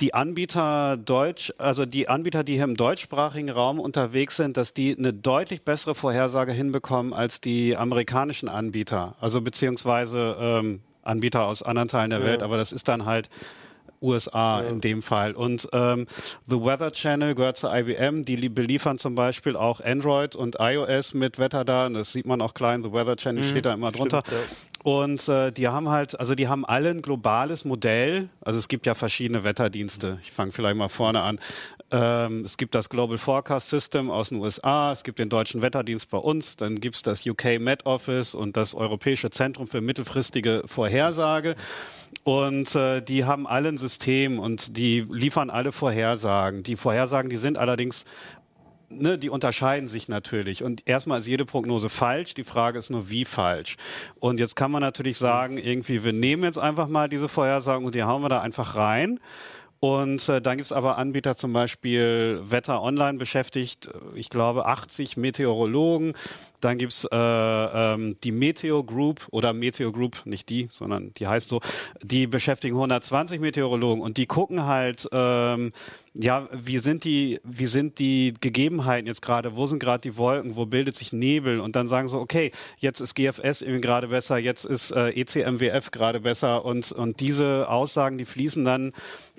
die 0.00 0.14
Anbieter 0.14 0.96
Deutsch, 0.96 1.52
also 1.58 1.84
die 1.86 2.08
Anbieter, 2.08 2.42
die 2.42 2.54
hier 2.54 2.64
im 2.64 2.76
deutschsprachigen 2.76 3.50
Raum 3.50 3.78
unterwegs 3.78 4.36
sind, 4.36 4.56
dass 4.56 4.72
die 4.72 4.96
eine 4.96 5.12
deutlich 5.12 5.62
bessere 5.62 5.94
Vorhersage 5.94 6.52
hinbekommen 6.52 7.12
als 7.12 7.40
die 7.40 7.76
amerikanischen 7.76 8.48
Anbieter. 8.48 9.14
Also 9.20 9.40
beziehungsweise 9.40 10.36
ähm, 10.40 10.80
Anbieter 11.02 11.46
aus 11.46 11.62
anderen 11.62 11.88
Teilen 11.88 12.10
der 12.10 12.24
Welt, 12.24 12.42
aber 12.42 12.56
das 12.56 12.72
ist 12.72 12.88
dann 12.88 13.04
halt 13.04 13.28
USA 14.02 14.60
in 14.62 14.80
dem 14.80 15.02
Fall. 15.02 15.32
Und 15.32 15.68
ähm, 15.72 16.06
The 16.46 16.56
Weather 16.56 16.92
Channel 16.92 17.34
gehört 17.34 17.56
zu 17.56 17.68
IBM. 17.68 18.24
Die 18.24 18.36
li- 18.36 18.48
beliefern 18.48 18.98
zum 18.98 19.14
Beispiel 19.14 19.56
auch 19.56 19.80
Android 19.80 20.36
und 20.36 20.56
iOS 20.58 21.14
mit 21.14 21.38
Wetterdaten. 21.38 21.94
Das 21.94 22.12
sieht 22.12 22.26
man 22.26 22.40
auch 22.40 22.54
klein. 22.54 22.82
The 22.82 22.92
Weather 22.92 23.16
Channel 23.16 23.42
steht 23.44 23.66
da 23.66 23.74
immer 23.74 23.92
drunter. 23.92 24.22
Und 24.82 25.28
äh, 25.28 25.52
die 25.52 25.68
haben 25.68 25.90
halt, 25.90 26.18
also 26.18 26.34
die 26.34 26.48
haben 26.48 26.64
alle 26.64 26.88
ein 26.90 27.02
globales 27.02 27.66
Modell. 27.66 28.30
Also 28.40 28.58
es 28.58 28.68
gibt 28.68 28.86
ja 28.86 28.94
verschiedene 28.94 29.44
Wetterdienste. 29.44 30.18
Ich 30.22 30.32
fange 30.32 30.52
vielleicht 30.52 30.76
mal 30.76 30.88
vorne 30.88 31.20
an. 31.20 31.38
Ähm, 31.92 32.44
es 32.44 32.56
gibt 32.56 32.74
das 32.74 32.88
Global 32.88 33.18
Forecast 33.18 33.68
System 33.68 34.10
aus 34.10 34.28
den 34.28 34.38
USA, 34.38 34.92
es 34.92 35.02
gibt 35.02 35.18
den 35.18 35.28
deutschen 35.28 35.60
Wetterdienst 35.60 36.08
bei 36.08 36.18
uns, 36.18 36.54
dann 36.54 36.78
gibt's 36.80 37.02
das 37.02 37.26
UK 37.26 37.58
Met 37.60 37.84
Office 37.84 38.32
und 38.36 38.56
das 38.56 38.74
Europäische 38.74 39.28
Zentrum 39.30 39.66
für 39.66 39.80
mittelfristige 39.80 40.62
Vorhersage. 40.66 41.56
Und 42.22 42.74
äh, 42.74 43.00
die 43.00 43.24
haben 43.24 43.46
alle 43.46 43.68
ein 43.68 43.78
System 43.78 44.38
und 44.38 44.76
die 44.76 45.06
liefern 45.10 45.50
alle 45.50 45.72
Vorhersagen. 45.72 46.62
Die 46.62 46.76
Vorhersagen, 46.76 47.30
die 47.30 47.38
sind 47.38 47.56
allerdings 47.56 48.04
ne, 48.90 49.18
die 49.18 49.30
unterscheiden 49.30 49.88
sich 49.88 50.08
natürlich. 50.08 50.62
Und 50.62 50.88
erstmal 50.88 51.20
ist 51.20 51.26
jede 51.26 51.46
Prognose 51.46 51.88
falsch. 51.88 52.34
Die 52.34 52.44
Frage 52.44 52.78
ist 52.78 52.90
nur, 52.90 53.08
wie 53.08 53.24
falsch. 53.24 53.76
Und 54.18 54.40
jetzt 54.40 54.56
kann 54.56 54.70
man 54.70 54.82
natürlich 54.82 55.16
sagen, 55.16 55.58
irgendwie, 55.58 56.04
wir 56.04 56.12
nehmen 56.12 56.42
jetzt 56.42 56.58
einfach 56.58 56.88
mal 56.88 57.08
diese 57.08 57.28
Vorhersagen 57.28 57.86
und 57.86 57.94
die 57.94 58.02
hauen 58.02 58.22
wir 58.22 58.28
da 58.28 58.40
einfach 58.40 58.76
rein. 58.76 59.20
Und 59.80 60.28
äh, 60.28 60.42
dann 60.42 60.58
gibt's 60.58 60.72
aber 60.72 60.98
Anbieter, 60.98 61.38
zum 61.38 61.54
Beispiel 61.54 62.42
Wetter 62.44 62.82
Online 62.82 63.16
beschäftigt, 63.16 63.86
äh, 63.86 64.18
ich 64.18 64.28
glaube, 64.28 64.66
80 64.66 65.16
Meteorologen. 65.16 66.12
Dann 66.60 66.76
gibt's 66.76 67.08
äh, 67.10 67.16
ähm, 67.16 68.18
die 68.22 68.32
Meteo 68.32 68.84
Group 68.84 69.26
oder 69.30 69.54
Meteo 69.54 69.90
Group, 69.90 70.26
nicht 70.26 70.50
die, 70.50 70.68
sondern 70.70 71.14
die 71.14 71.26
heißt 71.26 71.48
so, 71.48 71.62
die 72.02 72.26
beschäftigen 72.26 72.76
120 72.76 73.40
Meteorologen 73.40 74.02
und 74.02 74.18
die 74.18 74.26
gucken 74.26 74.66
halt, 74.66 75.08
ähm, 75.12 75.72
ja, 76.12 76.48
wie 76.52 76.78
sind 76.78 77.04
die, 77.04 77.40
wie 77.44 77.66
sind 77.66 77.98
die 77.98 78.34
Gegebenheiten 78.38 79.06
jetzt 79.06 79.22
gerade, 79.22 79.56
wo 79.56 79.66
sind 79.66 79.78
gerade 79.78 80.02
die 80.02 80.18
Wolken, 80.18 80.56
wo 80.56 80.66
bildet 80.66 80.96
sich 80.96 81.12
Nebel? 81.12 81.60
Und 81.60 81.76
dann 81.76 81.88
sagen 81.88 82.08
so, 82.08 82.18
okay, 82.18 82.50
jetzt 82.78 83.00
ist 83.00 83.14
GFS 83.14 83.62
irgendwie 83.62 83.80
gerade 83.80 84.08
besser, 84.08 84.36
jetzt 84.36 84.66
ist 84.66 84.90
äh, 84.90 85.10
ECMWF 85.10 85.92
gerade 85.92 86.20
besser. 86.20 86.64
Und, 86.64 86.92
und 86.92 87.20
diese 87.20 87.68
Aussagen, 87.68 88.18
die 88.18 88.24
fließen 88.24 88.64
dann 88.64 88.92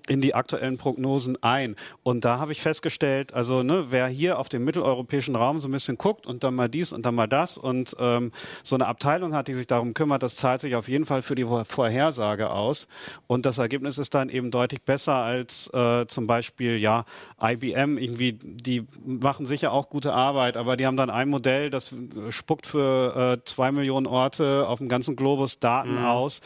in 0.07 0.21
die 0.21 0.33
aktuellen 0.35 0.77
Prognosen 0.77 1.41
ein. 1.43 1.75
Und 2.03 2.25
da 2.25 2.39
habe 2.39 2.51
ich 2.51 2.61
festgestellt, 2.61 3.33
also 3.33 3.63
ne, 3.63 3.87
wer 3.89 4.07
hier 4.07 4.39
auf 4.39 4.49
dem 4.49 4.63
mitteleuropäischen 4.63 5.35
Raum 5.35 5.59
so 5.59 5.67
ein 5.67 5.71
bisschen 5.71 5.97
guckt 5.97 6.25
und 6.25 6.43
dann 6.43 6.55
mal 6.55 6.69
dies 6.69 6.91
und 6.91 7.05
dann 7.05 7.15
mal 7.15 7.27
das 7.27 7.57
und 7.57 7.95
ähm, 7.99 8.31
so 8.63 8.75
eine 8.75 8.87
Abteilung 8.87 9.33
hat, 9.33 9.47
die 9.47 9.53
sich 9.53 9.67
darum 9.67 9.93
kümmert, 9.93 10.23
das 10.23 10.35
zahlt 10.35 10.61
sich 10.61 10.75
auf 10.75 10.87
jeden 10.87 11.05
Fall 11.05 11.21
für 11.21 11.35
die 11.35 11.43
Vor- 11.43 11.65
Vorhersage 11.65 12.49
aus. 12.49 12.87
Und 13.27 13.45
das 13.45 13.57
Ergebnis 13.57 13.97
ist 13.97 14.13
dann 14.13 14.29
eben 14.29 14.51
deutlich 14.51 14.81
besser 14.83 15.15
als 15.15 15.67
äh, 15.73 16.05
zum 16.07 16.27
Beispiel 16.27 16.77
ja 16.77 17.05
IBM 17.41 17.97
irgendwie. 17.97 18.33
Die 18.33 18.85
machen 19.05 19.45
sicher 19.45 19.71
auch 19.71 19.89
gute 19.89 20.13
Arbeit, 20.13 20.57
aber 20.57 20.77
die 20.77 20.85
haben 20.85 20.97
dann 20.97 21.09
ein 21.09 21.29
Modell, 21.29 21.69
das 21.69 21.93
spuckt 22.29 22.67
für 22.67 23.37
äh, 23.39 23.45
zwei 23.45 23.71
Millionen 23.71 24.07
Orte 24.07 24.65
auf 24.67 24.79
dem 24.79 24.89
ganzen 24.89 25.15
Globus 25.15 25.59
Daten 25.59 25.97
aus 26.03 26.41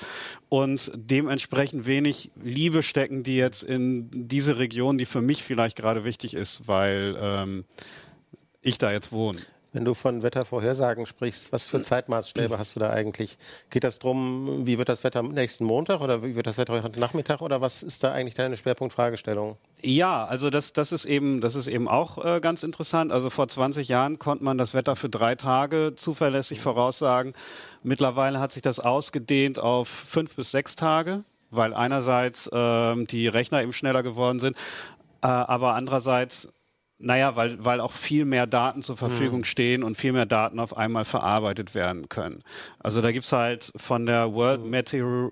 und 0.50 0.92
dementsprechend 0.96 1.86
wenig 1.86 2.32
Liebe 2.42 2.84
stecken 2.84 3.24
die 3.24 3.36
jetzt 3.36 3.64
in 3.64 4.10
diese 4.28 4.58
Region, 4.58 4.98
die 4.98 5.06
für 5.06 5.22
mich 5.22 5.44
vielleicht 5.44 5.76
gerade 5.76 6.04
wichtig 6.04 6.34
ist, 6.34 6.68
weil 6.68 7.18
ähm, 7.20 7.66
ich 8.62 8.78
da 8.78 8.92
jetzt 8.92 9.12
wohne. 9.12 9.40
Wenn 9.76 9.84
du 9.84 9.94
von 9.94 10.24
Wettervorhersagen 10.24 11.06
sprichst, 11.06 11.52
was 11.52 11.68
für 11.68 11.82
Zeitmaßstäbe 11.82 12.58
hast 12.58 12.78
du 12.78 12.80
da 12.80 12.92
eigentlich? 12.92 13.38
Geht 13.70 13.84
das 13.84 14.00
drum, 14.00 14.66
wie 14.66 14.78
wird 14.78 14.88
das 14.88 15.04
Wetter 15.04 15.22
nächsten 15.22 15.66
Montag 15.66 16.00
oder 16.00 16.24
wie 16.24 16.34
wird 16.34 16.48
das 16.48 16.58
Wetter 16.58 16.82
heute 16.82 16.98
Nachmittag 16.98 17.42
oder 17.42 17.60
was 17.60 17.84
ist 17.84 18.02
da 18.02 18.14
eigentlich 18.14 18.36
deine 18.36 18.56
Schwerpunktfragestellung? 18.56 19.58
Ja, 19.82 20.24
also 20.24 20.50
das, 20.50 20.72
das 20.72 20.94
ist 20.94 21.04
eben, 21.04 21.42
das 21.42 21.56
ist 21.56 21.68
eben 21.68 21.90
auch 21.90 22.24
äh, 22.24 22.40
ganz 22.40 22.64
interessant. 22.64 23.12
Also 23.12 23.30
vor 23.30 23.50
20 23.50 23.90
Jahren 23.90 24.18
konnte 24.18 24.46
man 24.46 24.58
das 24.58 24.74
Wetter 24.74 24.96
für 24.96 25.10
drei 25.10 25.36
Tage 25.36 25.92
zuverlässig 25.98 26.62
voraussagen. 26.62 27.34
Mittlerweile 27.84 28.40
hat 28.40 28.54
sich 28.54 28.62
das 28.62 28.80
ausgedehnt 28.80 29.60
auf 29.60 29.90
fünf 29.90 30.38
bis 30.38 30.52
sechs 30.52 30.78
Tage, 30.78 31.26
weil 31.52 31.74
einerseits 31.74 32.50
ähm, 32.54 33.08
die 33.08 33.28
Rechner 33.28 33.62
eben 33.62 33.74
schneller 33.74 34.04
geworden 34.04 34.40
sind, 34.40 34.56
äh, 35.22 35.28
aber 35.28 35.74
andererseits 35.74 36.48
naja, 36.98 37.36
weil, 37.36 37.64
weil 37.64 37.80
auch 37.82 37.92
viel 37.92 38.26
mehr 38.26 38.48
Daten 38.48 38.82
zur 38.82 38.96
Verfügung 38.96 39.44
stehen 39.44 39.84
und 39.84 39.98
viel 39.98 40.14
mehr 40.14 40.26
Daten 40.26 40.60
auf 40.60 40.78
einmal 40.78 41.06
verarbeitet 41.06 41.76
werden 41.76 42.08
können. 42.10 42.44
Also 42.80 43.02
da 43.02 43.12
gibt's 43.12 43.32
halt 43.32 43.72
von 43.76 44.06
der 44.06 44.34
World 44.34 44.66
Meteor 44.66 45.32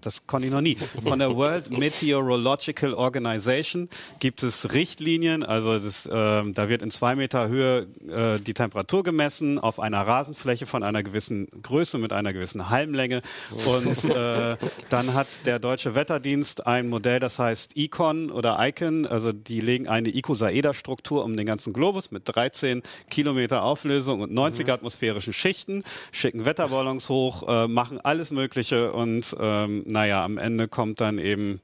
das 0.00 0.26
konnte 0.26 0.46
ich 0.46 0.52
noch 0.52 0.60
nie. 0.60 0.76
Von 1.04 1.18
der 1.18 1.34
World 1.36 1.76
Meteorological 1.78 2.94
Organization 2.94 3.88
gibt 4.18 4.42
es 4.42 4.72
Richtlinien, 4.72 5.42
also 5.42 5.78
das, 5.78 6.08
ähm, 6.12 6.54
da 6.54 6.68
wird 6.68 6.82
in 6.82 6.90
zwei 6.90 7.14
Meter 7.14 7.48
Höhe 7.48 7.86
äh, 8.08 8.40
die 8.40 8.54
Temperatur 8.54 9.02
gemessen 9.02 9.58
auf 9.58 9.80
einer 9.80 10.06
Rasenfläche 10.06 10.66
von 10.66 10.82
einer 10.82 11.02
gewissen 11.02 11.48
Größe 11.62 11.98
mit 11.98 12.12
einer 12.12 12.32
gewissen 12.32 12.70
Halmlänge. 12.70 13.22
Und 13.66 14.04
äh, 14.04 14.56
dann 14.88 15.14
hat 15.14 15.46
der 15.46 15.58
deutsche 15.58 15.94
Wetterdienst 15.94 16.66
ein 16.66 16.88
Modell, 16.88 17.20
das 17.20 17.38
heißt 17.38 17.76
Icon 17.76 18.30
oder 18.30 18.58
Icon, 18.60 19.06
also 19.06 19.32
die 19.32 19.60
legen 19.60 19.88
eine 19.88 20.08
Icosaeder-Struktur 20.08 21.24
um 21.24 21.36
den 21.36 21.46
ganzen 21.46 21.72
Globus 21.72 22.10
mit 22.10 22.22
13 22.26 22.82
Kilometer 23.10 23.62
Auflösung 23.62 24.20
und 24.20 24.32
90 24.32 24.68
atmosphärischen 24.68 25.32
Schichten, 25.32 25.84
schicken 26.12 26.44
Wetterballons 26.44 27.08
hoch, 27.08 27.48
äh, 27.48 27.68
machen 27.68 28.00
alles 28.00 28.30
Mögliche 28.30 28.92
und 28.92 29.36
ähm, 29.38 29.84
naja, 29.90 30.24
am 30.24 30.38
Ende 30.38 30.68
kommt 30.68 31.00
dann 31.00 31.18
eben 31.18 31.60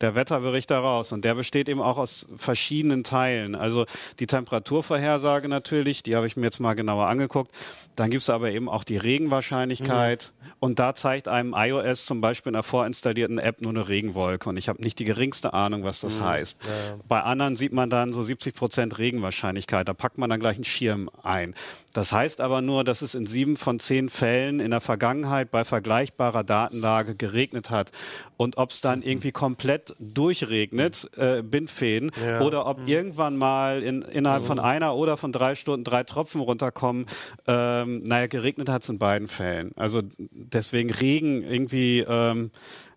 der 0.00 0.14
Wetterbericht 0.14 0.70
daraus. 0.70 1.12
Und 1.12 1.24
der 1.24 1.34
besteht 1.34 1.68
eben 1.68 1.80
auch 1.80 1.98
aus 1.98 2.26
verschiedenen 2.36 3.04
Teilen. 3.04 3.54
Also 3.54 3.86
die 4.18 4.26
Temperaturvorhersage 4.26 5.48
natürlich, 5.48 6.02
die 6.02 6.16
habe 6.16 6.26
ich 6.26 6.36
mir 6.36 6.44
jetzt 6.44 6.60
mal 6.60 6.74
genauer 6.74 7.06
angeguckt. 7.06 7.52
Dann 7.96 8.10
gibt 8.10 8.22
es 8.22 8.30
aber 8.30 8.50
eben 8.50 8.68
auch 8.68 8.84
die 8.84 8.96
Regenwahrscheinlichkeit. 8.96 10.32
Mhm. 10.40 10.50
Und 10.60 10.78
da 10.78 10.94
zeigt 10.94 11.28
einem 11.28 11.54
iOS 11.56 12.06
zum 12.06 12.20
Beispiel 12.20 12.50
in 12.50 12.56
einer 12.56 12.62
vorinstallierten 12.62 13.38
App 13.38 13.60
nur 13.60 13.72
eine 13.72 13.88
Regenwolke. 13.88 14.48
Und 14.48 14.56
ich 14.56 14.68
habe 14.68 14.82
nicht 14.82 14.98
die 14.98 15.04
geringste 15.04 15.52
Ahnung, 15.54 15.84
was 15.84 16.00
das 16.00 16.18
mhm. 16.18 16.24
heißt. 16.24 16.58
Ja. 16.64 16.96
Bei 17.08 17.22
anderen 17.22 17.56
sieht 17.56 17.72
man 17.72 17.90
dann 17.90 18.12
so 18.12 18.22
70 18.22 18.54
Prozent 18.54 18.98
Regenwahrscheinlichkeit. 18.98 19.88
Da 19.88 19.94
packt 19.94 20.18
man 20.18 20.30
dann 20.30 20.40
gleich 20.40 20.56
einen 20.56 20.64
Schirm 20.64 21.10
ein. 21.22 21.54
Das 21.92 22.12
heißt 22.12 22.40
aber 22.40 22.62
nur, 22.62 22.84
dass 22.84 23.02
es 23.02 23.14
in 23.14 23.26
sieben 23.26 23.56
von 23.56 23.80
zehn 23.80 24.08
Fällen 24.08 24.60
in 24.60 24.70
der 24.70 24.80
Vergangenheit 24.80 25.50
bei 25.50 25.64
vergleichbarer 25.64 26.44
Datenlage 26.44 27.14
geregnet 27.14 27.70
hat. 27.70 27.90
Und 28.36 28.56
ob 28.58 28.70
es 28.70 28.80
dann 28.80 29.02
irgendwie 29.02 29.32
komplett 29.32 29.89
durchregnet, 29.98 31.10
äh, 31.16 31.42
Bindfäden, 31.42 32.10
ja. 32.24 32.40
oder 32.40 32.66
ob 32.66 32.80
mhm. 32.80 32.88
irgendwann 32.88 33.36
mal 33.36 33.82
in, 33.82 34.02
innerhalb 34.02 34.42
mhm. 34.42 34.46
von 34.46 34.58
einer 34.58 34.96
oder 34.96 35.16
von 35.16 35.32
drei 35.32 35.54
Stunden 35.54 35.84
drei 35.84 36.04
Tropfen 36.04 36.40
runterkommen, 36.40 37.06
ähm, 37.46 38.02
naja, 38.04 38.26
geregnet 38.26 38.68
hat 38.68 38.82
es 38.82 38.88
in 38.88 38.98
beiden 38.98 39.28
Fällen. 39.28 39.72
Also 39.76 40.02
deswegen 40.18 40.90
Regen 40.90 41.42
irgendwie 41.42 42.00
ähm, 42.00 42.50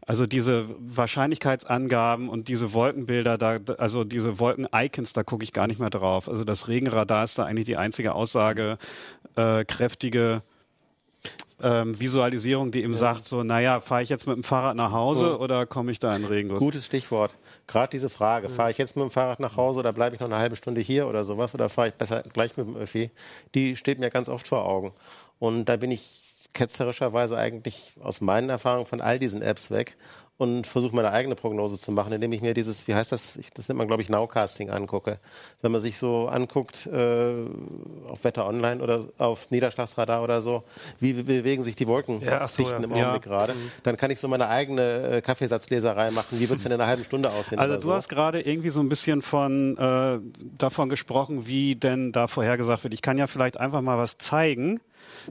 also 0.06 0.26
diese 0.26 0.66
Wahrscheinlichkeitsangaben 0.80 2.28
und 2.30 2.50
diese 2.50 2.74
Wolkenbilder, 2.74 3.38
da, 3.38 3.60
also 3.78 4.04
diese 4.04 4.40
Wolken-Icons, 4.40 5.14
da 5.14 5.24
gucke 5.24 5.44
ich 5.44 5.54
gar 5.54 5.68
nicht 5.68 5.80
mehr 5.80 5.90
drauf. 5.90 6.28
Also 6.28 6.44
das 6.44 6.68
Regenradar 6.68 7.24
ist 7.24 7.40
da 7.40 7.46
eigentlich 7.46 7.66
die 7.66 7.78
einzige 7.78 8.14
aussagekräftige 8.14 10.42
ähm, 11.64 12.00
Visualisierung, 12.00 12.72
die 12.72 12.84
ihm 12.84 12.92
ja. 12.92 12.98
sagt, 12.98 13.26
so, 13.26 13.44
naja, 13.44 13.82
fahre 13.82 14.04
ich 14.04 14.10
jetzt 14.10 14.28
mit 14.28 14.36
dem 14.36 14.44
Fahrrad 14.44 14.76
nach 14.76 14.92
Hause 14.92 15.28
ja. 15.28 15.36
oder 15.36 15.66
komme 15.66 15.92
ich 15.92 16.00
da 16.00 16.16
in 16.16 16.26
Regenguss? 16.26 16.60
Gutes 16.60 16.86
Stichwort. 16.86 17.36
Gerade 17.68 17.90
diese 17.90 18.10
Frage, 18.10 18.48
ja. 18.48 18.54
fahre 18.54 18.72
ich 18.72 18.78
jetzt 18.78 18.96
mit 18.96 19.04
dem 19.04 19.12
Fahrrad 19.12 19.40
nach 19.40 19.58
Hause 19.58 19.80
oder 19.80 19.94
bleibe 19.94 20.16
ich 20.16 20.20
noch 20.20 20.28
eine 20.28 20.38
halbe 20.38 20.56
Stunde 20.56 20.82
hier 20.82 21.08
oder 21.08 21.24
sowas 21.24 21.54
oder 21.56 21.70
fahre 21.70 21.90
ich 21.90 21.94
besser 21.96 22.24
gleich 22.34 22.58
mit 22.58 22.68
dem 22.68 22.76
Öffi, 22.76 23.12
die 23.56 23.76
steht 23.76 24.00
mir 24.00 24.10
ganz 24.10 24.30
oft 24.30 24.48
vor 24.48 24.66
Augen. 24.66 24.94
Und 25.40 25.66
da 25.66 25.78
bin 25.78 25.92
ich 25.92 26.22
ketzerischerweise 26.54 27.38
eigentlich 27.38 27.94
aus 28.02 28.22
meinen 28.22 28.50
Erfahrungen 28.50 28.86
von 28.86 29.02
all 29.02 29.18
diesen 29.18 29.42
Apps 29.42 29.72
weg 29.72 29.96
und 30.38 30.66
versuche 30.66 30.96
meine 30.96 31.12
eigene 31.12 31.36
Prognose 31.36 31.78
zu 31.78 31.92
machen, 31.92 32.12
indem 32.12 32.34
ich 32.34 32.42
mir 32.42 32.54
dieses, 32.54 32.88
wie 32.88 32.96
heißt 32.96 33.12
das, 33.12 33.36
ich, 33.36 33.52
das 33.52 33.70
nennt 33.70 33.78
man 33.78 33.88
glaube 33.88 34.02
ich 34.02 34.10
Nowcasting 34.10 34.70
angucke. 34.70 35.20
Wenn 35.62 35.72
man 35.72 35.80
sich 35.80 35.98
so 35.98 36.28
anguckt 36.28 36.88
äh, 36.88 37.34
auf 38.10 38.24
Wetter 38.24 38.48
Online 38.48 38.82
oder 38.82 39.06
auf 39.20 39.52
Niederschlagsradar 39.52 40.24
oder 40.24 40.42
so, 40.42 40.64
wie, 41.00 41.18
wie 41.18 41.24
bewegen 41.24 41.64
sich 41.64 41.76
die 41.76 41.88
Wolkendichten 41.88 42.34
ja, 42.40 42.48
so, 42.48 42.64
ja. 42.64 42.78
im 42.78 42.92
Augenblick 42.92 43.26
ja. 43.26 43.32
gerade, 43.32 43.54
mhm. 43.54 43.72
dann 43.84 43.96
kann 43.96 44.10
ich 44.10 44.20
so 44.20 44.28
meine 44.28 44.48
eigene 44.48 45.18
äh, 45.18 45.22
Kaffeesatzleserei 45.22 46.12
machen. 46.12 46.40
Wie 46.40 46.50
wird 46.50 46.58
es 46.58 46.64
denn 46.64 46.72
in 46.72 46.82
einer 46.82 46.90
halben 46.90 47.04
Stunde 47.04 47.30
aussehen? 47.30 47.60
Also 47.60 47.76
du 47.76 47.82
so? 47.82 47.94
hast 47.94 48.10
gerade 48.10 48.42
irgendwie 48.42 48.70
so 48.70 48.80
ein 48.80 48.90
bisschen 48.90 49.22
von 49.22 49.78
äh, 49.78 50.20
davon 50.58 50.90
gesprochen, 50.90 51.46
wie 51.48 51.76
denn 51.76 52.12
da 52.12 52.28
vorhergesagt 52.28 52.84
wird. 52.84 52.94
Ich 52.94 53.04
kann 53.04 53.18
ja 53.18 53.28
vielleicht 53.28 53.58
einfach 53.58 53.82
mal 53.82 53.98
was 54.00 54.18
zeigen. 54.18 54.80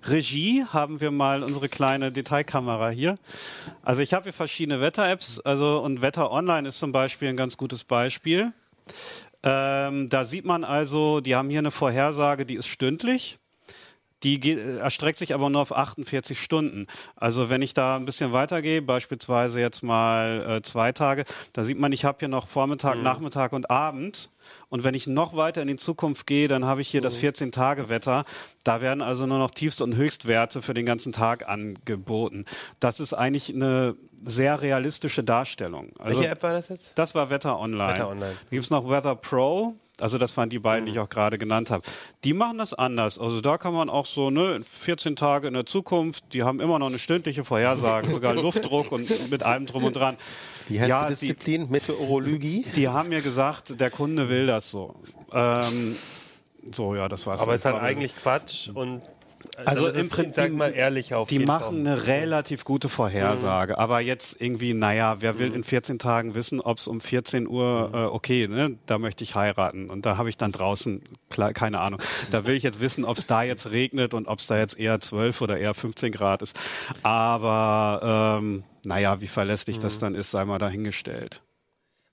Regie 0.05 0.65
haben 0.65 1.01
wir 1.01 1.11
mal 1.11 1.43
unsere 1.43 1.69
kleine 1.69 2.13
Detailkamera 2.13 2.91
hier. 2.91 3.15
Also 3.83 4.03
ich 4.03 4.15
habe 4.15 4.25
hier 4.25 4.33
verschiedene 4.33 4.81
Wetter-Apps, 4.81 5.41
also 5.41 5.81
und 5.81 6.03
Wetter 6.03 6.31
Online 6.31 6.69
ist 6.69 6.79
zum 6.79 6.93
Beispiel 6.93 7.29
ein 7.29 7.37
ganz 7.37 7.57
gutes 7.57 7.85
Beispiel. 7.85 8.53
Ähm, 9.43 10.09
da 10.09 10.25
sieht 10.25 10.45
man 10.45 10.65
also, 10.65 11.21
die 11.21 11.35
haben 11.35 11.51
hier 11.51 11.59
eine 11.59 11.71
Vorhersage, 11.71 12.47
die 12.47 12.55
ist 12.55 12.69
stündlich. 12.69 13.39
Die 14.23 14.41
geht, 14.41 14.59
erstreckt 14.79 15.19
sich 15.19 15.35
aber 15.35 15.51
nur 15.51 15.63
auf 15.63 15.75
48 15.75 16.41
Stunden. 16.41 16.87
Also 17.17 17.51
wenn 17.51 17.63
ich 17.63 17.75
da 17.75 17.97
ein 17.97 18.05
bisschen 18.05 18.33
weitergehe, 18.33 18.83
beispielsweise 18.83 19.61
jetzt 19.61 19.83
mal 19.83 20.59
äh, 20.59 20.63
zwei 20.63 20.93
Tage, 20.93 21.25
da 21.53 21.65
sieht 21.65 21.79
man, 21.79 21.93
ich 21.93 22.05
habe 22.05 22.19
hier 22.21 22.29
noch 22.29 22.49
Vormittag, 22.49 22.97
mhm. 22.97 23.03
Nachmittag 23.03 23.53
und 23.53 23.71
Abend. 23.71 24.29
Und 24.69 24.85
wenn 24.85 24.95
ich 24.95 25.07
noch 25.07 25.37
weiter 25.37 25.63
in 25.63 25.69
die 25.69 25.77
Zukunft 25.77 26.27
gehe, 26.27 26.49
dann 26.49 26.65
habe 26.65 26.81
ich 26.81 26.89
hier 26.89 27.01
mhm. 27.01 27.05
das 27.05 27.17
14-Tage-Wetter. 27.17 28.25
Da 28.65 28.81
werden 28.81 29.03
also 29.03 29.27
nur 29.27 29.39
noch 29.39 29.51
Tiefst- 29.51 29.83
und 29.83 29.97
Höchstwerte 29.97 30.63
für 30.63 30.75
den 30.75 30.87
ganzen 30.87 31.13
Tag 31.13 31.49
angeboten. 31.49 32.45
Das 32.81 33.01
ist 33.01 33.13
eigentlich 33.13 33.53
eine 33.55 33.95
sehr 34.25 34.63
realistische 34.63 35.25
Darstellung. 35.25 35.91
Also, 35.99 36.19
Welche 36.19 36.33
App 36.33 36.43
war 36.43 36.53
das 36.53 36.69
jetzt? 36.69 36.93
Das 36.95 37.15
war 37.15 37.31
Wetter 37.31 37.59
Online. 37.59 37.93
Wetter 37.93 38.09
Online. 38.09 38.33
Da 38.33 38.51
gibt 38.51 38.65
es 38.65 38.71
noch 38.71 38.89
Weather 38.89 39.17
Pro. 39.17 39.75
Also 40.01 40.19
das 40.19 40.37
waren 40.37 40.49
die 40.49 40.59
beiden, 40.59 40.87
die 40.87 40.93
ich 40.93 40.97
mhm. 40.97 41.05
auch 41.05 41.09
gerade 41.09 41.39
genannt 41.39 41.71
habe. 41.71 41.83
Die 42.25 42.33
machen 42.33 42.59
das 42.59 42.73
anders. 42.73 43.19
Also 43.19 43.41
da 43.41 43.59
kann 43.59 43.75
man 43.75 43.91
auch 43.91 44.07
so, 44.07 44.31
ne, 44.31 44.61
14 44.65 45.17
Tage 45.17 45.49
in 45.49 45.55
der 45.55 45.67
Zukunft, 45.67 46.25
die 46.33 46.43
haben 46.43 46.61
immer 46.61 46.79
noch 46.79 46.87
eine 46.87 46.99
stündliche 46.99 47.45
Vorhersage, 47.45 48.11
sogar 48.11 48.35
Luftdruck 48.35 48.91
und 48.91 49.31
mit 49.31 49.43
allem 49.43 49.67
drum 49.67 49.85
und 49.85 49.95
dran. 49.95 50.17
Wie 50.69 50.81
heißt 50.81 50.89
ja, 50.89 51.05
die 51.05 51.11
Disziplin? 51.11 51.67
Die, 51.67 51.73
Meteorologie? 51.73 52.65
Die 52.75 52.89
haben 52.89 53.11
mir 53.11 53.21
gesagt, 53.21 53.79
der 53.79 53.91
Kunde 53.91 54.29
will 54.29 54.47
das 54.47 54.71
so. 54.71 54.95
Ähm, 55.33 55.97
so, 56.71 56.95
ja, 56.95 57.09
das 57.09 57.27
war's. 57.27 57.41
Aber 57.41 57.53
es 57.53 57.59
ist 57.59 57.65
halt 57.65 57.77
eigentlich 57.77 58.17
Quatsch 58.17 58.69
und 58.69 59.03
also, 59.67 59.87
also 59.87 59.99
im 59.99 60.09
Prinzip, 60.09 60.35
sag 60.35 60.53
mal 60.53 60.73
ehrlich 60.73 61.15
auf. 61.15 61.29
Die 61.29 61.39
machen 61.39 61.85
Fall. 61.85 61.93
eine 61.93 62.07
relativ 62.07 62.65
gute 62.65 62.89
Vorhersage, 62.89 63.73
mhm. 63.73 63.79
aber 63.79 64.01
jetzt 64.01 64.41
irgendwie, 64.41 64.75
naja, 64.75 65.17
wer 65.21 65.39
will 65.39 65.51
mhm. 65.51 65.57
in 65.57 65.65
14 65.65 65.99
Tagen 65.99 66.35
wissen, 66.35 66.61
ob 66.61 66.79
es 66.79 66.89
um 66.89 67.01
14 67.01 67.49
Uhr, 67.49 67.89
mhm. 67.89 67.95
äh, 67.95 67.99
okay, 68.07 68.49
ne, 68.49 68.79
da 68.87 68.99
möchte 68.99 69.25
ich 69.25 69.35
heiraten 69.35 69.91
und 69.91 70.07
da 70.07 70.17
habe 70.17 70.29
ich 70.29 70.37
dann 70.37 70.53
draußen, 70.53 71.03
klar, 71.31 71.53
keine 71.53 71.81
Ahnung, 71.81 72.01
da 72.31 72.45
will 72.47 72.55
ich 72.55 72.63
jetzt 72.63 72.81
wissen, 72.81 73.05
ob 73.05 73.19
es 73.19 73.27
da 73.27 73.43
jetzt 73.43 73.71
regnet 73.71 74.15
und 74.15 74.29
ob 74.29 74.39
es 74.39 74.47
da 74.47 74.59
jetzt 74.59 74.79
eher 74.79 75.01
12 75.01 75.41
oder 75.41 75.59
eher 75.59 75.75
15 75.75 76.13
Grad 76.13 76.43
ist. 76.43 76.59
Aber 77.03 78.39
ähm, 78.41 78.65
naja, 78.85 79.21
wie 79.21 79.27
verlässlich 79.27 79.79
das 79.79 79.97
mhm. 79.97 80.01
dann 80.01 80.15
ist, 80.15 80.31
sei 80.31 80.45
mal 80.45 80.59
dahingestellt. 80.59 81.43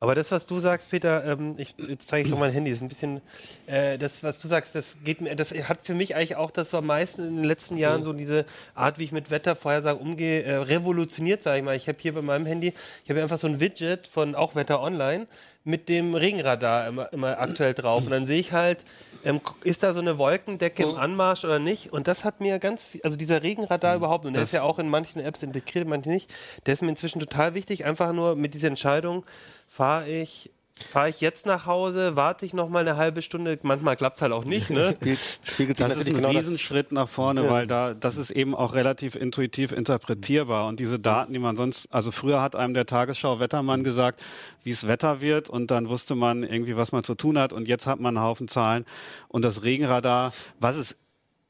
Aber 0.01 0.15
das, 0.15 0.31
was 0.31 0.45
du 0.45 0.59
sagst, 0.61 0.89
Peter, 0.89 1.25
ähm, 1.25 1.55
ich, 1.57 1.75
jetzt 1.77 2.07
zeige 2.07 2.25
ich 2.25 2.31
doch 2.31 2.39
mein 2.39 2.53
Handy, 2.53 2.71
ist 2.71 2.81
ein 2.81 2.87
bisschen, 2.87 3.21
äh, 3.67 3.97
das, 3.97 4.23
was 4.23 4.39
du 4.39 4.47
sagst, 4.47 4.73
das 4.73 4.95
geht 5.03 5.19
mir, 5.19 5.35
das 5.35 5.51
hat 5.51 5.79
für 5.83 5.93
mich 5.93 6.15
eigentlich 6.15 6.37
auch 6.37 6.51
das 6.51 6.69
so 6.69 6.77
am 6.77 6.85
meisten 6.85 7.27
in 7.27 7.35
den 7.35 7.43
letzten 7.43 7.75
Jahren 7.77 8.01
so 8.01 8.13
diese 8.13 8.45
Art, 8.75 8.97
wie 8.97 9.03
ich 9.03 9.11
mit 9.11 9.29
Wettervorhersagen 9.29 10.01
umgehe, 10.01 10.43
äh, 10.43 10.55
revolutioniert, 10.55 11.43
sage 11.43 11.57
ich 11.57 11.63
mal. 11.65 11.75
Ich 11.75 11.89
habe 11.89 11.97
hier 11.99 12.13
bei 12.13 12.21
meinem 12.21 12.45
Handy, 12.45 12.73
ich 13.03 13.09
habe 13.09 13.21
einfach 13.21 13.39
so 13.39 13.47
ein 13.47 13.59
Widget 13.59 14.07
von 14.07 14.35
auch 14.35 14.55
Wetter 14.55 14.81
Online 14.81 15.27
mit 15.65 15.89
dem 15.89 16.15
Regenradar 16.15 16.87
immer, 16.87 17.11
immer 17.11 17.37
aktuell 17.37 17.73
drauf. 17.73 18.05
Und 18.05 18.11
dann 18.11 18.25
sehe 18.25 18.39
ich 18.39 18.53
halt, 18.53 18.79
ähm, 19.25 19.41
ist 19.65 19.83
da 19.83 19.93
so 19.93 19.99
eine 19.99 20.17
Wolkendecke 20.17 20.83
im 20.83 20.95
Anmarsch 20.95 21.43
oder 21.43 21.59
nicht? 21.59 21.91
Und 21.91 22.07
das 22.07 22.23
hat 22.23 22.39
mir 22.39 22.59
ganz 22.59 22.81
viel, 22.81 23.01
also 23.03 23.17
dieser 23.17 23.43
Regenradar 23.43 23.95
mhm. 23.95 23.97
überhaupt, 23.97 24.25
und 24.25 24.33
der 24.33 24.43
ist 24.43 24.53
ja 24.53 24.63
auch 24.63 24.79
in 24.79 24.87
manchen 24.87 25.19
Apps 25.19 25.43
integriert, 25.43 25.87
manche 25.87 26.09
nicht, 26.09 26.33
der 26.65 26.75
ist 26.75 26.81
mir 26.81 26.89
inzwischen 26.89 27.19
total 27.19 27.53
wichtig, 27.53 27.83
einfach 27.83 28.13
nur 28.13 28.37
mit 28.37 28.53
dieser 28.53 28.69
Entscheidung, 28.69 29.25
fahre 29.69 30.09
ich 30.09 30.51
Fahre 30.87 31.09
ich 31.09 31.21
jetzt 31.21 31.45
nach 31.45 31.65
Hause, 31.65 32.15
warte 32.15 32.45
ich 32.45 32.53
noch 32.53 32.69
mal 32.69 32.79
eine 32.79 32.97
halbe 32.97 33.21
Stunde, 33.21 33.59
manchmal 33.63 33.97
klappt 33.97 34.17
es 34.17 34.21
halt 34.21 34.31
auch 34.31 34.45
nicht. 34.45 34.69
Ne? 34.69 34.95
Spiegelt 35.43 35.79
das 35.79 35.97
ist 35.97 36.07
ein 36.07 36.13
genau 36.13 36.29
Riesenschritt 36.29 36.91
nach 36.91 37.09
vorne, 37.09 37.43
ja. 37.43 37.51
weil 37.51 37.67
da 37.67 37.93
das 37.93 38.17
ist 38.17 38.31
eben 38.31 38.55
auch 38.55 38.73
relativ 38.73 39.15
intuitiv 39.15 39.71
interpretierbar 39.71 40.67
und 40.67 40.79
diese 40.79 40.99
Daten, 40.99 41.33
die 41.33 41.39
man 41.39 41.57
sonst, 41.57 41.93
also 41.93 42.11
früher 42.11 42.41
hat 42.41 42.55
einem 42.55 42.73
der 42.73 42.85
Tagesschau 42.85 43.39
Wettermann 43.39 43.83
gesagt, 43.83 44.23
wie 44.63 44.71
es 44.71 44.87
Wetter 44.87 45.21
wird 45.21 45.49
und 45.49 45.69
dann 45.69 45.89
wusste 45.89 46.15
man 46.15 46.43
irgendwie, 46.43 46.77
was 46.77 46.91
man 46.91 47.03
zu 47.03 47.15
tun 47.15 47.37
hat 47.37 47.53
und 47.53 47.67
jetzt 47.67 47.85
hat 47.85 47.99
man 47.99 48.17
einen 48.17 48.25
Haufen 48.25 48.47
Zahlen 48.47 48.85
und 49.27 49.43
das 49.43 49.63
Regenradar, 49.63 50.33
was 50.59 50.75
es 50.77 50.95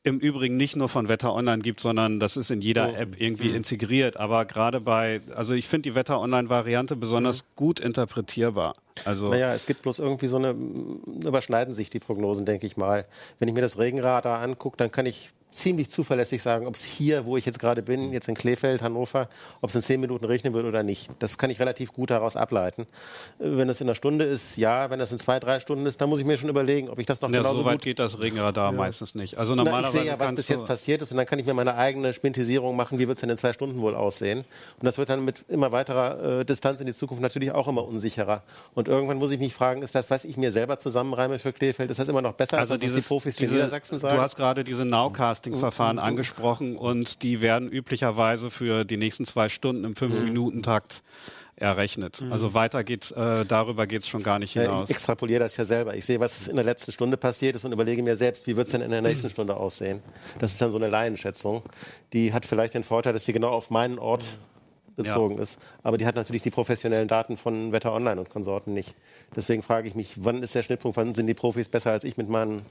im 0.03 0.19
Übrigen 0.19 0.55
nicht 0.55 0.75
nur 0.75 0.88
von 0.88 1.09
Wetter 1.09 1.33
Online 1.33 1.62
gibt, 1.62 1.81
sondern 1.81 2.19
das 2.19 2.38
ist 2.38 2.51
in 2.51 2.62
jeder 2.62 2.91
oh. 2.93 2.95
App 2.95 3.19
irgendwie 3.19 3.49
mhm. 3.49 3.55
integriert. 3.55 4.17
Aber 4.17 4.45
gerade 4.45 4.79
bei, 4.79 5.21
also 5.35 5.53
ich 5.53 5.67
finde 5.67 5.89
die 5.89 5.95
Wetter 5.95 6.19
Online-Variante 6.19 6.95
besonders 6.95 7.43
mhm. 7.43 7.47
gut 7.55 7.79
interpretierbar. 7.79 8.75
Also 9.05 9.29
naja, 9.29 9.53
es 9.53 9.65
gibt 9.65 9.81
bloß 9.81 9.99
irgendwie 9.99 10.27
so 10.27 10.38
eine, 10.38 10.51
überschneiden 10.51 11.73
sich 11.73 11.89
die 11.89 11.99
Prognosen, 11.99 12.45
denke 12.45 12.65
ich 12.65 12.77
mal. 12.77 13.05
Wenn 13.39 13.47
ich 13.47 13.53
mir 13.53 13.62
das 13.62 13.77
Regenradar 13.77 14.41
angucke, 14.41 14.77
dann 14.77 14.91
kann 14.91 15.05
ich 15.05 15.31
ziemlich 15.51 15.89
zuverlässig 15.89 16.41
sagen, 16.41 16.67
ob 16.67 16.75
es 16.75 16.83
hier, 16.83 17.25
wo 17.25 17.38
ich 17.38 17.45
jetzt 17.45 17.59
gerade 17.59 17.81
bin, 17.81 18.13
jetzt 18.13 18.27
in 18.27 18.35
Kleefeld, 18.35 18.81
Hannover, 18.81 19.29
ob 19.62 19.69
es 19.69 19.75
in 19.75 19.81
zehn 19.81 19.99
Minuten 19.99 20.25
regnen 20.25 20.53
wird 20.53 20.65
oder 20.65 20.83
nicht. 20.83 21.09
Das 21.19 21.38
kann 21.38 21.49
ich 21.49 21.59
relativ 21.59 21.91
gut 21.91 22.12
daraus 22.12 22.35
ableiten. 22.35 22.85
Wenn 23.39 23.67
es 23.69 23.81
in 23.81 23.88
einer 23.88 23.95
Stunde 23.95 24.25
ist, 24.25 24.57
ja. 24.57 24.89
Wenn 24.89 24.99
es 24.99 25.12
in 25.12 25.19
zwei, 25.19 25.39
drei 25.39 25.59
Stunden 25.59 25.85
ist, 25.85 25.99
dann 26.01 26.09
muss 26.09 26.19
ich 26.19 26.25
mir 26.25 26.38
schon 26.38 26.49
überlegen, 26.49 26.89
ob 26.89 26.99
ich 26.99 27.05
das 27.05 27.21
noch 27.21 27.29
ja, 27.29 27.39
genauso 27.39 27.62
so 27.62 27.65
weit 27.65 27.75
gut... 27.75 27.83
geht 27.83 27.99
das 27.99 28.19
Regenradar 28.21 28.71
ja. 28.71 28.77
meistens 28.77 29.15
nicht. 29.15 29.38
Also 29.38 29.55
normalerweise 29.55 29.97
Na, 29.97 29.99
ich 29.99 30.05
sehe 30.05 30.12
ja, 30.12 30.19
was 30.19 30.35
bis 30.35 30.47
jetzt 30.47 30.65
passiert 30.65 31.01
ist 31.01 31.12
und 31.12 31.17
dann 31.17 31.25
kann 31.25 31.39
ich 31.39 31.45
mir 31.45 31.53
meine 31.53 31.75
eigene 31.75 32.13
Spintisierung 32.13 32.75
machen, 32.75 32.99
wie 32.99 33.07
wird 33.07 33.17
es 33.17 33.21
denn 33.21 33.29
in 33.29 33.38
zwei 33.38 33.53
Stunden 33.53 33.81
wohl 33.81 33.95
aussehen. 33.95 34.39
Und 34.39 34.85
das 34.85 34.97
wird 34.97 35.09
dann 35.09 35.25
mit 35.25 35.45
immer 35.47 35.71
weiterer 35.71 36.39
äh, 36.41 36.45
Distanz 36.45 36.79
in 36.79 36.88
die 36.88 36.93
Zukunft 36.93 37.21
natürlich 37.21 37.51
auch 37.51 37.67
immer 37.67 37.85
unsicherer. 37.88 38.43
Und 38.75 38.88
irgendwann 38.88 39.17
muss 39.17 39.31
ich 39.31 39.39
mich 39.39 39.53
fragen, 39.53 39.81
ist 39.81 39.95
das, 39.95 40.09
was 40.09 40.25
ich 40.25 40.38
mir 40.38 40.51
selber 40.51 40.77
zusammenreime 40.79 41.39
für 41.39 41.53
Kleefeld, 41.53 41.89
ist 41.89 41.99
das 41.99 42.07
immer 42.07 42.21
noch 42.21 42.33
besser, 42.33 42.59
also 42.59 42.73
als 42.73 42.81
dieses, 42.81 43.03
die 43.03 43.07
Profis 43.07 43.38
für 43.38 43.45
Niedersachsen 43.45 43.99
sagen? 43.99 44.15
Du 44.15 44.21
hast 44.21 44.35
gerade 44.35 44.63
diese 44.63 44.85
Nowcasting-Verfahren 45.47 45.95
mhm. 45.97 46.04
angesprochen 46.04 46.30
angesprochen 46.30 46.75
und 46.75 47.23
die 47.23 47.41
werden 47.41 47.69
üblicherweise 47.69 48.49
für 48.49 48.86
die 48.86 48.97
nächsten 48.97 49.25
zwei 49.25 49.49
Stunden 49.49 49.84
im 49.84 49.95
Fünf-Minuten-Takt 49.95 51.04
errechnet. 51.56 52.21
Mhm. 52.21 52.32
Also 52.32 52.54
weiter 52.54 52.84
geht, 52.84 53.12
äh, 53.12 53.45
darüber 53.45 53.86
geht 53.86 54.02
es 54.02 54.08
schon 54.08 54.23
gar 54.23 54.39
nicht 54.39 54.54
hinaus. 54.54 54.89
Ich 54.89 54.95
extrapoliere 54.95 55.41
das 55.41 55.58
ja 55.58 55.65
selber. 55.65 55.95
Ich 55.95 56.06
sehe, 56.06 56.19
was 56.19 56.47
in 56.47 56.56
der 56.56 56.63
letzten 56.63 56.91
Stunde 56.91 57.17
passiert 57.17 57.56
ist 57.56 57.65
und 57.65 57.73
überlege 57.73 58.02
mir 58.02 58.15
selbst, 58.15 58.47
wie 58.47 58.56
wird 58.56 58.67
es 58.67 58.71
denn 58.71 58.82
in 58.82 58.91
der 58.91 59.02
nächsten 59.02 59.30
Stunde 59.30 59.58
aussehen. 59.58 60.02
Das 60.39 60.54
ist 60.54 60.62
dann 60.62 60.71
so 60.71 60.78
eine 60.78 60.88
Laienschätzung. 60.88 61.63
Die 62.13 62.32
hat 62.32 62.45
vielleicht 62.45 62.75
den 62.75 62.84
Vorteil, 62.84 63.13
dass 63.13 63.25
sie 63.25 63.34
genau 63.34 63.49
auf 63.49 63.69
meinen 63.71 63.99
Ort 63.99 64.38
bezogen 64.95 65.36
ja. 65.36 65.41
ist. 65.41 65.60
Aber 65.84 65.97
die 65.97 66.06
hat 66.06 66.15
natürlich 66.15 66.41
die 66.41 66.52
professionellen 66.52 67.08
Daten 67.08 67.36
von 67.36 67.71
Wetter 67.73 67.93
Online 67.93 68.19
und 68.19 68.30
Konsorten 68.30 68.73
nicht. 68.73 68.95
Deswegen 69.36 69.62
frage 69.62 69.88
ich 69.88 69.95
mich, 69.95 70.15
wann 70.23 70.43
ist 70.43 70.56
der 70.56 70.63
Schnittpunkt, 70.63 70.97
wann 70.97 71.13
sind 71.15 71.28
die 71.28 71.34
Profis 71.34 71.67
besser 71.69 71.91
als 71.91 72.04
ich 72.04 72.15
mit 72.15 72.30
meinen 72.30 72.62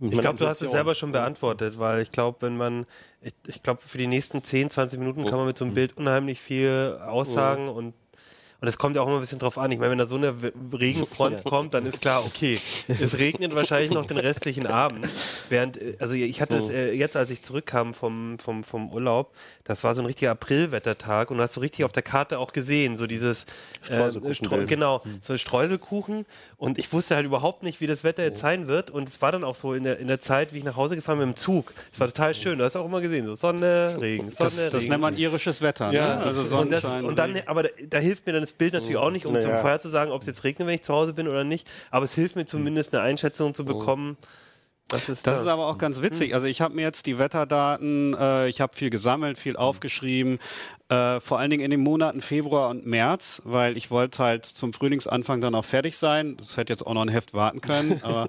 ich 0.00 0.20
glaube, 0.20 0.38
du 0.38 0.46
hast 0.46 0.62
es 0.62 0.70
selber 0.70 0.94
schon 0.94 1.12
beantwortet, 1.12 1.78
weil 1.78 2.00
ich 2.02 2.12
glaube, 2.12 2.38
wenn 2.40 2.56
man, 2.56 2.86
ich, 3.20 3.32
ich 3.46 3.62
glaube, 3.62 3.80
für 3.82 3.98
die 3.98 4.06
nächsten 4.06 4.42
10, 4.42 4.70
20 4.70 4.98
Minuten 4.98 5.24
kann 5.24 5.38
man 5.38 5.46
mit 5.46 5.58
so 5.58 5.64
einem 5.64 5.74
Bild 5.74 5.96
unheimlich 5.96 6.40
viel 6.40 6.98
aussagen 7.04 7.68
und 7.68 7.94
und 8.60 8.66
es 8.66 8.76
kommt 8.76 8.96
ja 8.96 9.02
auch 9.02 9.06
immer 9.06 9.16
ein 9.16 9.20
bisschen 9.20 9.38
drauf 9.38 9.56
an. 9.56 9.70
Ich 9.70 9.78
meine, 9.78 9.92
wenn 9.92 9.98
da 9.98 10.06
so 10.06 10.16
eine 10.16 10.34
Regenfront 10.72 11.44
kommt, 11.44 11.74
dann 11.74 11.86
ist 11.86 12.00
klar, 12.00 12.24
okay, 12.26 12.58
es 12.88 13.16
regnet 13.16 13.54
wahrscheinlich 13.54 13.92
noch 13.92 14.06
den 14.06 14.18
restlichen 14.18 14.66
Abend. 14.66 15.08
Während, 15.48 15.76
äh, 15.76 15.96
also 16.00 16.14
ich 16.14 16.40
hatte 16.40 16.56
es 16.56 16.70
äh, 16.70 16.92
jetzt, 16.92 17.16
als 17.16 17.30
ich 17.30 17.42
zurückkam 17.42 17.94
vom, 17.94 18.38
vom, 18.40 18.64
vom 18.64 18.90
Urlaub, 18.92 19.32
das 19.62 19.84
war 19.84 19.94
so 19.94 20.02
ein 20.02 20.06
richtiger 20.06 20.32
Aprilwettertag 20.32 21.30
und 21.30 21.36
du 21.36 21.42
hast 21.42 21.54
so 21.54 21.60
richtig 21.60 21.84
auf 21.84 21.92
der 21.92 22.02
Karte 22.02 22.38
auch 22.38 22.52
gesehen, 22.52 22.96
so 22.96 23.06
dieses 23.06 23.44
äh, 23.88 24.10
Streu 24.34 24.64
genau, 24.64 25.04
hm. 25.04 25.20
so 25.22 25.38
Streuselkuchen 25.38 26.26
und 26.56 26.78
ich 26.78 26.92
wusste 26.92 27.14
halt 27.14 27.26
überhaupt 27.26 27.62
nicht, 27.62 27.80
wie 27.80 27.86
das 27.86 28.02
Wetter 28.02 28.24
jetzt 28.24 28.40
sein 28.40 28.66
wird 28.66 28.90
und 28.90 29.08
es 29.08 29.22
war 29.22 29.30
dann 29.30 29.44
auch 29.44 29.54
so 29.54 29.72
in 29.72 29.84
der, 29.84 29.98
in 29.98 30.08
der 30.08 30.20
Zeit, 30.20 30.52
wie 30.52 30.58
ich 30.58 30.64
nach 30.64 30.76
Hause 30.76 30.96
gefahren 30.96 31.18
bin 31.18 31.28
mit 31.28 31.36
dem 31.36 31.40
Zug. 31.40 31.74
Es 31.92 32.00
war 32.00 32.08
total 32.08 32.34
schön, 32.34 32.58
du 32.58 32.64
hast 32.64 32.76
auch 32.76 32.86
immer 32.86 33.00
gesehen, 33.00 33.26
so 33.26 33.36
Sonne, 33.36 33.96
Regen, 34.00 34.30
Sonne, 34.30 34.34
das, 34.38 34.58
Regen. 34.58 34.70
Das 34.72 34.84
nennt 34.86 35.00
man 35.00 35.16
irisches 35.16 35.60
Wetter, 35.62 35.92
ja. 35.92 36.16
ne? 36.16 36.22
also 36.24 36.44
Sonnenschein. 36.44 37.04
Und, 37.04 37.16
das, 37.18 37.28
und 37.28 37.36
dann, 37.36 37.42
aber 37.46 37.62
da, 37.62 37.68
da, 37.88 37.98
hilft 37.98 38.26
mir 38.26 38.32
dann 38.32 38.47
das 38.48 38.58
Bild 38.58 38.72
natürlich 38.72 38.96
auch 38.96 39.10
nicht, 39.10 39.26
um 39.26 39.32
naja. 39.32 39.46
zum 39.46 39.56
Vorher 39.60 39.80
zu 39.80 39.88
sagen, 39.88 40.10
ob 40.10 40.22
es 40.22 40.26
jetzt 40.26 40.44
regnet, 40.44 40.66
wenn 40.66 40.74
ich 40.74 40.82
zu 40.82 40.94
Hause 40.94 41.12
bin 41.12 41.28
oder 41.28 41.44
nicht, 41.44 41.66
aber 41.90 42.04
es 42.04 42.14
hilft 42.14 42.36
mir 42.36 42.46
zumindest 42.46 42.94
eine 42.94 43.02
Einschätzung 43.02 43.54
zu 43.54 43.64
bekommen, 43.64 44.16
oh 44.20 44.26
das 44.88 45.08
ist, 45.10 45.26
das 45.26 45.42
ist 45.42 45.46
aber 45.46 45.66
auch 45.66 45.76
ganz 45.76 46.00
witzig. 46.00 46.28
Hm. 46.28 46.34
Also 46.34 46.46
ich 46.46 46.62
habe 46.62 46.74
mir 46.74 46.82
jetzt 46.82 47.04
die 47.04 47.18
Wetterdaten, 47.18 48.16
äh, 48.18 48.48
ich 48.48 48.62
habe 48.62 48.74
viel 48.74 48.88
gesammelt, 48.88 49.38
viel 49.38 49.56
aufgeschrieben, 49.56 50.38
äh, 50.88 51.20
vor 51.20 51.38
allen 51.38 51.50
Dingen 51.50 51.64
in 51.64 51.70
den 51.70 51.82
Monaten 51.82 52.22
Februar 52.22 52.70
und 52.70 52.86
März, 52.86 53.42
weil 53.44 53.76
ich 53.76 53.90
wollte 53.90 54.22
halt 54.22 54.44
zum 54.46 54.72
Frühlingsanfang 54.72 55.40
dann 55.40 55.54
auch 55.54 55.64
fertig 55.64 55.98
sein. 55.98 56.36
Das 56.38 56.56
hätte 56.56 56.72
jetzt 56.72 56.86
auch 56.86 56.94
noch 56.94 57.02
ein 57.02 57.08
Heft 57.08 57.34
warten 57.34 57.60
können, 57.60 58.00
aber 58.02 58.28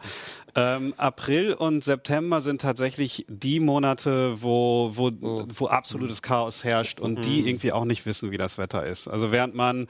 ähm, 0.55 0.93
April 0.97 1.53
und 1.53 1.83
September 1.83 2.41
sind 2.41 2.61
tatsächlich 2.61 3.25
die 3.29 3.59
Monate, 3.59 4.41
wo, 4.41 4.91
wo, 4.93 5.11
oh. 5.21 5.45
wo 5.47 5.67
absolutes 5.67 6.21
Chaos 6.21 6.63
herrscht 6.63 6.99
und 6.99 7.19
mhm. 7.19 7.21
die 7.21 7.47
irgendwie 7.47 7.71
auch 7.71 7.85
nicht 7.85 8.05
wissen, 8.05 8.31
wie 8.31 8.37
das 8.37 8.57
Wetter 8.57 8.85
ist. 8.85 9.07
Also 9.07 9.31
während 9.31 9.55
man, 9.55 9.87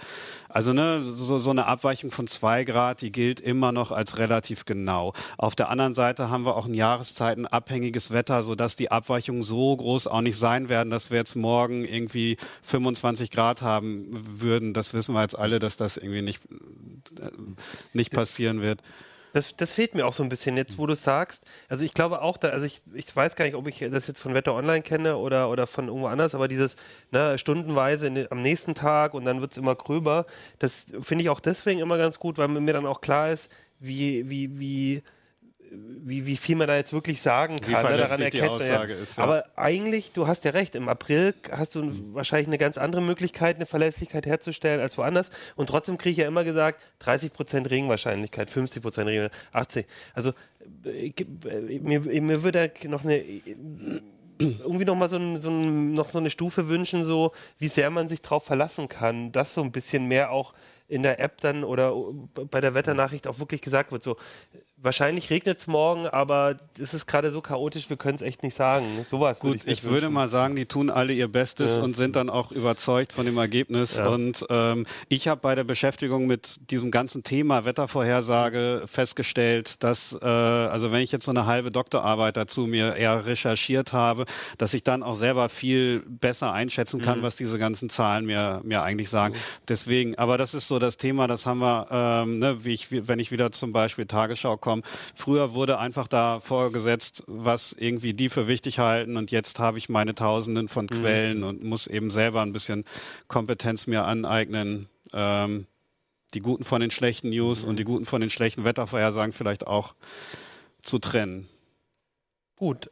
also 0.47 0.73
ne, 0.73 1.01
so, 1.01 1.39
so 1.39 1.49
eine 1.49 1.65
Abweichung 1.65 2.11
von 2.11 2.27
zwei 2.27 2.65
Grad, 2.65 3.01
die 3.01 3.11
gilt 3.11 3.39
immer 3.39 3.71
noch 3.71 3.91
als 3.91 4.17
relativ 4.17 4.65
genau. 4.65 5.13
Auf 5.37 5.55
der 5.55 5.69
anderen 5.69 5.95
Seite 5.95 6.29
haben 6.29 6.43
wir 6.45 6.55
auch 6.55 6.65
ein 6.65 6.73
jahreszeitenabhängiges 6.73 8.11
Wetter, 8.11 8.43
sodass 8.43 8.75
die 8.75 8.91
Abweichungen 8.91 9.43
so 9.43 9.75
groß 9.75 10.07
auch 10.07 10.21
nicht 10.21 10.37
sein 10.37 10.69
werden, 10.69 10.89
dass 10.89 11.09
wir 11.09 11.17
jetzt 11.17 11.35
morgen 11.35 11.85
irgendwie 11.85 12.37
25 12.63 13.31
Grad 13.31 13.61
haben 13.61 14.07
würden. 14.11 14.73
Das 14.73 14.93
wissen 14.93 15.13
wir 15.13 15.21
jetzt 15.21 15.37
alle, 15.37 15.59
dass 15.59 15.77
das 15.77 15.97
irgendwie 15.97 16.21
nicht, 16.21 16.41
äh, 17.19 17.29
nicht 17.93 18.11
passieren 18.11 18.61
wird. 18.61 18.81
Das, 19.33 19.55
das 19.55 19.73
fehlt 19.73 19.93
mir 19.93 20.07
auch 20.07 20.13
so 20.13 20.23
ein 20.23 20.29
bisschen 20.29 20.57
jetzt, 20.57 20.77
wo 20.77 20.87
du 20.87 20.95
sagst. 20.95 21.43
Also 21.67 21.83
ich 21.83 21.93
glaube 21.93 22.21
auch, 22.21 22.37
da, 22.37 22.49
also 22.49 22.65
ich, 22.65 22.81
ich 22.93 23.15
weiß 23.15 23.35
gar 23.35 23.45
nicht, 23.45 23.55
ob 23.55 23.67
ich 23.67 23.79
das 23.79 24.07
jetzt 24.07 24.21
von 24.21 24.33
Wetter 24.33 24.53
Online 24.55 24.81
kenne 24.81 25.17
oder, 25.17 25.49
oder 25.49 25.67
von 25.67 25.87
irgendwo 25.87 26.07
anders, 26.07 26.33
aber 26.33 26.47
dieses 26.47 26.75
ne, 27.11 27.37
stundenweise 27.37 28.09
den, 28.09 28.31
am 28.31 28.41
nächsten 28.41 28.73
Tag 28.73 29.13
und 29.13 29.25
dann 29.25 29.41
wird 29.41 29.51
es 29.51 29.57
immer 29.57 29.75
gröber, 29.75 30.25
das 30.57 30.87
finde 30.99 31.23
ich 31.23 31.29
auch 31.29 31.39
deswegen 31.39 31.79
immer 31.79 31.97
ganz 31.97 32.19
gut, 32.19 32.37
weil 32.37 32.47
mir 32.47 32.73
dann 32.73 32.87
auch 32.87 33.01
klar 33.01 33.31
ist, 33.31 33.51
wie, 33.79 34.29
wie, 34.29 34.59
wie 34.59 35.03
wie, 35.71 36.25
wie 36.25 36.37
viel 36.37 36.55
man 36.55 36.67
da 36.67 36.75
jetzt 36.75 36.93
wirklich 36.93 37.21
sagen 37.21 37.59
kann. 37.59 37.91
Ne? 37.91 37.97
Daran 37.97 38.21
erkennt 38.21 38.59
man 38.59 38.67
ja. 38.67 38.83
Ist, 38.83 39.17
ja. 39.17 39.23
Aber 39.23 39.45
eigentlich, 39.55 40.11
du 40.11 40.27
hast 40.27 40.43
ja 40.43 40.51
recht, 40.51 40.75
im 40.75 40.89
April 40.89 41.33
hast 41.51 41.75
du 41.75 41.83
mhm. 41.83 42.13
wahrscheinlich 42.13 42.47
eine 42.47 42.57
ganz 42.57 42.77
andere 42.77 43.01
Möglichkeit, 43.01 43.57
eine 43.57 43.65
Verlässlichkeit 43.65 44.25
herzustellen 44.25 44.79
als 44.79 44.97
woanders. 44.97 45.29
Und 45.55 45.67
trotzdem 45.67 45.97
kriege 45.97 46.11
ich 46.11 46.17
ja 46.17 46.27
immer 46.27 46.43
gesagt, 46.43 46.81
30% 47.03 47.69
Regenwahrscheinlichkeit, 47.69 48.49
50% 48.49 49.05
Regen, 49.05 49.29
80. 49.51 49.85
Also 50.13 50.33
äh, 50.85 51.07
äh, 51.07 51.79
mir, 51.79 52.01
mir 52.01 52.43
würde 52.43 52.71
noch 52.85 53.03
eine 53.03 53.23
irgendwie 54.39 54.85
noch 54.85 54.95
mal 54.95 55.09
so, 55.09 55.17
ein, 55.17 55.41
so 55.41 55.49
ein, 55.49 55.93
noch 55.93 56.09
so 56.09 56.17
eine 56.17 56.29
Stufe 56.29 56.69
wünschen, 56.69 57.03
so 57.03 57.33
wie 57.57 57.67
sehr 57.67 57.89
man 57.89 58.07
sich 58.07 58.21
darauf 58.21 58.45
verlassen 58.45 58.87
kann, 58.87 59.33
dass 59.33 59.53
so 59.53 59.61
ein 59.61 59.71
bisschen 59.71 60.07
mehr 60.07 60.31
auch 60.31 60.53
in 60.87 61.03
der 61.03 61.19
App 61.19 61.41
dann 61.41 61.63
oder 61.63 61.93
bei 62.49 62.61
der 62.61 62.73
Wetternachricht 62.73 63.27
auch 63.27 63.39
wirklich 63.39 63.61
gesagt 63.61 63.91
wird, 63.91 64.01
so 64.01 64.17
wahrscheinlich 64.81 65.29
regnet 65.29 65.59
es 65.59 65.67
morgen, 65.67 66.07
aber 66.07 66.57
es 66.79 66.93
ist 66.93 67.05
gerade 67.05 67.31
so 67.31 67.41
chaotisch, 67.41 67.89
wir 67.89 67.97
können 67.97 68.15
es 68.15 68.21
echt 68.21 68.43
nicht 68.43 68.55
sagen. 68.55 68.85
Sowas. 69.07 69.39
Gut, 69.39 69.57
ich, 69.65 69.67
ich 69.67 69.83
würde 69.83 70.09
mal 70.09 70.27
sagen, 70.27 70.55
die 70.55 70.65
tun 70.65 70.89
alle 70.89 71.13
ihr 71.13 71.27
Bestes 71.27 71.75
ja. 71.75 71.81
und 71.81 71.95
sind 71.95 72.15
dann 72.15 72.29
auch 72.29 72.51
überzeugt 72.51 73.13
von 73.13 73.25
dem 73.25 73.37
Ergebnis. 73.37 73.97
Ja. 73.97 74.07
Und 74.07 74.45
ähm, 74.49 74.85
ich 75.07 75.27
habe 75.27 75.41
bei 75.41 75.55
der 75.55 75.63
Beschäftigung 75.63 76.27
mit 76.27 76.71
diesem 76.71 76.91
ganzen 76.91 77.23
Thema 77.23 77.65
Wettervorhersage 77.65 78.83
festgestellt, 78.85 79.83
dass, 79.83 80.17
äh, 80.21 80.25
also 80.25 80.91
wenn 80.91 81.01
ich 81.01 81.11
jetzt 81.11 81.25
so 81.25 81.31
eine 81.31 81.45
halbe 81.45 81.71
Doktorarbeit 81.71 82.37
dazu 82.37 82.61
mir 82.61 82.95
eher 82.95 83.25
recherchiert 83.25 83.93
habe, 83.93 84.25
dass 84.57 84.73
ich 84.73 84.83
dann 84.83 85.03
auch 85.03 85.15
selber 85.15 85.49
viel 85.49 86.03
besser 86.07 86.53
einschätzen 86.53 87.01
kann, 87.01 87.19
mhm. 87.19 87.23
was 87.23 87.35
diese 87.35 87.59
ganzen 87.59 87.89
Zahlen 87.89 88.25
mir, 88.25 88.61
mir 88.63 88.81
eigentlich 88.83 89.09
sagen. 89.09 89.33
Mhm. 89.33 89.39
Deswegen, 89.67 90.17
aber 90.17 90.37
das 90.37 90.53
ist 90.53 90.67
so 90.67 90.79
das 90.79 90.97
Thema, 90.97 91.27
das 91.27 91.45
haben 91.45 91.59
wir, 91.59 91.87
ähm, 91.91 92.39
ne, 92.39 92.63
wie 92.63 92.73
ich, 92.73 92.87
wenn 93.07 93.19
ich 93.19 93.31
wieder 93.31 93.51
zum 93.51 93.71
Beispiel 93.71 94.05
Tagesschau 94.05 94.57
komme, 94.69 94.81
kommen. 94.81 94.83
Früher 95.15 95.53
wurde 95.53 95.79
einfach 95.79 96.07
da 96.07 96.39
vorgesetzt, 96.39 97.23
was 97.27 97.73
irgendwie 97.73 98.13
die 98.13 98.29
für 98.29 98.47
wichtig 98.47 98.79
halten 98.79 99.17
und 99.17 99.31
jetzt 99.31 99.59
habe 99.59 99.77
ich 99.77 99.89
meine 99.89 100.15
Tausenden 100.15 100.67
von 100.67 100.85
mhm. 100.85 100.89
Quellen 100.89 101.43
und 101.43 101.63
muss 101.63 101.87
eben 101.87 102.11
selber 102.11 102.41
ein 102.41 102.53
bisschen 102.53 102.85
Kompetenz 103.27 103.87
mir 103.87 104.05
aneignen. 104.05 104.87
Ähm, 105.13 105.67
die 106.35 106.41
guten 106.41 106.63
von 106.63 106.81
den 106.81 106.91
schlechten 106.91 107.29
News 107.29 107.63
mhm. 107.63 107.69
und 107.69 107.79
die 107.79 107.83
guten 107.83 108.05
von 108.05 108.21
den 108.21 108.29
schlechten 108.29 108.63
Wettervorhersagen 108.63 109.33
vielleicht 109.33 109.65
auch 109.65 109.95
zu 110.83 110.99
trennen. 110.99 111.49
Gut. 112.55 112.91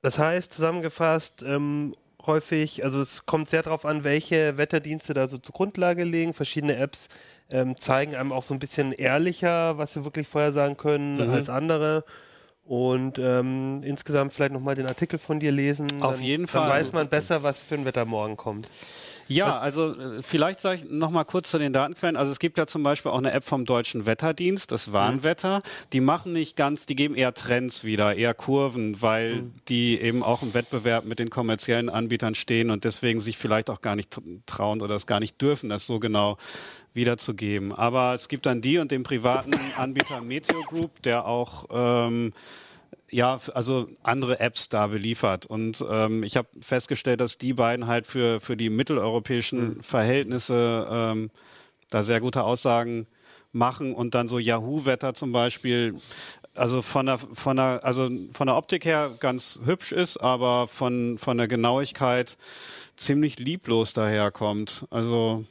Das 0.00 0.18
heißt, 0.18 0.52
zusammengefasst, 0.52 1.44
ähm, 1.46 1.94
häufig, 2.26 2.82
also 2.82 3.00
es 3.00 3.26
kommt 3.26 3.48
sehr 3.48 3.62
darauf 3.62 3.84
an, 3.84 4.02
welche 4.02 4.56
Wetterdienste 4.56 5.14
da 5.14 5.28
so 5.28 5.38
zur 5.38 5.52
Grundlage 5.52 6.02
legen. 6.02 6.34
Verschiedene 6.34 6.74
Apps 6.74 7.08
ähm, 7.50 7.78
zeigen 7.78 8.14
einem 8.14 8.32
auch 8.32 8.42
so 8.42 8.54
ein 8.54 8.60
bisschen 8.60 8.92
ehrlicher, 8.92 9.78
was 9.78 9.92
sie 9.92 10.04
wirklich 10.04 10.28
vorher 10.28 10.52
sagen 10.52 10.76
können 10.76 11.16
mhm. 11.16 11.34
als 11.34 11.48
andere. 11.48 12.04
Und 12.64 13.18
ähm, 13.18 13.82
insgesamt 13.82 14.32
vielleicht 14.32 14.52
nochmal 14.52 14.76
den 14.76 14.86
Artikel 14.86 15.18
von 15.18 15.40
dir 15.40 15.50
lesen. 15.50 15.86
Auf 16.00 16.16
dann, 16.16 16.24
jeden 16.24 16.46
Fall. 16.46 16.62
Dann 16.62 16.70
weiß 16.70 16.92
man 16.92 17.08
besser, 17.08 17.42
was 17.42 17.60
für 17.60 17.74
ein 17.74 17.84
Wetter 17.84 18.04
morgen 18.04 18.36
kommt. 18.36 18.68
Ja, 19.28 19.46
was? 19.46 19.56
also 19.58 19.94
äh, 19.94 20.22
vielleicht 20.22 20.60
sage 20.60 20.82
ich 20.82 20.90
noch 20.90 21.10
mal 21.10 21.24
kurz 21.24 21.50
zu 21.50 21.58
den 21.58 21.72
Datenquellen. 21.72 22.16
Also 22.16 22.32
es 22.32 22.38
gibt 22.38 22.58
ja 22.58 22.66
zum 22.66 22.82
Beispiel 22.82 23.10
auch 23.10 23.18
eine 23.18 23.32
App 23.32 23.44
vom 23.44 23.64
Deutschen 23.64 24.06
Wetterdienst, 24.06 24.70
das 24.70 24.92
Warnwetter. 24.92 25.58
Mhm. 25.58 25.62
Die 25.92 26.00
machen 26.00 26.32
nicht 26.32 26.56
ganz, 26.56 26.86
die 26.86 26.94
geben 26.94 27.14
eher 27.14 27.34
Trends 27.34 27.84
wieder, 27.84 28.14
eher 28.14 28.34
Kurven, 28.34 29.00
weil 29.00 29.36
mhm. 29.36 29.54
die 29.68 30.00
eben 30.00 30.22
auch 30.22 30.42
im 30.42 30.54
Wettbewerb 30.54 31.04
mit 31.04 31.18
den 31.18 31.30
kommerziellen 31.30 31.88
Anbietern 31.88 32.34
stehen 32.34 32.70
und 32.70 32.84
deswegen 32.84 33.20
sich 33.20 33.38
vielleicht 33.38 33.70
auch 33.70 33.80
gar 33.80 33.96
nicht 33.96 34.20
trauen 34.46 34.82
oder 34.82 34.94
es 34.94 35.06
gar 35.06 35.20
nicht 35.20 35.40
dürfen, 35.40 35.68
das 35.68 35.86
so 35.86 35.98
genau 35.98 36.36
wiederzugeben. 36.94 37.72
Aber 37.72 38.14
es 38.14 38.28
gibt 38.28 38.46
dann 38.46 38.60
die 38.60 38.78
und 38.78 38.90
den 38.90 39.02
privaten 39.02 39.52
Anbieter 39.76 40.20
Meteo 40.20 40.62
Group, 40.62 41.02
der 41.02 41.26
auch 41.26 41.66
ähm, 41.70 42.32
ja, 43.12 43.38
also 43.54 43.88
andere 44.02 44.40
Apps 44.40 44.68
da 44.70 44.86
beliefert. 44.86 45.46
Und 45.46 45.84
ähm, 45.88 46.22
ich 46.22 46.36
habe 46.36 46.48
festgestellt, 46.60 47.20
dass 47.20 47.38
die 47.38 47.52
beiden 47.52 47.86
halt 47.86 48.06
für, 48.06 48.40
für 48.40 48.56
die 48.56 48.70
mitteleuropäischen 48.70 49.76
mhm. 49.76 49.82
Verhältnisse 49.82 50.88
ähm, 50.90 51.30
da 51.90 52.02
sehr 52.02 52.20
gute 52.20 52.42
Aussagen 52.42 53.06
machen 53.52 53.94
und 53.94 54.14
dann 54.14 54.28
so 54.28 54.38
Yahoo-Wetter 54.38 55.12
zum 55.12 55.30
Beispiel, 55.30 55.94
also 56.54 56.80
von 56.80 57.04
der, 57.04 57.18
von 57.18 57.58
der, 57.58 57.80
also 57.84 58.08
von 58.32 58.46
der 58.46 58.56
Optik 58.56 58.86
her 58.86 59.14
ganz 59.20 59.60
hübsch 59.64 59.92
ist, 59.92 60.16
aber 60.16 60.66
von, 60.68 61.18
von 61.18 61.36
der 61.36 61.48
Genauigkeit 61.48 62.38
ziemlich 62.96 63.38
lieblos 63.38 63.92
daherkommt. 63.92 64.86
Also 64.90 65.44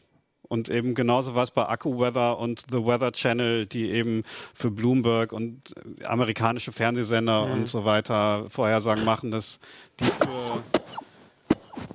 und 0.51 0.67
eben 0.67 0.95
genauso 0.95 1.33
was 1.33 1.49
bei 1.49 1.65
AccuWeather 1.65 2.37
und 2.37 2.65
The 2.69 2.85
Weather 2.85 3.13
Channel, 3.13 3.65
die 3.65 3.89
eben 3.89 4.23
für 4.53 4.69
Bloomberg 4.69 5.31
und 5.31 5.73
amerikanische 6.03 6.73
Fernsehsender 6.73 7.45
mhm. 7.45 7.51
und 7.53 7.69
so 7.69 7.85
weiter 7.85 8.49
Vorhersagen 8.49 9.05
machen, 9.05 9.31
dass 9.31 9.61
die 10.01 10.03
für, 10.03 10.63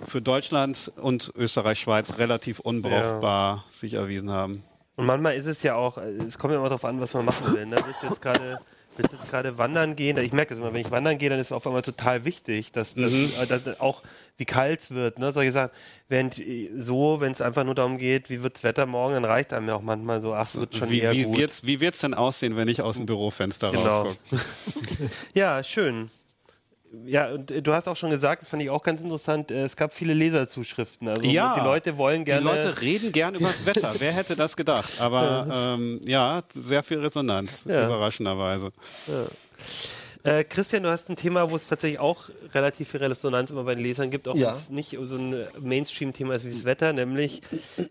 für 0.07 0.23
Deutschland 0.23 0.90
und 0.97 1.31
Österreich, 1.37 1.81
Schweiz 1.81 2.16
relativ 2.16 2.59
unbrauchbar 2.59 3.57
ja. 3.57 3.79
sich 3.79 3.92
erwiesen 3.92 4.31
haben. 4.31 4.64
Und 4.97 5.05
manchmal 5.05 5.37
ist 5.37 5.45
es 5.45 5.62
ja 5.62 5.75
auch, 5.75 5.99
es 5.99 6.38
kommt 6.38 6.53
ja 6.53 6.59
immer 6.59 6.71
darauf 6.71 6.87
an, 6.87 6.99
was 6.99 7.12
man 7.12 7.27
machen 7.27 7.55
will. 7.55 7.66
Ne? 7.66 7.77
Das 7.77 7.88
ist 7.88 8.03
jetzt 8.05 8.23
gerade 8.23 8.59
willst 8.99 9.13
jetzt 9.13 9.31
gerade 9.31 9.59
wandern 9.59 9.97
gehen. 9.97 10.17
Ich 10.19 10.33
merke 10.33 10.51
das 10.51 10.59
immer, 10.59 10.73
wenn 10.73 10.81
ich 10.81 10.91
wandern 10.91 11.19
gehe, 11.19 11.31
dann 11.31 11.39
ist 11.39 11.49
es 11.49 11.53
auf 11.53 11.67
einmal 11.67 11.83
total 11.83 12.25
wichtig, 12.25 12.73
dass, 12.73 12.95
dass, 12.95 13.12
mhm. 13.12 13.31
dass 13.49 13.81
auch 13.81 14.03
wie 14.39 14.45
kalt 14.45 14.83
es 14.83 14.91
wird, 14.91 15.18
ne? 15.18 15.33
solche 15.33 15.53
Sachen. 15.53 15.70
Während 16.09 16.39
äh, 16.39 16.70
so, 16.77 17.20
wenn 17.20 17.33
es 17.33 17.41
einfach 17.41 17.64
nur 17.64 17.75
darum 17.75 17.99
geht, 17.99 18.29
wie 18.29 18.43
wird 18.43 18.57
das 18.57 18.64
Wetter 18.64 18.87
morgen, 18.87 19.14
dann 19.14 19.25
reicht 19.25 19.53
einem 19.53 19.68
ja 19.68 19.77
auch 19.77 19.83
manchmal 19.83 20.20
so, 20.20 20.35
ach, 20.35 20.47
es 20.47 20.61
wird 20.61 20.77
schon 20.77 20.91
wie, 20.91 21.01
eher 21.01 21.12
wie 21.12 21.25
gut. 21.25 21.39
Wird's, 21.39 21.66
wie 21.66 21.81
wird 21.81 21.95
es 21.95 22.01
denn 22.01 22.14
aussehen, 22.14 22.57
wenn 22.57 22.68
ich 22.68 22.83
aus 22.83 22.97
dem 22.97 23.07
Bürofenster 23.07 23.70
genau. 23.70 24.03
rauskomme? 24.03 24.41
ja, 25.35 25.62
schön. 25.64 26.11
Ja, 27.05 27.30
und 27.32 27.51
äh, 27.51 27.62
du 27.62 27.72
hast 27.72 27.89
auch 27.89 27.97
schon 27.97 28.11
gesagt, 28.11 28.43
das 28.43 28.49
fand 28.49 28.62
ich 28.62 28.70
auch 28.70 28.82
ganz 28.82 29.01
interessant, 29.01 29.51
äh, 29.51 29.64
es 29.64 29.76
gab 29.76 29.93
viele 29.93 30.14
Leserzuschriften. 30.14 31.09
Also 31.09 31.28
Ja. 31.28 31.55
die 31.55 31.61
Leute 31.61 31.99
wollen 31.99 32.24
gerne. 32.24 32.41
Die 32.41 32.47
Leute 32.47 32.80
reden 32.80 33.12
gern 33.12 33.34
über 33.34 33.49
das 33.49 33.64
Wetter. 33.66 33.95
Wer 33.99 34.12
hätte 34.12 34.37
das 34.37 34.57
gedacht? 34.57 34.93
Aber 35.01 35.47
ähm, 35.78 36.01
ja, 36.07 36.43
sehr 36.53 36.82
viel 36.82 37.01
Resonanz, 37.01 37.64
Ja. 37.68 37.87
überraschenderweise. 37.87 38.70
Äh, 40.22 40.43
Christian, 40.45 40.82
du 40.82 40.89
hast 40.91 41.09
ein 41.09 41.14
Thema, 41.16 41.51
wo 41.51 41.57
es 41.57 41.68
tatsächlich 41.68 42.01
auch 42.01 42.28
relativ 42.53 42.91
viel 42.91 43.03
Resonanz 43.03 43.51
immer 43.51 43.62
bei 43.62 43.74
den 43.76 43.84
Lesern 43.84 44.11
gibt, 44.11 44.26
auch 44.26 44.34
Ja. 44.34 44.53
wenn 44.53 44.57
es 44.59 44.70
nicht 44.70 44.99
so 45.03 45.16
ein 45.16 45.47
Mainstream-Thema 45.61 46.34
ist 46.34 46.45
wie 46.45 46.51
das 46.51 46.64
Wetter, 46.64 46.93
nämlich 46.93 47.43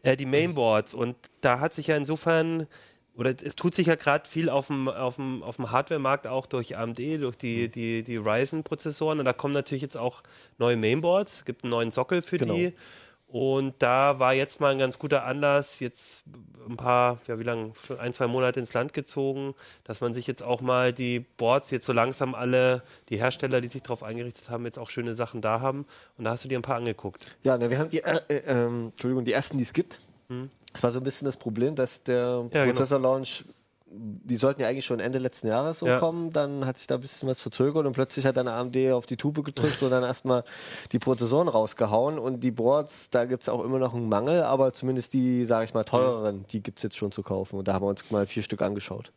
äh, 0.04 0.18
die 0.18 0.26
Mainboards. 0.26 0.94
Und 0.94 1.16
da 1.42 1.60
hat 1.60 1.74
sich 1.74 1.88
ja 1.88 1.96
insofern, 1.96 2.68
oder 3.18 3.34
es 3.42 3.56
tut 3.56 3.74
sich 3.74 3.88
ja 3.88 3.96
gerade 3.96 4.28
viel 4.28 4.50
auf 4.50 4.68
dem, 4.68 4.88
auf 4.90 5.16
dem, 5.16 5.42
auf 5.42 5.56
dem 5.56 5.72
Hardware-Markt 5.72 6.28
auch 6.28 6.46
durch 6.46 6.78
AMD, 6.78 7.00
durch 7.00 7.38
die, 7.38 7.70
die, 7.70 8.04
die 8.04 8.18
Ryzen-Prozessoren. 8.18 9.20
Und 9.20 9.26
da 9.26 9.34
kommen 9.34 9.54
natürlich 9.54 9.82
jetzt 9.82 9.98
auch 9.98 10.22
neue 10.58 10.76
Mainboards, 10.76 11.38
es 11.38 11.46
gibt 11.46 11.64
einen 11.64 11.72
neuen 11.72 11.92
Sockel 11.92 12.22
für 12.22 12.38
Genau. 12.38 12.54
die. 12.56 12.74
Und 13.28 13.74
da 13.80 14.20
war 14.20 14.34
jetzt 14.34 14.62
mal 14.62 14.72
ein 14.72 14.78
ganz 14.78 15.00
guter 15.00 15.26
Anlass, 15.26 15.80
jetzt 15.80 16.24
ein 16.70 16.78
paar, 16.78 17.20
ja 17.28 17.40
wie 17.40 17.44
lange, 17.44 17.74
ein, 18.00 18.14
zwei 18.14 18.28
Monate 18.28 18.60
ins 18.60 18.74
Land 18.74 18.94
gezogen, 18.94 19.56
dass 19.84 20.00
man 20.00 20.14
sich 20.14 20.28
jetzt 20.28 20.44
auch 20.44 20.62
mal 20.62 20.94
die 20.94 21.20
Boards 21.20 21.72
jetzt 21.72 21.86
so 21.86 21.92
langsam 21.94 22.36
alle, 22.36 22.84
die 23.10 23.18
Hersteller, 23.18 23.62
die 23.62 23.68
sich 23.68 23.82
darauf 23.82 24.04
eingerichtet 24.04 24.50
haben, 24.50 24.64
jetzt 24.66 24.78
auch 24.78 24.90
schöne 24.90 25.16
Sachen 25.16 25.42
da 25.42 25.60
haben. 25.60 25.86
Und 26.18 26.26
da 26.26 26.32
hast 26.32 26.44
du 26.46 26.50
dir 26.50 26.58
ein 26.60 26.62
paar 26.62 26.78
angeguckt. 26.78 27.36
Ja, 27.44 27.58
ne, 27.58 27.70
wir 27.70 27.80
haben 27.80 27.90
die, 27.90 28.04
äh, 28.04 28.20
äh, 28.30 28.42
ähm, 28.46 28.90
Entschuldigung, 28.92 29.26
die 29.26 29.34
ersten, 29.34 29.58
die 29.58 29.64
es 29.64 29.74
gibt. 29.74 30.00
Das 30.76 30.84
war 30.84 30.92
so 30.92 31.00
ein 31.00 31.04
bisschen 31.04 31.26
das 31.26 31.38
Problem, 31.38 31.76
dass 31.76 32.04
der. 32.04 32.46
Ja, 32.52 32.66
genau. 32.66 32.74
Prozessor-Launch, 32.74 33.46
die 33.88 34.36
sollten 34.36 34.62
ja 34.62 34.68
eigentlich 34.68 34.86
schon 34.86 35.00
Ende 35.00 35.20
letzten 35.20 35.48
Jahres 35.48 35.80
so 35.80 35.88
Ja. 35.88 36.00
kommen, 36.00 36.32
dann 36.34 36.66
hat 36.66 36.78
sich 36.78 36.86
da 36.88 36.96
ein 36.96 37.02
bisschen 37.02 37.30
was 37.30 37.40
verzögert 37.40 37.86
und 37.86 37.94
plötzlich 37.94 38.26
hat 38.26 38.36
dann 38.36 38.48
AMD 38.50 38.76
auf 38.92 39.06
die 39.06 39.16
Tube 39.16 39.42
gedrückt 39.46 39.82
und 39.82 39.90
dann 39.92 40.04
erstmal 40.04 40.44
die 40.92 41.00
Prozessoren 41.00 41.48
rausgehauen 41.48 42.20
und 42.20 42.42
die 42.42 42.52
Boards, 42.52 43.10
da 43.10 43.24
gibt 43.24 43.44
es 43.44 43.50
auch 43.50 43.64
immer 43.64 43.80
noch 43.80 43.94
einen 43.94 44.10
Mangel, 44.10 44.44
aber 44.44 44.74
zumindest 44.74 45.14
die, 45.14 45.46
sage 45.46 45.64
ich 45.66 45.74
mal, 45.74 45.86
teureren, 45.86 46.46
die 46.52 46.62
gibt 46.62 46.80
es 46.80 46.84
jetzt 46.84 46.98
schon 46.98 47.14
zu 47.14 47.24
kaufen 47.24 47.58
und 47.58 47.68
da 47.70 47.74
haben 47.74 47.86
wir 47.86 47.90
uns 47.90 48.12
mal 48.12 48.28
vier 48.28 48.44
Stück 48.44 48.62
angeschaut. 48.62 49.14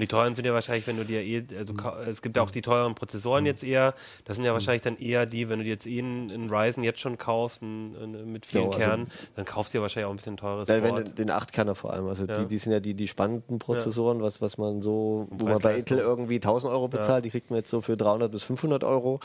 Und 0.00 0.04
die 0.04 0.08
teuren 0.08 0.34
sind 0.34 0.46
ja 0.46 0.54
wahrscheinlich, 0.54 0.86
wenn 0.86 0.96
du 0.96 1.04
dir 1.04 1.20
eh, 1.20 1.44
also 1.58 1.74
ka- 1.74 2.00
es 2.08 2.22
gibt 2.22 2.34
ja 2.34 2.42
auch 2.42 2.50
die 2.50 2.62
teuren 2.62 2.94
Prozessoren 2.94 3.44
jetzt 3.44 3.62
eher, 3.62 3.92
das 4.24 4.36
sind 4.36 4.46
ja 4.46 4.54
wahrscheinlich 4.54 4.80
dann 4.80 4.96
eher 4.96 5.26
die, 5.26 5.50
wenn 5.50 5.58
du 5.58 5.64
dir 5.66 5.72
jetzt 5.72 5.86
eh 5.86 5.98
einen, 5.98 6.30
einen 6.32 6.48
Ryzen 6.48 6.82
jetzt 6.84 7.00
schon 7.00 7.18
kaufst, 7.18 7.60
einen, 7.62 7.94
einen 7.94 8.32
mit 8.32 8.46
vielen 8.46 8.62
Ja, 8.64 8.68
also- 8.70 8.78
Kernen, 8.78 9.10
dann 9.36 9.44
kaufst 9.44 9.74
du 9.74 9.78
dir 9.78 9.82
wahrscheinlich 9.82 10.06
auch 10.06 10.10
ein 10.12 10.16
bisschen 10.16 10.38
teures 10.38 10.68
Ja, 10.70 10.82
wenn 10.82 10.88
Board. 10.94 11.08
du 11.08 11.10
den 11.10 11.30
8-Kerner 11.30 11.74
vor 11.74 11.92
allem. 11.92 12.06
Also 12.08 12.24
Ja. 12.24 12.38
die, 12.38 12.46
die 12.46 12.56
sind 12.56 12.72
ja 12.72 12.80
die, 12.80 12.94
die 12.94 13.08
spannenden 13.08 13.58
Prozessoren, 13.58 14.22
was, 14.22 14.40
was 14.40 14.56
man 14.56 14.80
so, 14.80 15.26
wo 15.28 15.44
man 15.44 15.58
bei. 15.58 15.76
Intel 15.76 15.98
irgendwie 15.98 16.36
1000 16.36 16.72
Euro 16.72 16.88
bezahlt, 16.88 17.26
die 17.26 17.30
kriegt 17.30 17.50
man 17.50 17.58
jetzt 17.58 17.68
so 17.68 17.82
für 17.82 17.98
300 17.98 18.32
bis 18.32 18.42
500 18.42 18.82
Euro. 18.84 19.20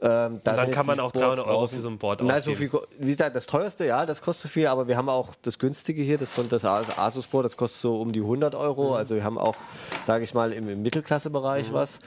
Ähm, 0.00 0.40
da 0.44 0.56
dann 0.56 0.70
kann 0.72 0.84
man 0.86 0.98
auch 1.00 1.12
Boards 1.12 1.36
300 1.40 1.46
Euro 1.46 1.66
für 1.68 1.80
so 1.80 1.88
ein 1.88 1.98
Board 1.98 2.20
so 2.20 2.28
ausgeben. 2.28 2.56
viel, 2.56 2.68
ko- 2.68 2.86
wie 2.98 3.12
gesagt, 3.12 3.34
das 3.36 3.46
teuerste, 3.46 3.86
ja, 3.86 4.04
das 4.04 4.20
kostet 4.20 4.50
viel, 4.50 4.66
aber 4.66 4.86
wir 4.88 4.96
haben 4.96 5.08
auch 5.08 5.34
das 5.42 5.58
günstige 5.58 6.02
hier, 6.02 6.18
das 6.18 6.28
von 6.30 6.48
das 6.48 6.64
As- 6.64 6.98
Asus 6.98 7.26
Board, 7.28 7.44
das 7.44 7.56
kostet 7.56 7.80
so 7.80 8.00
um 8.00 8.12
die 8.12 8.20
100 8.20 8.54
Euro. 8.54 8.88
Mhm. 8.90 8.96
Also 8.96 9.14
wir 9.14 9.24
haben 9.24 9.38
auch, 9.38 9.56
sage 10.06 10.24
ich 10.24 10.34
mal, 10.34 10.52
im, 10.52 10.68
im 10.68 10.82
Mittelklassebereich 10.82 11.72
was 11.72 12.00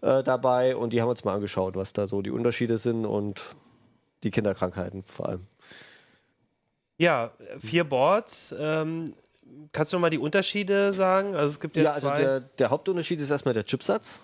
äh, 0.00 0.22
dabei 0.24 0.74
und 0.74 0.92
die 0.92 1.02
haben 1.02 1.08
uns 1.10 1.22
mal 1.24 1.34
angeschaut, 1.34 1.76
was 1.76 1.92
da 1.92 2.08
so 2.08 2.22
die 2.22 2.30
Unterschiede 2.30 2.78
sind 2.78 3.04
und 3.04 3.42
die 4.24 4.30
Kinderkrankheiten 4.30 5.04
vor 5.04 5.28
allem. 5.28 5.46
Ja, 6.96 7.30
vier 7.60 7.84
Boards. 7.84 8.54
Ähm, 8.58 9.14
kannst 9.72 9.92
du 9.92 9.96
noch 9.96 10.00
mal 10.00 10.10
die 10.10 10.18
Unterschiede 10.18 10.92
sagen? 10.92 11.34
Also 11.36 11.50
es 11.50 11.60
gibt 11.60 11.76
ja, 11.76 11.84
Ja, 11.84 11.92
also 11.92 12.10
der, 12.10 12.40
der 12.40 12.70
Hauptunterschied 12.70 13.20
ist 13.20 13.30
erstmal 13.30 13.54
der 13.54 13.64
Chipsatz. 13.64 14.20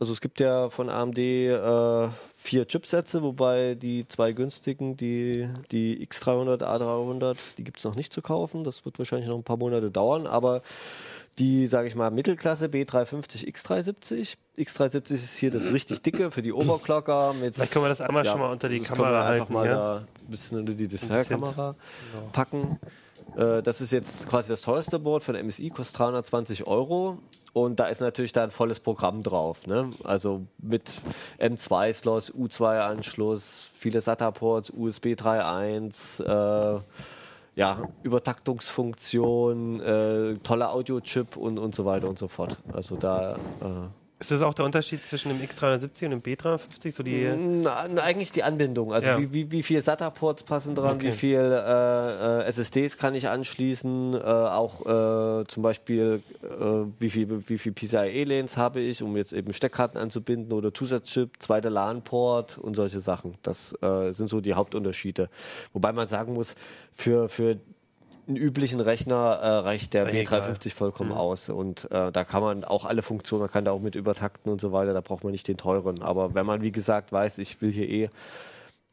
Also 0.00 0.12
es 0.12 0.20
gibt 0.20 0.40
ja 0.40 0.68
von 0.68 0.90
AMD 0.90 1.16
äh, 1.18 2.08
vier 2.46 2.66
Chipsätze, 2.66 3.22
wobei 3.22 3.74
die 3.74 4.06
zwei 4.08 4.32
günstigen, 4.32 4.96
die, 4.96 5.48
die 5.72 6.06
X300, 6.06 6.62
A300, 6.62 7.36
die 7.58 7.64
gibt 7.64 7.78
es 7.78 7.84
noch 7.84 7.96
nicht 7.96 8.12
zu 8.12 8.22
kaufen. 8.22 8.62
Das 8.64 8.84
wird 8.84 8.98
wahrscheinlich 8.98 9.28
noch 9.28 9.36
ein 9.36 9.42
paar 9.42 9.56
Monate 9.56 9.90
dauern, 9.90 10.26
aber 10.26 10.62
die, 11.38 11.66
sage 11.66 11.88
ich 11.88 11.94
mal, 11.94 12.10
Mittelklasse 12.10 12.66
B350, 12.66 13.46
X370. 13.52 14.36
X370 14.56 15.12
ist 15.12 15.36
hier 15.36 15.50
das 15.50 15.70
richtig 15.72 16.00
dicke 16.00 16.30
für 16.30 16.40
die 16.40 16.52
Overclocker. 16.52 17.34
Mit, 17.34 17.56
Vielleicht 17.56 17.72
können 17.72 17.84
wir 17.84 17.90
das 17.90 18.00
einmal 18.00 18.24
schon 18.24 18.38
mal 18.40 18.50
unter 18.50 18.68
die 18.68 18.80
Kamera 18.80 19.10
wir 19.10 19.18
einfach 19.18 19.30
halten, 19.40 19.52
mal 19.52 19.66
ja? 19.66 19.74
da 19.74 19.96
ein 19.98 20.30
bisschen 20.30 20.58
unter 20.60 20.72
die 20.72 20.88
Displaykamera 20.88 21.74
packen. 22.32 22.78
Äh, 23.36 23.62
das 23.62 23.80
ist 23.80 23.90
jetzt 23.90 24.28
quasi 24.28 24.48
das 24.48 24.62
teuerste 24.62 24.98
Board 24.98 25.24
von 25.24 25.34
MSI, 25.34 25.68
kostet 25.70 25.98
320 25.98 26.66
Euro. 26.66 27.18
Und 27.56 27.80
da 27.80 27.86
ist 27.86 28.02
natürlich 28.02 28.34
da 28.34 28.42
ein 28.44 28.50
volles 28.50 28.80
Programm 28.80 29.22
drauf. 29.22 29.66
Ne? 29.66 29.88
Also 30.04 30.42
mit 30.58 31.00
M2-Slots, 31.38 32.34
U2-Anschluss, 32.34 33.70
viele 33.72 34.02
SATA-Ports, 34.02 34.74
USB 34.76 35.14
3.1, 35.14 36.22
äh, 36.22 36.80
ja, 37.54 37.88
Übertaktungsfunktion, 38.02 39.80
äh, 39.80 40.34
toller 40.42 40.70
Audiochip 40.74 41.38
und, 41.38 41.56
und 41.58 41.74
so 41.74 41.86
weiter 41.86 42.10
und 42.10 42.18
so 42.18 42.28
fort. 42.28 42.58
Also 42.74 42.96
da. 42.96 43.36
Äh, 43.62 44.05
ist 44.18 44.30
das 44.30 44.40
auch 44.40 44.54
der 44.54 44.64
Unterschied 44.64 45.04
zwischen 45.04 45.28
dem 45.28 45.46
X370 45.46 46.04
und 46.06 46.10
dem 46.10 46.22
B350? 46.22 46.92
So 46.94 47.02
die, 47.02 47.28
na, 47.62 47.86
na, 47.88 48.02
eigentlich 48.02 48.32
die 48.32 48.42
Anbindung. 48.42 48.92
Also 48.92 49.10
Ja. 49.10 49.18
wie, 49.18 49.30
wie, 49.32 49.50
wie 49.50 49.62
viel 49.62 49.82
SATA-Ports 49.82 50.42
passen 50.44 50.74
dran, 50.74 50.96
Okay. 50.96 51.08
wie 51.08 51.12
viel 51.12 51.38
äh, 51.38 52.40
äh, 52.40 52.44
SSDs 52.44 52.96
kann 52.96 53.14
ich 53.14 53.28
anschließen, 53.28 54.14
äh, 54.14 54.18
auch 54.18 54.80
äh, 55.42 55.44
zum 55.48 55.62
Beispiel 55.62 56.22
äh, 56.42 56.46
wie 56.98 57.10
viel, 57.10 57.46
wie 57.48 57.58
viel 57.58 57.72
PCIe-Lanes 57.72 58.56
habe 58.56 58.80
ich, 58.80 59.02
um 59.02 59.16
jetzt 59.18 59.34
eben 59.34 59.52
Steckkarten 59.52 60.00
anzubinden 60.00 60.52
oder 60.54 60.72
Zusatzchip, 60.72 61.34
zweiter 61.38 61.68
LAN-Port 61.68 62.56
und 62.56 62.74
solche 62.74 63.00
Sachen. 63.00 63.34
Das 63.42 63.74
äh, 63.82 64.12
sind 64.12 64.28
so 64.28 64.40
die 64.40 64.54
Hauptunterschiede. 64.54 65.28
Wobei 65.74 65.92
man 65.92 66.08
sagen 66.08 66.32
muss, 66.32 66.54
für, 66.94 67.28
für 67.28 67.58
einen 68.26 68.36
üblichen 68.36 68.80
Rechner 68.80 69.14
äh, 69.14 69.48
reicht 69.58 69.94
der 69.94 70.06
Ist 70.08 70.14
egal. 70.14 70.42
B350 70.42 70.74
vollkommen 70.74 71.12
aus. 71.12 71.48
Und 71.48 71.90
äh, 71.90 72.10
da 72.10 72.24
kann 72.24 72.42
man 72.42 72.64
auch 72.64 72.84
alle 72.84 73.02
Funktionen, 73.02 73.42
man 73.42 73.50
kann 73.50 73.64
da 73.64 73.72
auch 73.72 73.80
mit 73.80 73.94
übertakten 73.94 74.50
und 74.50 74.60
so 74.60 74.72
weiter, 74.72 74.92
da 74.92 75.00
braucht 75.00 75.24
man 75.24 75.32
nicht 75.32 75.46
den 75.48 75.56
teuren. 75.56 76.02
Aber 76.02 76.34
wenn 76.34 76.46
man, 76.46 76.62
wie 76.62 76.72
gesagt, 76.72 77.12
weiß, 77.12 77.38
ich 77.38 77.60
will 77.60 77.72
hier 77.72 77.88
eh 77.88 78.10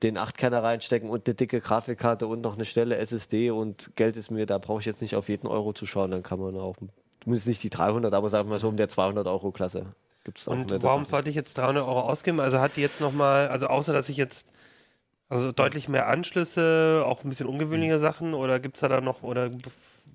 den 0.03 0.17
8-Kerner 0.17 0.61
reinstecken 0.61 1.09
und 1.09 1.27
eine 1.27 1.33
dicke 1.33 1.61
Grafikkarte 1.61 2.27
und 2.27 2.41
noch 2.41 2.55
eine 2.55 2.65
schnelle 2.65 2.97
SSD 2.97 3.51
und 3.51 3.91
Geld 3.95 4.17
ist 4.17 4.31
mir, 4.31 4.45
da 4.45 4.57
brauche 4.57 4.81
ich 4.81 4.85
jetzt 4.85 5.01
nicht 5.01 5.15
auf 5.15 5.29
jeden 5.29 5.47
Euro 5.47 5.73
zu 5.73 5.85
schauen, 5.85 6.11
dann 6.11 6.23
kann 6.23 6.39
man 6.39 6.57
auch, 6.57 6.75
zumindest 7.23 7.47
nicht 7.47 7.63
die 7.63 7.69
300, 7.69 8.13
aber 8.13 8.29
sagen 8.29 8.49
wir 8.49 8.53
mal 8.53 8.59
so 8.59 8.67
um 8.67 8.77
der 8.77 8.89
200 8.89 9.25
Euro 9.27 9.51
Klasse. 9.51 9.85
Gibt's 10.25 10.47
auch 10.47 10.53
und 10.53 10.83
warum 10.83 11.05
sollte 11.05 11.29
ich 11.29 11.35
jetzt 11.35 11.57
300 11.57 11.85
Euro 11.85 12.01
ausgeben? 12.01 12.39
Also 12.39 12.59
hat 12.59 12.75
die 12.75 12.81
jetzt 12.81 13.01
noch 13.01 13.13
mal, 13.13 13.47
also 13.47 13.67
außer 13.67 13.93
dass 13.93 14.09
ich 14.09 14.17
jetzt 14.17 14.45
also 15.29 15.51
deutlich 15.51 15.89
mehr 15.89 16.07
Anschlüsse, 16.07 17.03
auch 17.05 17.23
ein 17.23 17.29
bisschen 17.29 17.47
ungewöhnliche 17.47 17.99
Sachen 17.99 18.33
oder 18.33 18.59
gibt 18.59 18.75
es 18.75 18.81
da, 18.81 18.87
da 18.87 19.01
noch 19.01 19.23
oder 19.23 19.49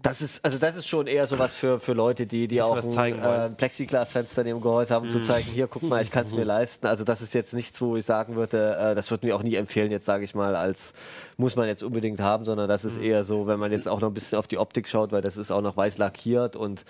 Das 0.02 0.20
ist, 0.20 0.44
also 0.44 0.58
das 0.58 0.76
ist 0.76 0.86
schon 0.86 1.08
eher 1.08 1.26
sowas 1.26 1.54
für, 1.56 1.80
für 1.80 1.92
Leute, 1.92 2.26
die, 2.26 2.46
die 2.46 2.62
auch 2.62 2.76
ein 2.96 3.18
äh, 3.18 3.50
Plexiglasfenster 3.50 4.44
neben 4.44 4.58
dem 4.58 4.62
Gehäuse 4.62 4.94
haben, 4.94 5.06
um 5.06 5.12
zu 5.12 5.22
zeigen, 5.22 5.48
hier, 5.50 5.66
guck 5.66 5.82
mal, 5.82 6.00
ich 6.02 6.10
kann 6.12 6.24
es 6.26 6.32
mir 6.34 6.44
leisten. 6.44 6.86
Also 6.86 7.02
das 7.02 7.20
ist 7.20 7.34
jetzt 7.34 7.52
nichts, 7.52 7.80
wo 7.80 7.96
ich 7.96 8.04
sagen 8.04 8.36
würde, 8.36 8.76
äh, 8.76 8.94
das 8.94 9.10
würde 9.10 9.26
mir 9.26 9.34
auch 9.34 9.42
nie 9.42 9.56
empfehlen, 9.56 9.90
jetzt 9.90 10.06
sage 10.06 10.22
ich 10.22 10.34
mal, 10.36 10.54
als 10.54 10.92
muss 11.40 11.54
man 11.54 11.68
jetzt 11.68 11.84
unbedingt 11.84 12.18
haben, 12.18 12.44
sondern 12.44 12.68
das 12.68 12.84
ist 12.84 12.98
eher 12.98 13.22
so, 13.22 13.46
wenn 13.46 13.60
man 13.60 13.70
jetzt 13.70 13.86
auch 13.86 14.00
noch 14.00 14.08
ein 14.08 14.14
bisschen 14.14 14.40
auf 14.40 14.48
die 14.48 14.58
Optik 14.58 14.88
schaut, 14.88 15.12
weil 15.12 15.22
das 15.22 15.36
ist 15.36 15.52
auch 15.52 15.60
noch 15.60 15.76
weiß 15.76 15.96
lackiert 15.96 16.56
und 16.56 16.84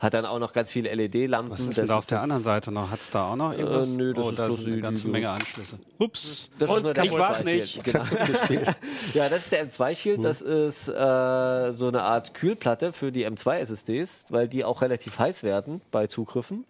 hat 0.00 0.12
dann 0.14 0.26
auch 0.26 0.40
noch 0.40 0.52
ganz 0.52 0.72
viele 0.72 0.92
LED-Lampen. 0.92 1.52
Was 1.52 1.60
ist 1.60 1.68
Das 1.68 1.76
denn 1.76 1.86
da 1.86 1.98
auf 1.98 2.06
der 2.06 2.20
anderen 2.20 2.42
Seite 2.42 2.72
noch? 2.72 2.90
Hat 2.90 2.98
es 2.98 3.10
da 3.10 3.30
auch 3.30 3.36
noch 3.36 3.52
irgendwas? 3.52 3.88
nö, 3.88 4.12
das 4.12 4.24
oh, 4.24 4.30
ist 4.30 4.38
da 4.40 4.46
bloß 4.46 4.56
sind 4.58 4.72
eine 4.72 4.82
ganze 4.82 5.08
Menge 5.08 5.30
Anschlüsse. 5.30 5.78
Ups. 5.98 6.50
Das 6.58 6.68
ist 6.68 6.82
nur 6.82 6.94
der 6.94 7.04
ich 7.04 7.12
war's 7.12 7.42
M2 7.42 7.44
nicht. 7.44 7.84
Genau. 7.84 8.04
ja, 9.14 9.28
das 9.28 9.42
ist 9.42 9.52
der 9.52 9.68
M2 9.68 9.94
Shield. 9.94 10.24
Das 10.24 10.40
ist 10.40 10.88
äh, 10.88 11.72
so 11.72 11.86
eine 11.86 12.02
Art 12.02 12.34
Kühlplatte 12.34 12.92
für 12.92 13.12
die 13.12 13.24
M2 13.24 13.58
SSDs, 13.58 14.26
weil 14.30 14.48
die 14.48 14.64
auch 14.64 14.82
relativ 14.82 15.16
heiß 15.20 15.44
werden 15.44 15.80
bei 15.92 16.08
Zugriffen. 16.08 16.64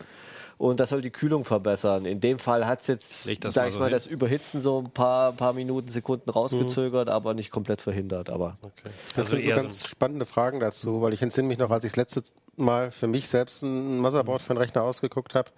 Und 0.63 0.79
das 0.79 0.91
soll 0.91 1.03
die 1.03 1.11
Kühlung 1.11 1.45
verbessern. 1.45 2.05
In 2.05 2.21
dem 2.21 2.39
Fall 2.39 2.69
hat 2.69 2.83
es 2.83 2.87
jetzt, 2.87 3.25
sag 3.25 3.57
mal 3.57 3.67
ich 3.67 3.73
so 3.73 3.81
mal, 3.81 3.87
hin. 3.87 3.95
das 3.95 4.07
Überhitzen 4.07 4.63
so 4.63 4.79
ein 4.79 4.93
paar, 4.93 5.33
paar 5.33 5.55
Minuten, 5.55 5.89
Sekunden 5.89 6.31
rausgezögert, 6.31 7.09
aber 7.09 7.35
nicht 7.35 7.51
komplett 7.51 7.81
verhindert. 7.81 8.31
Aber 8.31 8.57
Das 9.17 9.29
sind 9.29 9.43
so 9.43 9.49
ganz 9.49 9.89
spannende 9.89 10.25
Fragen 10.25 10.61
dazu, 10.61 11.03
weil 11.03 11.15
ich 11.15 11.21
entsinne 11.21 11.49
mich 11.49 11.59
noch, 11.59 11.73
als 11.73 11.83
ich 11.83 11.91
das 11.91 11.97
letzte 11.97 12.23
Mal 12.55 12.93
für 12.93 13.09
mich 13.09 13.27
selbst 13.27 13.63
ein 13.63 13.99
Motherboard 13.99 14.41
für 14.41 14.51
einen 14.51 14.59
Rechner 14.59 14.85
ausgeguckt 14.85 15.35
habe, 15.35 15.51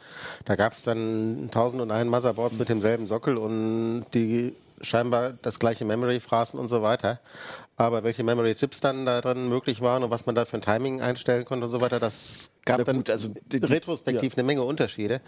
da 0.46 0.56
gab 0.56 0.72
es 0.72 0.84
dann 0.84 1.50
1001 1.52 2.10
Motherboards 2.10 2.58
mit 2.58 2.70
demselben 2.70 3.06
Sockel 3.06 3.36
und 3.36 4.04
die 4.14 4.54
scheinbar 4.80 5.32
das 5.42 5.58
gleiche 5.58 5.84
Memory 5.84 6.20
fraßen 6.20 6.58
und 6.58 6.68
so 6.68 6.82
weiter. 6.82 7.20
Aber 7.76 8.04
welche 8.04 8.22
Memory 8.22 8.54
Chips 8.54 8.80
dann 8.80 9.04
da 9.06 9.20
drin 9.20 9.48
möglich 9.48 9.80
waren 9.80 10.02
und 10.04 10.10
was 10.10 10.26
man 10.26 10.34
da 10.34 10.44
für 10.44 10.56
ein 10.56 10.62
Timing 10.62 11.00
einstellen 11.00 11.44
konnte 11.44 11.64
und 11.66 11.70
so 11.72 11.80
weiter, 11.80 11.98
das 11.98 12.50
gab 12.64 12.78
Na 12.78 12.84
dann 12.84 12.96
gut, 12.96 13.10
also 13.10 13.28
die- 13.28 13.60
die- 13.60 13.66
retrospektiv 13.66 14.34
eine 14.34 14.44
Menge 14.44 14.62
Unterschiede, 14.62 15.20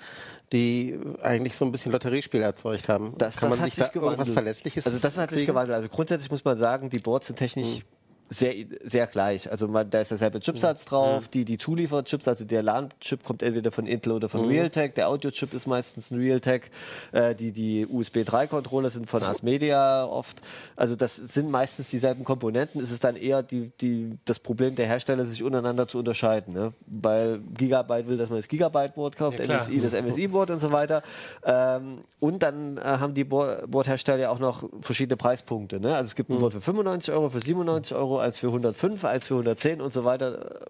die 0.53 0.99
eigentlich 1.23 1.57
so 1.57 1.65
ein 1.65 1.73
bisschen 1.73 1.91
Lotteriespiel 1.93 2.41
erzeugt 2.43 2.89
haben. 2.89 3.15
Das, 3.19 3.37
Kann 3.37 3.51
das 3.51 3.59
man 3.59 3.67
hat 3.67 3.75
sich 3.75 3.79
da 3.79 3.87
sich 3.87 3.95
irgendwas 3.97 4.15
gewandelt. 4.17 4.35
Verlässliches 4.35 4.87
Also 4.87 4.99
das 5.01 5.19
hat 5.19 5.31
sich 5.31 5.47
gewandelt. 5.47 5.75
Also 5.77 5.89
grundsätzlich 5.89 6.31
muss 6.31 6.45
man 6.45 6.57
sagen, 6.59 6.89
die 6.91 6.99
Boards 7.01 7.27
sind 7.27 7.37
technisch 7.37 7.81
sehr, 8.29 8.55
sehr 8.85 9.07
gleich. 9.07 9.51
Also 9.51 9.69
man, 9.69 9.89
da 9.89 10.01
ist 10.01 10.11
derselbe 10.11 10.41
Chipsatz 10.41 10.85
drauf, 10.85 11.29
die, 11.29 11.45
die 11.45 11.59
Zulieferchips, 11.59 12.27
also 12.27 12.45
der 12.45 12.63
LAN-Chip 12.63 13.23
kommt 13.25 13.43
entweder 13.43 13.71
von 13.71 13.87
Intel 13.87 14.13
oder 14.13 14.29
von 14.29 14.47
Realtek, 14.49 14.95
der 14.97 15.09
Audio-Chip 15.09 15.53
ist 15.55 15.67
meistens 15.67 16.11
ein 16.11 16.19
Realtek, 16.19 16.71
äh, 17.13 17.35
die, 17.35 17.53
die 17.53 17.87
USB 17.87 18.19
3-Controller 18.19 18.91
sind 18.91 19.09
von 19.09 19.23
Asmedia 19.23 20.05
oft. 20.05 20.43
Also 20.75 20.97
das 20.97 21.17
sind 21.17 21.51
meistens 21.51 21.91
dieselben 21.91 22.25
Komponenten. 22.25 22.81
Es 22.83 22.91
ist 22.91 23.05
dann 23.05 23.15
eher 23.17 23.43
die, 23.43 23.71
die, 23.81 24.19
das 24.25 24.39
Problem 24.39 24.75
der 24.75 24.87
Hersteller, 24.87 25.25
sich 25.25 25.43
untereinander 25.43 25.87
zu 25.87 25.99
unterscheiden. 25.99 26.53
Ne? 26.53 26.73
Weil 26.87 27.41
Gigabyte 27.57 28.09
will, 28.09 28.17
dass 28.17 28.29
man 28.31 28.39
das 28.41 28.49
Gigabyte-Board 28.49 29.17
kauft, 29.17 29.39
Ja. 29.39 29.57
MSI 29.59 29.81
das 29.81 29.93
MSI-Board 29.93 30.51
und 30.51 30.59
so 30.61 30.73
weiter. 30.73 31.03
Ähm, 31.45 31.99
und 32.19 32.43
dann 32.43 32.79
äh, 32.79 32.81
haben 32.83 33.15
die 33.15 33.25
Bo- 33.25 33.47
Boardhersteller 33.69 34.19
ja 34.23 34.31
auch 34.31 34.39
noch 34.39 34.69
verschiedene 34.81 35.17
Preispunkte. 35.17 35.79
Ne? 35.81 35.95
Also 35.95 36.09
es 36.09 36.15
gibt 36.17 36.31
ein 36.31 36.39
Board 36.39 36.55
für 36.55 36.61
95 36.61 37.13
Euro, 37.15 37.31
für 37.31 37.41
97 37.41 37.97
Euro, 37.97 38.16
eins 38.19 38.39
für 38.39 38.49
105, 38.49 39.05
eins 39.05 39.27
für 39.27 39.35
110 39.35 39.81
und 39.81 39.93
so 39.93 40.05
weiter. 40.05 40.67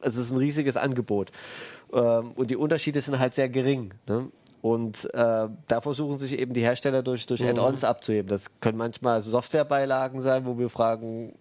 Also 0.00 0.20
es 0.20 0.26
ist 0.26 0.32
ein 0.32 0.38
riesiges 0.38 0.76
Angebot. 0.76 1.30
Ähm, 1.92 2.32
und 2.34 2.50
die 2.50 2.56
Unterschiede 2.56 3.00
sind 3.00 3.18
halt 3.18 3.34
sehr 3.34 3.48
gering. 3.48 3.94
Ne? 4.06 4.30
Und 4.60 5.12
äh, 5.14 5.48
da 5.68 5.80
versuchen 5.80 6.18
sich 6.18 6.38
eben 6.38 6.52
die 6.52 6.62
Hersteller 6.62 7.02
durch, 7.02 7.26
durch 7.26 7.44
Add-ons 7.44 7.84
abzuheben. 7.84 8.28
Das 8.28 8.60
können 8.60 8.78
manchmal 8.78 9.22
Softwarebeilagen 9.22 10.20
sein, 10.20 10.46
wo 10.46 10.58
wir 10.58 10.68
fragen, 10.68 11.34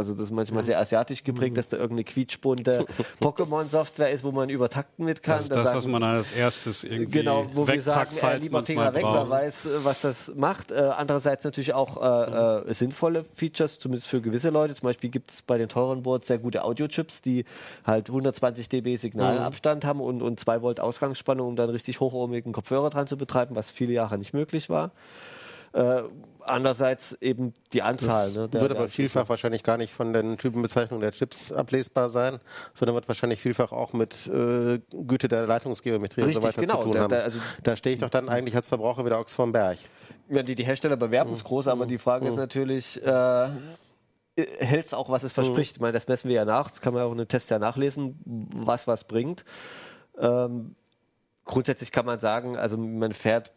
also 0.00 0.12
das 0.14 0.24
ist 0.24 0.30
manchmal 0.32 0.62
sehr 0.64 0.78
asiatisch 0.78 1.22
geprägt, 1.24 1.56
dass 1.56 1.68
da 1.68 1.76
irgendeine 1.76 2.04
quietschbunte 2.04 2.84
Pokémon-Software 3.20 4.10
ist, 4.10 4.24
wo 4.24 4.32
man 4.32 4.48
übertakten 4.50 5.04
mit 5.04 5.22
kann. 5.22 5.36
Das 5.36 5.42
ist 5.44 5.50
Da 5.50 5.54
das, 5.56 5.64
sagen- 5.66 5.76
was 5.78 5.86
man 5.86 6.02
als 6.02 6.32
erstes 6.32 6.84
irgendwie 6.84 7.18
Genau, 7.20 7.46
wo 7.54 7.66
wir 7.66 7.80
sagen, 7.82 8.16
äh, 8.20 8.36
lieber 8.38 8.64
Finger 8.64 8.92
weg, 8.94 9.04
wer 9.04 9.30
weiß, 9.30 9.66
äh, 9.66 9.84
was 9.84 10.00
das 10.00 10.32
macht. 10.34 10.70
Äh, 10.70 10.90
andererseits 10.96 11.44
natürlich 11.44 11.72
auch 11.74 11.96
äh, 12.66 12.70
äh, 12.70 12.74
sinnvolle 12.74 13.24
Features, 13.34 13.78
zumindest 13.78 14.08
für 14.08 14.20
gewisse 14.20 14.50
Leute. 14.50 14.74
Zum 14.74 14.86
Beispiel 14.88 15.10
gibt 15.10 15.30
es 15.30 15.42
bei 15.42 15.58
den 15.58 15.68
teuren 15.68 16.02
Boards 16.02 16.26
sehr 16.28 16.38
gute 16.38 16.64
Audiochips, 16.64 17.22
die 17.22 17.44
halt 17.86 18.08
120 18.08 18.68
dB 18.68 18.96
Signalabstand 18.96 19.84
haben 19.84 20.00
und, 20.00 20.22
und 20.22 20.40
2 20.40 20.62
Volt 20.62 20.80
Ausgangsspannung, 20.80 21.48
um 21.48 21.56
dann 21.56 21.70
richtig 21.70 22.00
hochohmigen 22.00 22.52
Kopfhörer 22.52 22.90
dran 22.90 23.06
zu 23.06 23.16
betreiben, 23.16 23.54
was 23.56 23.70
viele 23.70 23.92
Jahre 23.92 24.18
nicht 24.18 24.32
möglich 24.34 24.68
war. 24.70 24.90
Äh, 25.72 26.02
andererseits 26.50 27.12
eben 27.20 27.52
die 27.72 27.82
Anzahl. 27.82 28.30
ne, 28.32 28.48
der- 28.48 28.60
wird 28.60 28.70
aber 28.72 28.88
vielfach 28.88 29.28
wahrscheinlich 29.28 29.62
gar 29.62 29.76
nicht 29.76 29.92
von 29.92 30.12
den 30.12 30.36
Typenbezeichnungen 30.38 31.00
der 31.00 31.12
Chips 31.12 31.52
ablesbar 31.52 32.08
sein, 32.08 32.38
sondern 32.74 32.94
wird 32.94 33.08
wahrscheinlich 33.08 33.40
vielfach 33.40 33.72
auch 33.72 33.92
mit 33.92 34.26
äh, 34.26 34.80
Güte 35.06 35.28
der 35.28 35.46
Leitungsgeometrie 35.46 36.22
Richtig, 36.22 36.36
und 36.36 36.42
so 36.42 36.48
weiter 36.48 36.60
genau. 36.60 36.78
zu 36.78 36.84
tun 36.84 36.92
Da- 36.94 37.00
haben. 37.02 37.10
da- 37.10 37.18
Da, 37.62 37.70
also- 37.72 37.76
stehe 37.76 37.94
ich 37.94 38.00
doch 38.00 38.10
dann 38.10 38.28
eigentlich 38.28 38.54
als 38.56 38.68
Verbraucher 38.68 39.04
wieder 39.04 39.18
Ochs 39.20 39.34
vorm 39.34 39.52
Berg. 39.52 39.78
Ja, 40.28 40.42
die, 40.42 40.54
die 40.54 40.64
Hersteller 40.64 40.96
bewerben 40.96 41.32
es 41.32 41.42
groß, 41.42 41.66
aber 41.68 41.86
die 41.86 41.98
Frage 41.98 42.28
ist 42.28 42.36
natürlich, 42.36 43.02
äh, 43.04 43.48
hält 44.36 44.86
es 44.86 44.94
auch, 44.94 45.10
was 45.10 45.22
es 45.24 45.32
verspricht? 45.32 45.76
Ich 45.76 45.80
meine, 45.80 45.92
das 45.92 46.06
messen 46.08 46.28
wir 46.28 46.36
ja 46.36 46.44
nach, 46.44 46.70
das 46.70 46.80
kann 46.80 46.94
man 46.94 47.02
auch 47.02 47.12
in 47.12 47.18
einem 47.18 47.28
Test 47.28 47.50
ja 47.50 47.58
nachlesen, 47.58 48.18
was 48.54 48.86
was 48.86 49.04
bringt. 49.04 49.44
Ähm, 50.18 50.76
grundsätzlich 51.44 51.90
kann 51.92 52.06
man 52.06 52.20
sagen, 52.20 52.56
also 52.56 52.76
man 52.76 53.12
fährt, 53.12 53.52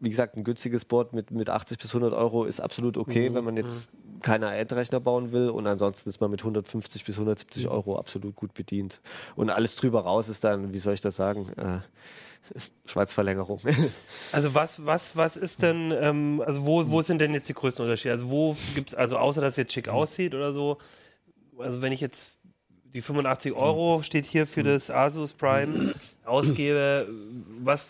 wie 0.00 0.10
gesagt, 0.10 0.36
ein 0.36 0.44
günstiges 0.44 0.84
Board 0.84 1.12
mit, 1.12 1.30
mit 1.30 1.50
80 1.50 1.78
bis 1.78 1.90
100 1.90 2.12
Euro 2.12 2.44
ist 2.44 2.60
absolut 2.60 2.96
okay, 2.96 3.32
wenn 3.32 3.44
man 3.44 3.56
jetzt 3.56 3.88
keine 4.22 4.54
Endrechner 4.54 5.00
bauen 5.00 5.32
will 5.32 5.48
und 5.50 5.66
ansonsten 5.66 6.08
ist 6.08 6.20
man 6.20 6.30
mit 6.30 6.40
150 6.40 7.04
bis 7.04 7.16
170 7.16 7.68
Euro 7.68 7.98
absolut 7.98 8.34
gut 8.34 8.54
bedient. 8.54 9.00
Und 9.34 9.50
alles 9.50 9.76
drüber 9.76 10.00
raus 10.00 10.28
ist 10.28 10.44
dann, 10.44 10.72
wie 10.72 10.78
soll 10.78 10.94
ich 10.94 11.00
das 11.00 11.16
sagen, 11.16 11.48
äh, 11.56 11.78
Schweizverlängerung. 12.86 13.60
Also 14.32 14.54
was, 14.54 14.84
was, 14.84 15.16
was 15.16 15.36
ist 15.36 15.62
denn, 15.62 15.92
ähm, 15.98 16.42
also 16.44 16.66
wo, 16.66 16.90
wo 16.90 17.02
sind 17.02 17.20
denn 17.20 17.32
jetzt 17.32 17.48
die 17.48 17.54
größten 17.54 17.84
Unterschiede? 17.84 18.14
Also 18.14 18.28
wo 18.30 18.56
gibt 18.74 18.90
es, 18.90 18.94
also 18.94 19.18
außer 19.18 19.40
dass 19.40 19.52
es 19.52 19.56
jetzt 19.56 19.72
schick 19.72 19.88
aussieht 19.88 20.34
oder 20.34 20.52
so, 20.52 20.78
also 21.58 21.80
wenn 21.82 21.92
ich 21.92 22.00
jetzt 22.00 22.35
die 22.94 23.00
85 23.02 23.52
Euro 23.52 24.02
steht 24.02 24.24
hier 24.24 24.46
für 24.46 24.62
das 24.62 24.90
Asus 24.90 25.32
Prime 25.34 25.74
ausgebe, 26.24 27.06
was, 27.62 27.86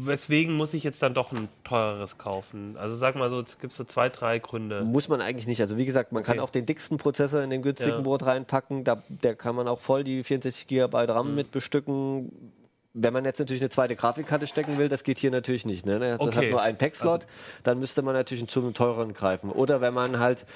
weswegen 0.00 0.54
muss 0.54 0.74
ich 0.74 0.84
jetzt 0.84 1.02
dann 1.02 1.14
doch 1.14 1.32
ein 1.32 1.48
teureres 1.64 2.18
kaufen? 2.18 2.76
Also 2.78 2.96
sag 2.96 3.16
mal 3.16 3.30
so, 3.30 3.40
es 3.40 3.58
gibt 3.58 3.72
so 3.72 3.84
zwei, 3.84 4.08
drei 4.08 4.38
Gründe. 4.38 4.84
Muss 4.84 5.08
man 5.08 5.20
eigentlich 5.20 5.46
nicht. 5.46 5.60
Also 5.60 5.76
wie 5.76 5.86
gesagt, 5.86 6.12
man 6.12 6.22
kann 6.22 6.38
Okay. 6.38 6.44
auch 6.44 6.50
den 6.50 6.66
dicksten 6.66 6.98
Prozessor 6.98 7.42
in 7.42 7.50
den 7.50 7.62
günstigen 7.62 7.96
Ja. 7.96 8.00
Board 8.00 8.24
reinpacken. 8.26 8.84
Da, 8.84 9.02
der 9.08 9.34
kann 9.34 9.54
man 9.56 9.66
auch 9.66 9.80
voll 9.80 10.04
die 10.04 10.22
64 10.22 10.66
GB 10.66 10.86
Mhm. 11.04 11.10
RAM 11.10 11.34
mit 11.34 11.50
bestücken. 11.50 12.52
Wenn 12.94 13.12
man 13.12 13.24
jetzt 13.24 13.38
natürlich 13.38 13.62
eine 13.62 13.70
zweite 13.70 13.94
Grafikkarte 13.96 14.46
stecken 14.46 14.76
will, 14.78 14.88
das 14.88 15.04
geht 15.04 15.18
hier 15.18 15.30
natürlich 15.30 15.64
nicht. 15.66 15.86
Ne? 15.86 15.98
Das 16.00 16.18
Okay. 16.20 16.36
hat 16.36 16.50
nur 16.50 16.62
einen 16.62 16.78
Pack-Slot, 16.78 17.26
dann 17.62 17.78
müsste 17.78 18.02
man 18.02 18.14
natürlich 18.14 18.46
zu 18.48 18.60
einem 18.60 18.74
teureren 18.74 19.14
greifen. 19.14 19.50
Oder 19.50 19.80
wenn 19.80 19.94
man 19.94 20.18
halt, 20.18 20.46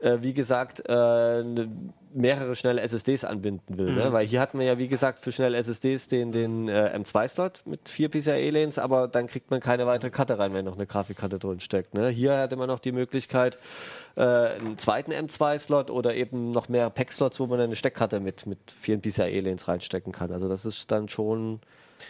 äh, 0.00 0.18
wie 0.20 0.34
gesagt, 0.34 0.82
äh, 0.88 0.92
ne, 0.92 1.70
mehrere 2.12 2.56
schnelle 2.56 2.80
SSDs 2.80 3.24
anbinden 3.24 3.78
will. 3.78 3.90
Mhm. 3.90 3.96
Ne? 3.96 4.12
Weil 4.12 4.26
hier 4.26 4.40
hatten 4.40 4.58
wir 4.58 4.66
ja, 4.66 4.78
wie 4.78 4.88
gesagt, 4.88 5.20
für 5.20 5.32
schnelle 5.32 5.56
SSDs 5.58 6.08
den, 6.08 6.32
den 6.32 6.68
äh, 6.68 6.96
M2-Slot 6.96 7.62
mit 7.66 7.88
vier 7.88 8.08
PCIe-Lanes, 8.08 8.78
aber 8.78 9.08
dann 9.08 9.26
kriegt 9.26 9.50
man 9.50 9.60
keine 9.60 9.86
weitere 9.86 10.10
Karte 10.10 10.38
rein, 10.38 10.52
wenn 10.52 10.64
noch 10.64 10.76
eine 10.76 10.86
Grafikkarte 10.86 11.38
drin 11.38 11.60
steckt. 11.60 11.94
Ne? 11.94 12.08
Hier 12.08 12.36
hatte 12.36 12.56
man 12.56 12.68
noch 12.68 12.80
die 12.80 12.92
Möglichkeit, 12.92 13.58
äh, 14.16 14.22
einen 14.22 14.78
zweiten 14.78 15.12
M2-Slot 15.12 15.90
oder 15.90 16.14
eben 16.14 16.50
noch 16.50 16.68
mehr 16.68 16.90
Pack-Slots, 16.90 17.38
wo 17.38 17.46
man 17.46 17.60
eine 17.60 17.76
Steckkarte 17.76 18.20
mit, 18.20 18.46
mit 18.46 18.58
vielen 18.78 19.00
PCIe-Lanes 19.00 19.68
reinstecken 19.68 20.12
kann. 20.12 20.32
Also 20.32 20.48
das 20.48 20.64
ist 20.64 20.90
dann 20.90 21.08
schon... 21.08 21.60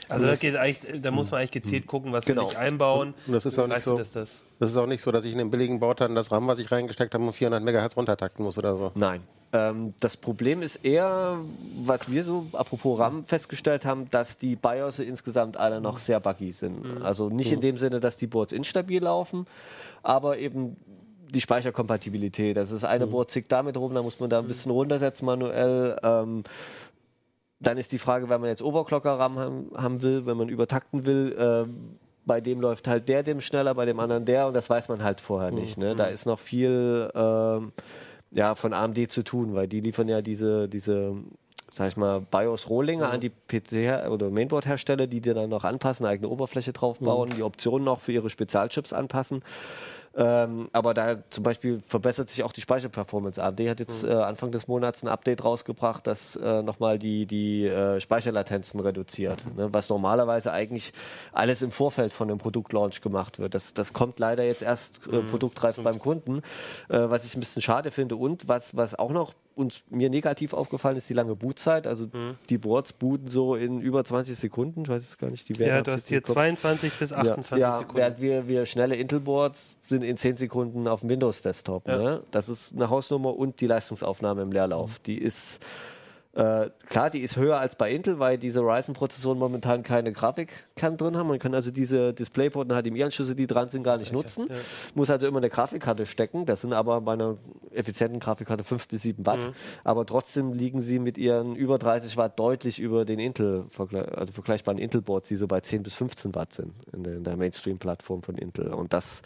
Also 0.09 0.27
da, 0.27 0.35
geht 0.37 0.57
eigentlich, 0.57 1.01
da 1.03 1.11
muss 1.11 1.31
man 1.31 1.41
eigentlich 1.41 1.51
gezielt 1.51 1.87
gucken, 1.87 2.13
was 2.13 2.25
Genau. 2.25 2.43
will 2.43 2.49
ich 2.53 2.59
einbauen. 2.59 3.15
Und 3.27 3.33
das 3.33 3.45
ist 3.47 3.59
auch 3.59 3.67
nicht 3.67 3.83
so- 3.83 3.97
Das, 3.97 4.13
das. 4.13 4.29
Das 4.59 4.71
ist 4.71 4.77
auch 4.77 4.87
nicht 4.87 5.03
so, 5.03 5.11
dass 5.11 5.25
ich 5.25 5.33
in 5.33 5.39
dem 5.39 5.51
billigen 5.51 5.81
Bauteil 5.81 6.13
das 6.15 6.31
RAM, 6.31 6.47
was 6.47 6.59
ich 6.59 6.71
reingesteckt 6.71 7.15
habe, 7.15 7.25
um 7.25 7.33
400 7.33 7.63
Megahertz 7.63 7.97
runtertakten 7.97 8.45
muss 8.45 8.59
oder 8.59 8.77
so. 8.77 8.93
Nein. 8.95 9.23
Ähm, 9.53 9.95
das 10.01 10.17
Problem 10.17 10.63
ist 10.63 10.77
eher, 10.85 11.39
was 11.85 12.11
wir 12.11 12.23
so 12.25 12.47
apropos 12.53 12.99
RAM 13.01 13.25
festgestellt 13.25 13.85
haben, 13.85 14.09
dass 14.11 14.39
die 14.39 14.55
BIOS 14.57 14.99
insgesamt 15.01 15.57
alle 15.57 15.81
noch 15.81 15.99
sehr 15.99 16.21
buggy 16.21 16.53
sind. 16.53 17.03
Also 17.03 17.31
nicht 17.31 17.51
in 17.51 17.61
dem 17.61 17.79
Sinne, 17.79 17.99
dass 18.01 18.17
die 18.17 18.27
Boards 18.29 18.53
instabil 18.53 19.03
laufen, 19.03 19.47
aber 20.03 20.39
eben 20.39 20.77
die 21.33 21.41
Speicherkompatibilität. 21.41 22.57
Das 22.57 22.71
ist 22.71 22.85
eine 22.85 23.07
Board 23.07 23.31
zickt 23.31 23.51
damit 23.53 23.77
rum, 23.77 23.95
da 23.95 24.03
muss 24.03 24.21
man 24.21 24.31
da 24.31 24.39
ein 24.41 24.47
bisschen 24.47 24.71
runtersetzen 24.73 25.27
manuell. 25.27 25.97
Ähm, 26.03 26.45
dann 27.61 27.79
ist 27.79 27.93
die 27.93 27.99
Frage, 27.99 28.29
wenn 28.29 28.41
man 28.41 28.51
jetzt 28.51 28.63
Overclocker-RAM 28.63 29.39
haben, 29.39 29.71
haben 29.77 30.03
will, 30.03 30.27
wenn 30.27 30.37
man 30.37 30.49
übertakten 30.49 31.07
will, 31.07 31.37
ähm, 31.39 31.99
bei 32.25 32.41
dem 32.41 32.61
läuft 32.61 32.89
halt 32.89 33.09
der 33.09 33.23
dem 33.23 33.41
schneller, 33.41 33.75
bei 33.75 33.87
dem 33.87 33.99
anderen 34.01 34.25
der 34.25 34.47
und 34.47 34.55
das 34.55 34.69
weiß 34.71 34.89
man 34.89 35.03
halt 35.03 35.21
vorher 35.21 35.51
nicht. 35.51 35.79
Ne? 35.79 35.95
Da 35.97 36.07
ist 36.07 36.27
noch 36.27 36.39
viel 36.39 37.11
ähm, 37.15 37.73
ja, 38.31 38.55
von 38.55 38.73
AMD 38.73 39.11
zu 39.11 39.23
tun, 39.23 39.55
weil 39.55 39.67
die 39.67 39.81
liefern 39.81 40.09
ja 40.09 40.23
diese, 40.23 40.69
diese 40.69 41.15
sag 41.73 41.89
ich 41.89 41.97
mal, 41.97 42.21
BIOS-Rohlinge 42.21 43.09
an 43.09 43.21
die 43.21 43.31
PC- 43.49 44.09
oder 44.09 44.31
Mainboard-Hersteller, 44.31 45.07
die 45.07 45.21
dir 45.21 45.35
dann 45.35 45.51
noch 45.51 45.65
anpassen, 45.65 46.07
eigene 46.07 46.29
Oberfläche 46.29 46.73
draufbauen, 46.73 47.31
die 47.37 47.43
Optionen 47.43 47.85
noch 47.85 48.01
für 48.01 48.13
ihre 48.13 48.31
Spezialchips 48.31 48.93
anpassen. 48.93 49.43
Ähm, 50.17 50.69
aber 50.73 50.93
da 50.93 51.19
zum 51.31 51.45
Beispiel 51.45 51.81
verbessert 51.87 52.31
sich 52.31 52.43
auch 52.43 52.53
die 52.53 52.61
Speicherperformance. 52.61 53.41
AMD 53.41 53.61
hat 53.69 53.81
jetzt 53.81 54.03
äh, 54.03 54.13
Anfang 54.13 54.51
des 54.51 54.67
Monats 54.67 55.05
ein 55.05 55.09
Update 55.09 55.45
rausgebracht, 55.45 56.07
das 56.07 56.35
äh, 56.37 56.63
nochmal 56.63 56.99
die, 56.99 57.27
die 57.27 57.67
äh, 57.67 58.01
Speicherlatenzen 58.01 58.81
reduziert. 58.81 59.45
Ne? 59.57 59.69
Was 59.73 59.89
normalerweise 59.89 60.53
eigentlich 60.53 60.93
alles 61.33 61.63
im 61.63 61.71
Vorfeld 61.71 62.13
von 62.13 62.27
dem 62.27 62.39
Produktlaunch 62.39 63.03
gemacht 63.03 63.39
wird. 63.39 63.55
Das, 63.55 63.73
das 63.73 63.93
kommt 63.93 64.19
leider 64.19 64.43
jetzt 64.43 64.63
erst 64.63 65.07
äh, 65.07 65.21
produktreif 65.21 65.77
beim 65.77 66.01
Kunden, 66.01 66.39
äh, 66.89 66.99
was 66.99 67.25
ich 67.25 67.37
ein 67.37 67.41
bisschen 67.41 67.63
schade 67.63 67.93
finde. 67.93 68.17
Und 68.17 68.49
was, 68.49 68.77
was 68.77 68.99
auch 68.99 69.11
noch 69.11 69.35
uns 69.55 69.83
mir 69.91 70.11
negativ 70.11 70.53
aufgefallen 70.53 70.97
ist, 70.97 71.09
die 71.09 71.15
lange 71.15 71.37
Bootzeit. 71.37 71.87
Also 71.87 72.07
die 72.49 72.59
Boards 72.59 72.93
booten 72.93 73.29
so 73.29 73.55
in 73.55 73.81
über 73.81 74.05
20 74.05 74.37
Sekunden. 74.37 74.83
Ich 74.83 74.89
weiß 74.89 75.03
jetzt 75.03 75.19
gar 75.19 75.31
nicht 75.31 75.49
die 75.49 75.59
Werte. 75.59 75.77
Ja, 75.77 75.83
du 75.83 75.93
hast 75.93 76.09
hier 76.09 76.19
im 76.19 76.25
Kopf. 76.25 76.35
22 76.35 76.93
bis 76.95 77.13
28 77.13 77.59
ja, 77.59 77.79
Sekunden. 77.79 77.97
Während 77.97 78.21
wir, 78.21 78.49
wir 78.49 78.67
schnelle 78.67 78.97
Intel-Boards 78.97 79.77
sind 79.87 80.03
in 80.03 80.17
10 80.17 80.37
Sekunden 80.37 80.89
auf 80.89 81.01
dem 81.01 81.11
Windows-Desktop. 81.11 81.89
Ja. 81.89 81.99
Ne? 81.99 82.23
Das 82.31 82.49
ist 82.49 82.75
eine 82.75 82.91
Hausnummer 82.91 83.37
und 83.37 83.61
die 83.61 83.67
Leistungsaufnahme 83.67 84.43
im 84.43 84.53
Leerlauf. 84.53 84.99
Die 85.01 85.19
ist 85.19 85.61
äh, 86.33 86.71
klar, 86.87 87.11
die 87.11 87.21
ist 87.21 87.37
höher 87.37 87.59
als 87.59 87.75
bei 87.75 87.91
Intel, 87.91 88.21
weil 88.21 88.39
diese 88.39 88.61
Ryzen-Prozessoren 88.61 89.37
momentan 89.37 89.83
keine 89.83 90.13
Grafikkern 90.13 90.97
drin 90.97 91.17
haben. 91.17 91.27
Man 91.27 91.41
kann 91.41 91.55
also 91.55 91.73
diese 91.73 92.15
DisplayPort 92.15 92.71
und 92.71 92.81
HDMI-Anschlüsse, 92.81 93.35
die 93.35 93.49
dran 93.49 93.69
sind, 93.69 93.83
gar 93.83 93.99
nicht 93.99 94.13
nutzen. 94.13 94.49
Muss 94.95 95.11
also 95.11 95.27
immer 95.27 95.39
eine 95.39 95.51
Grafikkarte 95.51 96.07
stecken. 96.07 96.47
Das 96.47 96.61
sind 96.61 96.73
aber 96.73 97.01
bei 97.01 97.15
einer 97.15 97.37
effizienten 97.73 98.21
Grafikkarte 98.21 98.63
5 98.63 98.87
bis 98.87 99.03
7 99.03 99.27
Watt. 99.27 99.53
Aber 99.83 100.07
trotzdem 100.07 100.53
liegen 100.53 100.83
sie 100.83 101.01
mit 101.01 101.19
ihren 101.19 101.57
über 101.57 101.79
30 101.79 102.17
Watt 102.17 102.39
deutlich 102.39 102.79
über 102.79 103.05
den 103.05 103.19
Intel, 103.19 103.65
also 103.77 104.33
vergleichbaren 104.33 104.79
Intel-Boards, 104.79 105.27
die 105.27 105.37
so 105.37 105.49
bei 105.49 105.61
10 105.61 105.83
bis 105.83 105.95
15 105.95 106.35
Watt 106.37 106.53
sind 106.53 106.75
in 106.93 107.03
der, 107.03 107.19
der 107.19 107.37
Mainstream-Plattform 107.37 108.23
von 108.23 108.37
Intel. 108.37 108.73
Und 108.73 108.93
das 108.93 109.23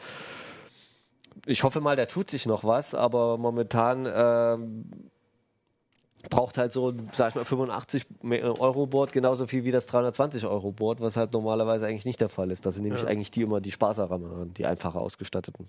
ich 1.46 1.62
hoffe 1.62 1.80
mal, 1.80 1.96
da 1.96 2.06
tut 2.06 2.30
sich 2.30 2.46
noch 2.46 2.64
was, 2.64 2.94
aber 2.94 3.36
momentan 3.36 4.08
ähm, 4.10 5.10
braucht 6.30 6.58
halt 6.58 6.72
so, 6.72 6.90
ein, 6.90 7.08
sag 7.12 7.30
ich 7.30 7.34
mal, 7.34 7.44
85 7.44 8.06
Euro 8.58 8.86
Board 8.86 9.12
genauso 9.12 9.46
viel 9.46 9.64
wie 9.64 9.72
das 9.72 9.86
320 9.86 10.44
Euro 10.46 10.72
Board, 10.72 11.00
was 11.00 11.16
halt 11.16 11.32
normalerweise 11.32 11.86
eigentlich 11.86 12.04
nicht 12.04 12.20
der 12.20 12.28
Fall 12.28 12.50
ist. 12.50 12.66
Das 12.66 12.74
sind 12.74 12.84
nämlich 12.84 13.06
eigentlich 13.06 13.30
die 13.30 13.42
immer 13.42 13.60
die 13.60 13.72
Sparsameren, 13.72 14.54
die 14.54 14.66
einfacher 14.66 15.00
ausgestatteten. 15.00 15.66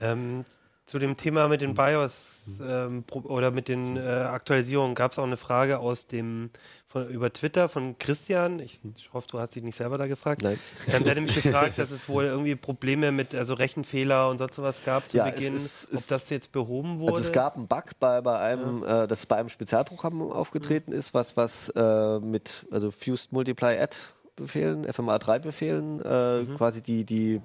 Ähm, 0.00 0.44
Zu 0.86 0.98
dem 0.98 1.16
Thema 1.16 1.46
mit 1.48 1.60
den 1.60 1.74
BIOS 1.74 2.58
ähm, 2.62 3.04
oder 3.12 3.50
mit 3.50 3.68
den 3.68 3.96
äh, 3.96 4.00
Aktualisierungen 4.00 4.94
gab 4.94 5.12
es 5.12 5.18
auch 5.18 5.24
eine 5.24 5.36
Frage 5.36 5.78
aus 5.78 6.06
dem 6.06 6.50
von, 6.90 7.08
über 7.08 7.32
Twitter 7.32 7.68
von 7.68 7.96
Christian. 7.98 8.58
Ich, 8.58 8.80
ich, 8.96 9.12
hoffe, 9.12 9.28
du 9.30 9.38
hast 9.38 9.54
dich 9.54 9.62
nicht 9.62 9.76
selber 9.78 9.96
da 9.96 10.08
gefragt. 10.08 10.42
Nein. 10.42 10.58
Ähm, 10.88 11.04
der 11.04 11.10
hat 11.12 11.14
nämlich 11.18 11.40
gefragt, 11.40 11.78
dass 11.78 11.92
es 11.92 12.08
wohl 12.08 12.24
irgendwie 12.24 12.56
Probleme 12.56 13.12
mit 13.12 13.32
also 13.32 13.54
Rechenfehler 13.54 14.28
und 14.28 14.38
sonst 14.38 14.60
was 14.60 14.84
gab 14.84 15.08
zu 15.08 15.16
Ja, 15.16 15.30
Beginn. 15.30 15.54
es 15.54 15.62
ist- 15.64 15.88
ob 15.88 15.94
es- 15.94 16.06
das 16.08 16.30
jetzt 16.30 16.50
behoben 16.50 16.98
wurde. 16.98 17.12
Also 17.12 17.24
es 17.26 17.32
gab 17.32 17.56
einen 17.56 17.68
Bug 17.68 17.84
bei, 18.00 18.20
bei 18.20 18.38
einem, 18.40 18.82
äh, 18.82 19.06
das 19.06 19.24
bei 19.24 19.36
einem 19.36 19.48
Spezialprogramm 19.48 20.20
aufgetreten 20.32 20.90
ist, 20.92 21.14
was, 21.14 21.36
was 21.36 21.68
äh, 21.76 22.18
mit 22.18 22.66
also 22.72 22.90
Fused 22.90 23.30
Multiply 23.32 23.78
Add 23.78 23.96
Befehlen, 24.40 24.84
FMA3-Befehlen, 24.84 26.00
äh, 26.00 26.44
quasi 26.56 26.82
die, 26.82 27.04
die 27.04 27.40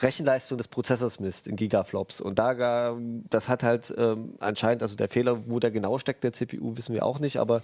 Rechenleistung 0.00 0.58
des 0.58 0.68
Prozessors 0.68 1.20
misst 1.20 1.46
in 1.46 1.56
Gigaflops. 1.56 2.20
Und 2.20 2.38
da 2.38 2.96
das 3.30 3.48
hat 3.48 3.62
halt 3.62 3.94
ähm, 3.96 4.34
anscheinend, 4.40 4.82
also 4.82 4.96
der 4.96 5.08
Fehler, 5.08 5.38
wo 5.46 5.58
der 5.60 5.70
genau 5.70 5.98
steckt, 5.98 6.24
der 6.24 6.32
CPU, 6.32 6.76
wissen 6.76 6.94
wir 6.94 7.04
auch 7.04 7.18
nicht, 7.18 7.38
aber 7.38 7.62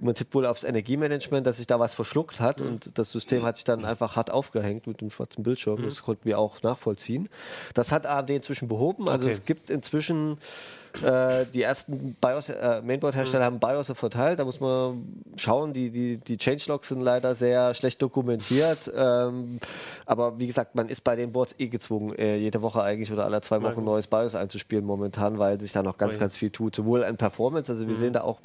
man 0.00 0.14
tippt 0.14 0.34
wohl 0.34 0.46
aufs 0.46 0.64
Energiemanagement, 0.64 1.46
dass 1.46 1.58
sich 1.58 1.66
da 1.66 1.78
was 1.78 1.94
verschluckt 1.94 2.40
hat 2.40 2.60
und 2.60 2.98
das 2.98 3.12
System 3.12 3.42
hat 3.42 3.56
sich 3.56 3.64
dann 3.64 3.84
einfach 3.84 4.16
hart 4.16 4.30
aufgehängt 4.30 4.86
mit 4.86 5.00
dem 5.00 5.10
schwarzen 5.10 5.42
Bildschirm. 5.42 5.82
Das 5.82 6.02
konnten 6.02 6.24
wir 6.24 6.38
auch 6.38 6.62
nachvollziehen. 6.62 7.28
Das 7.74 7.92
hat 7.92 8.06
AMD 8.06 8.30
inzwischen 8.30 8.68
behoben. 8.68 9.08
Also 9.08 9.26
Okay. 9.26 9.34
es 9.34 9.44
gibt 9.44 9.70
inzwischen 9.70 10.38
äh, 11.02 11.46
die 11.52 11.62
ersten 11.62 12.16
BIOS, 12.20 12.48
äh, 12.48 12.82
Mainboard-Hersteller 12.82 13.44
haben 13.44 13.58
BIOS 13.58 13.92
verteilt. 13.92 14.38
Da 14.38 14.44
muss 14.44 14.60
man 14.60 15.22
schauen. 15.36 15.72
Die, 15.72 15.90
die, 15.90 16.18
die 16.18 16.36
Changelogs 16.36 16.88
sind 16.88 17.00
leider 17.00 17.34
sehr 17.34 17.74
schlecht 17.74 18.00
dokumentiert. 18.02 18.90
Ähm, 18.94 19.58
aber 20.04 20.38
wie 20.38 20.46
gesagt, 20.46 20.74
man 20.74 20.88
ist 20.88 21.02
bei 21.02 21.16
den 21.16 21.32
Boards 21.32 21.54
eh 21.58 21.68
gezwungen, 21.68 22.14
äh, 22.16 22.36
jede 22.36 22.62
Woche 22.62 22.82
eigentlich 22.82 23.12
oder 23.12 23.24
alle 23.24 23.40
zwei 23.40 23.62
Wochen 23.62 23.84
neues 23.84 24.06
BIOS 24.06 24.34
einzuspielen 24.34 24.84
momentan, 24.84 25.38
weil 25.38 25.60
sich 25.60 25.72
da 25.72 25.82
noch 25.82 25.98
ganz, 25.98 26.14
Ui. 26.14 26.18
ganz 26.18 26.36
viel 26.36 26.50
tut. 26.50 26.74
Sowohl 26.76 27.04
an 27.04 27.16
Performance, 27.16 27.70
also 27.70 27.86
wir 27.86 27.96
sehen 27.96 28.12
da 28.12 28.22
auch 28.22 28.40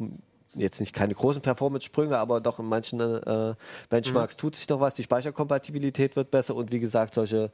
jetzt 0.56 0.80
nicht 0.80 0.94
keine 0.94 1.14
großen 1.14 1.42
Performance-Sprünge, 1.42 2.18
aber 2.18 2.42
doch 2.42 2.60
in 2.60 2.66
manchen 2.66 3.00
äh, 3.00 3.56
Benchmarks 3.90 4.36
tut 4.38 4.56
sich 4.56 4.68
noch 4.68 4.80
was. 4.80 4.94
Die 4.96 5.04
Speicherkompatibilität 5.04 6.16
wird 6.16 6.32
besser 6.32 6.56
und 6.56 6.72
wie 6.72 6.80
gesagt, 6.80 7.14
solche 7.16 7.52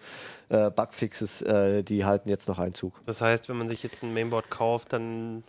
äh, 0.49 0.69
Bugfixes, 0.71 1.41
äh, 1.43 1.83
die 1.83 2.05
halten 2.05 2.29
jetzt 2.29 2.47
noch 2.47 2.59
Einzug. 2.59 2.93
Das 3.05 3.21
heißt, 3.21 3.49
wenn 3.49 3.57
man 3.57 3.69
sich 3.69 3.83
jetzt 3.83 4.03
ein 4.03 4.13
Mainboard 4.13 4.49
kauft, 4.49 4.93
dann 4.93 5.43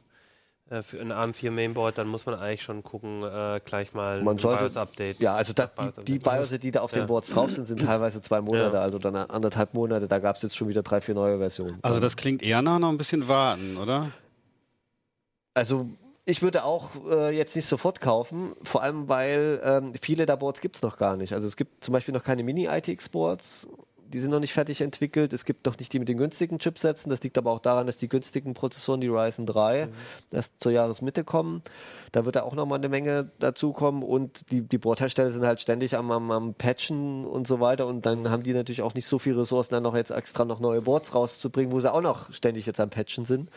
äh, 0.71 0.83
für 0.83 1.01
ein 1.01 1.11
ARM4 1.11 1.51
Mainboard, 1.51 1.97
dann 1.97 2.09
muss 2.09 2.27
man 2.27 2.35
eigentlich 2.35 2.63
schon 2.63 2.83
gucken, 2.83 3.23
äh, 3.23 3.61
gleich 3.65 3.95
mal 3.95 4.23
Man 4.23 4.37
ein 4.37 4.39
sollte, 4.39 4.65
BIOS-Update. 4.65 5.19
Ja, 5.21 5.35
also 5.35 5.55
da, 5.55 5.65
BIOS 5.67 5.95
die, 5.95 6.05
die 6.05 6.15
Update. 6.27 6.35
BIOS, 6.51 6.61
die 6.61 6.71
da 6.71 6.81
auf 6.83 6.93
Ja. 6.93 6.99
den 7.03 7.07
Boards 7.07 7.31
drauf 7.31 7.51
sind, 7.51 7.67
sind 7.67 7.81
teilweise 7.83 8.21
zwei 8.21 8.43
Monate 8.43 8.77
Ja. 8.77 8.83
alt 8.83 8.95
oder 8.95 9.09
eine- 9.09 9.31
anderthalb 9.31 9.73
Monate. 9.73 10.07
Da 10.07 10.19
gab 10.19 10.37
es 10.37 10.43
jetzt 10.43 10.55
schon 10.57 10.69
wieder 10.69 10.83
drei, 10.83 11.01
vier 11.01 11.15
neue 11.15 11.39
Versionen. 11.39 11.79
Also 11.81 11.99
das 11.99 12.15
klingt 12.17 12.43
eher 12.43 12.61
nach 12.61 12.79
noch 12.79 12.91
ein 12.91 12.99
bisschen 12.99 13.27
warten, 13.27 13.79
oder? 13.79 14.11
Also 15.55 15.89
ich 16.29 16.43
würde 16.43 16.63
auch 16.65 16.91
äh, 17.11 17.35
jetzt 17.35 17.57
nicht 17.57 17.67
sofort 17.67 18.03
kaufen, 18.03 18.53
vor 18.63 18.83
allem 18.83 19.09
weil 19.09 19.63
ähm, 19.65 19.95
viele 20.03 20.27
der 20.27 20.37
Boards 20.37 20.61
gibt 20.61 20.77
es 20.77 20.83
noch 20.83 20.99
gar 20.99 21.17
nicht. 21.17 21.33
Also 21.33 21.49
es 21.49 21.57
gibt 21.57 21.83
zum 21.83 21.93
Beispiel 21.93 22.13
noch 22.13 22.23
keine 22.23 22.43
Mini-ITX-Boards, 22.43 23.67
die 24.13 24.21
sind 24.21 24.31
noch 24.31 24.41
nicht 24.41 24.53
fertig 24.53 24.83
entwickelt. 24.83 25.33
Es 25.33 25.47
gibt 25.47 25.65
noch 25.65 25.79
nicht 25.79 25.93
die 25.93 25.99
mit 25.99 26.09
den 26.09 26.19
günstigen 26.19 26.59
Chipsätzen. 26.59 27.09
Das 27.11 27.23
liegt 27.23 27.39
aber 27.39 27.51
auch 27.51 27.61
daran, 27.61 27.87
dass 27.87 27.97
die 27.97 28.09
günstigen 28.09 28.55
Prozessoren, 28.55 29.01
die 29.01 29.09
Ryzen 29.09 29.47
3, 29.47 29.89
erst 30.31 30.55
zur 30.61 30.73
Jahresmitte 30.73 31.25
kommen. 31.25 31.63
Da 32.13 32.27
wird 32.27 32.37
da 32.37 32.43
auch 32.43 32.55
noch 32.55 32.67
mal 32.67 32.77
eine 32.77 32.89
Menge 32.91 33.31
dazukommen 33.39 34.03
und 34.03 34.51
die, 34.51 34.63
die 34.63 34.79
Boardhersteller 34.79 35.31
sind 35.31 35.47
halt 35.47 35.61
ständig 35.61 35.97
am, 35.97 36.11
am, 36.11 36.31
am 36.31 36.55
Patchen 36.55 37.25
und 37.25 37.47
so 37.47 37.61
weiter 37.61 37.87
und 37.87 38.07
dann 38.07 38.31
haben 38.31 38.43
die 38.43 38.55
natürlich 38.55 38.83
auch 38.83 38.95
nicht 38.95 39.07
so 39.07 39.19
viele 39.19 39.41
Ressourcen, 39.41 39.75
dann 39.75 39.83
noch 39.83 39.95
jetzt 39.95 40.11
extra 40.11 40.45
noch 40.45 40.61
neue 40.61 40.83
Boards 40.83 41.15
rauszubringen, 41.15 41.73
wo 41.73 41.81
sie 41.81 41.93
auch 41.93 42.03
noch 42.03 42.33
ständig 42.33 42.67
jetzt 42.67 42.81
am 42.81 42.91
Patchen 42.91 43.27
sind. 43.27 43.51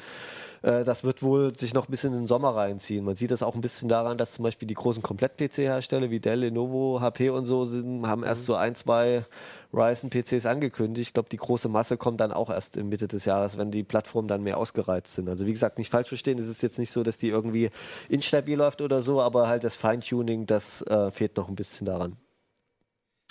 Äh, 0.62 0.84
Das 0.84 1.04
wird 1.04 1.24
wohl 1.24 1.56
sich 1.58 1.74
noch 1.74 1.88
ein 1.88 1.92
bisschen 1.92 2.14
in 2.14 2.22
den 2.22 2.28
Sommer 2.28 2.56
reinziehen. 2.56 3.04
Man 3.06 3.16
sieht 3.16 3.32
das 3.32 3.44
auch 3.44 3.56
ein 3.56 3.62
bisschen 3.62 3.90
daran, 3.90 4.18
dass 4.18 4.34
zum 4.34 4.44
Beispiel 4.44 4.68
die 4.68 4.74
großen 4.74 5.02
Komplett-PC-Hersteller 5.02 6.10
wie 6.10 6.20
Dell, 6.20 6.40
Lenovo, 6.40 7.00
HP 7.02 7.30
und 7.30 7.46
so 7.46 7.66
sind, 7.66 8.06
haben 8.08 8.24
erst 8.24 8.46
so 8.46 8.56
ein, 8.56 8.76
zwei 8.76 9.26
Ryzen-PCs 9.74 10.46
angekündigt. 10.46 11.10
Ich 11.10 11.14
glaube, 11.14 11.30
die 11.30 11.38
große 11.38 11.70
Masse 11.70 11.98
kommt 11.98 12.20
dann 12.20 12.32
auch 12.32 12.50
erst 12.50 12.78
in 12.78 12.90
Mitte 12.90 13.08
des 13.08 13.26
Jahres, 13.26 13.58
wenn 13.58 13.72
die 13.72 13.84
Plattformen 13.84 14.28
dann 14.28 14.44
mehr 14.44 14.58
ausgereizt 14.58 15.16
sind. 15.16 15.30
Also 15.30 15.46
wie 15.46 15.54
gesagt, 15.54 15.78
nicht 15.78 15.90
falsch 15.90 16.10
verstehen, 16.10 16.40
es 16.40 16.48
ist 16.48 16.62
jetzt 16.62 16.78
nicht 16.80 16.92
so, 16.92 17.04
dass 17.04 17.18
die 17.18 17.30
irgendwie 17.30 17.70
instabil 18.10 18.58
läuft 18.58 18.82
oder 18.82 19.02
so, 19.02 19.22
aber 19.22 19.48
halt 19.48 19.64
das 19.64 19.76
Feintuning, 19.76 20.46
das 20.46 20.82
äh, 20.84 21.12
fehlt 21.12 21.38
noch 21.38 21.48
ein 21.50 21.56
bisschen 21.56 21.86
daran. 21.86 22.18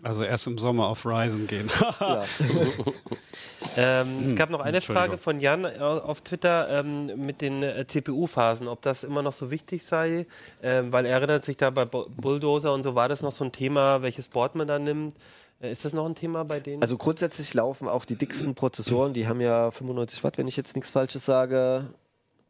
Also 0.03 0.23
erst 0.25 0.47
im 0.47 0.59
Sommer 0.59 0.87
auf 0.89 1.05
Ryzen 1.07 1.47
gehen. 1.47 1.71
Ähm, 3.77 4.31
es 4.31 4.37
gab 4.37 4.51
noch 4.51 4.61
eine. 4.61 4.81
Frage 4.81 5.17
von 5.19 5.39
Jan 5.39 5.65
auf 5.81 6.23
Twitter 6.23 6.81
ähm, 6.81 7.25
mit 7.27 7.41
den 7.41 7.63
äh, 7.63 7.87
CPU-Phasen, 7.87 8.67
ob 8.67 8.83
das 8.83 9.05
immer 9.05 9.23
noch 9.23 9.33
so 9.33 9.51
wichtig 9.51 9.85
sei, 9.85 10.27
ähm, 10.63 10.93
weil 10.93 11.05
er 11.07 11.13
erinnert 11.13 11.45
sich 11.45 11.57
da 11.57 11.71
bei 11.71 11.85
Bu- 11.85 12.07
Bulldozer 12.09 12.73
und 12.73 12.83
so 12.83 12.95
war 12.95 13.09
das 13.09 13.23
noch 13.23 13.33
so 13.33 13.45
ein 13.45 13.53
Thema, 13.53 14.03
welches 14.03 14.27
Board 14.29 14.55
man 14.57 14.67
da 14.67 14.79
nimmt. 14.79 15.15
Äh, 15.61 15.71
ist 15.71 15.85
das 15.85 15.93
noch 15.93 16.07
ein 16.07 16.15
Thema 16.15 16.45
bei 16.45 16.59
denen? 16.59 16.83
Also 16.83 16.97
grundsätzlich 16.97 17.53
laufen 17.55 17.87
auch 17.87 18.05
die 18.07 18.17
dicksten 18.17 18.55
Prozessoren, 18.55 19.13
die 19.13 19.29
haben 19.29 19.41
ja 19.41 19.71
95 19.71 20.25
Watt, 20.25 20.39
wenn 20.39 20.49
ich 20.49 20.57
jetzt 20.57 20.75
nichts 20.75 20.91
Falsches 20.91 21.25
sage. 21.27 21.85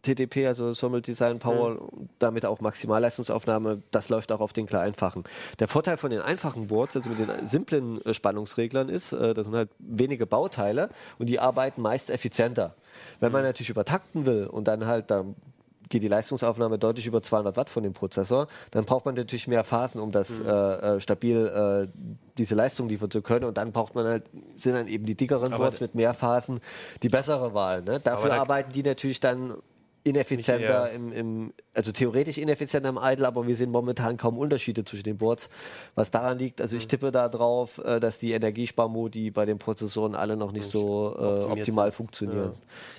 TDP, 0.02 0.46
also 0.46 0.72
Thermal 0.74 1.02
Design 1.02 1.38
Power, 1.38 1.76
damit 2.18 2.46
auch 2.46 2.60
Maximalleistungsaufnahme, 2.60 3.82
das 3.90 4.08
läuft 4.08 4.32
auch 4.32 4.40
auf 4.40 4.52
den 4.52 4.66
kleinfachen. 4.66 5.24
Der 5.58 5.68
Vorteil 5.68 5.96
von 5.96 6.10
den 6.10 6.20
einfachen 6.20 6.68
Boards, 6.68 6.96
also 6.96 7.10
mit 7.10 7.18
den 7.18 7.30
simplen 7.46 8.04
äh, 8.04 8.14
Spannungsreglern 8.14 8.88
ist, 8.88 9.12
äh, 9.12 9.34
das 9.34 9.46
sind 9.46 9.54
halt 9.56 9.70
wenige 9.78 10.26
Bauteile 10.26 10.88
und 11.18 11.28
die 11.28 11.38
arbeiten 11.38 11.82
meist 11.82 12.10
effizienter. 12.10 12.74
Wenn 13.20 13.32
man 13.32 13.42
natürlich 13.42 13.70
übertakten 13.70 14.26
will 14.26 14.46
und 14.46 14.68
dann 14.68 14.86
halt, 14.86 15.10
dann 15.10 15.36
geht 15.90 16.02
die 16.02 16.08
Leistungsaufnahme 16.08 16.78
deutlich 16.78 17.06
über 17.06 17.20
200 17.22 17.56
Watt 17.56 17.68
von 17.68 17.82
dem 17.82 17.92
Prozessor, 17.92 18.46
dann 18.70 18.84
braucht 18.84 19.04
man 19.04 19.16
natürlich 19.16 19.48
mehr 19.48 19.64
Phasen, 19.64 20.00
um 20.00 20.12
das 20.12 20.40
äh, 20.40 20.44
äh, 20.46 21.00
stabil 21.00 21.36
äh, 21.46 21.88
diese 22.38 22.54
Leistung 22.54 22.88
liefern 22.88 23.10
zu 23.10 23.22
können. 23.22 23.44
Und 23.44 23.58
dann 23.58 23.72
braucht 23.72 23.94
man 23.96 24.06
halt, 24.06 24.22
sind 24.56 24.74
dann 24.74 24.86
eben 24.86 25.04
die 25.04 25.16
dickeren 25.16 25.52
Aber 25.52 25.64
Boards 25.64 25.80
mit 25.80 25.96
mehr 25.96 26.14
Phasen 26.14 26.60
die 27.02 27.08
bessere 27.08 27.54
Wahl. 27.54 27.82
Ne? 27.82 27.98
Dafür 27.98 28.30
da- 28.30 28.38
arbeiten 28.38 28.72
die 28.72 28.84
natürlich 28.84 29.18
dann 29.18 29.54
ineffizienter, 30.02 30.64
ja. 30.66 30.86
im, 30.86 31.12
im, 31.12 31.52
also 31.74 31.92
theoretisch 31.92 32.38
ineffizienter 32.38 32.88
im 32.88 32.98
Idle, 33.00 33.26
aber 33.26 33.46
wir 33.46 33.54
sehen 33.54 33.70
momentan 33.70 34.16
kaum 34.16 34.38
Unterschiede 34.38 34.84
zwischen 34.84 35.04
den 35.04 35.18
Boards. 35.18 35.50
Was 35.94 36.10
daran 36.10 36.38
liegt, 36.38 36.60
also 36.60 36.76
ich 36.76 36.84
Mhm. 36.84 36.88
tippe 36.88 37.12
da 37.12 37.28
drauf, 37.28 37.78
äh, 37.84 38.00
dass 38.00 38.18
die 38.18 38.32
Energiesparmodi 38.32 39.30
bei 39.30 39.44
den 39.44 39.58
Prozessoren 39.58 40.14
alle 40.14 40.36
noch 40.36 40.52
nicht 40.52 40.66
so 40.66 41.14
äh, 41.18 41.44
optimal 41.44 41.88
sind. 41.88 41.96
funktionieren. 41.96 42.52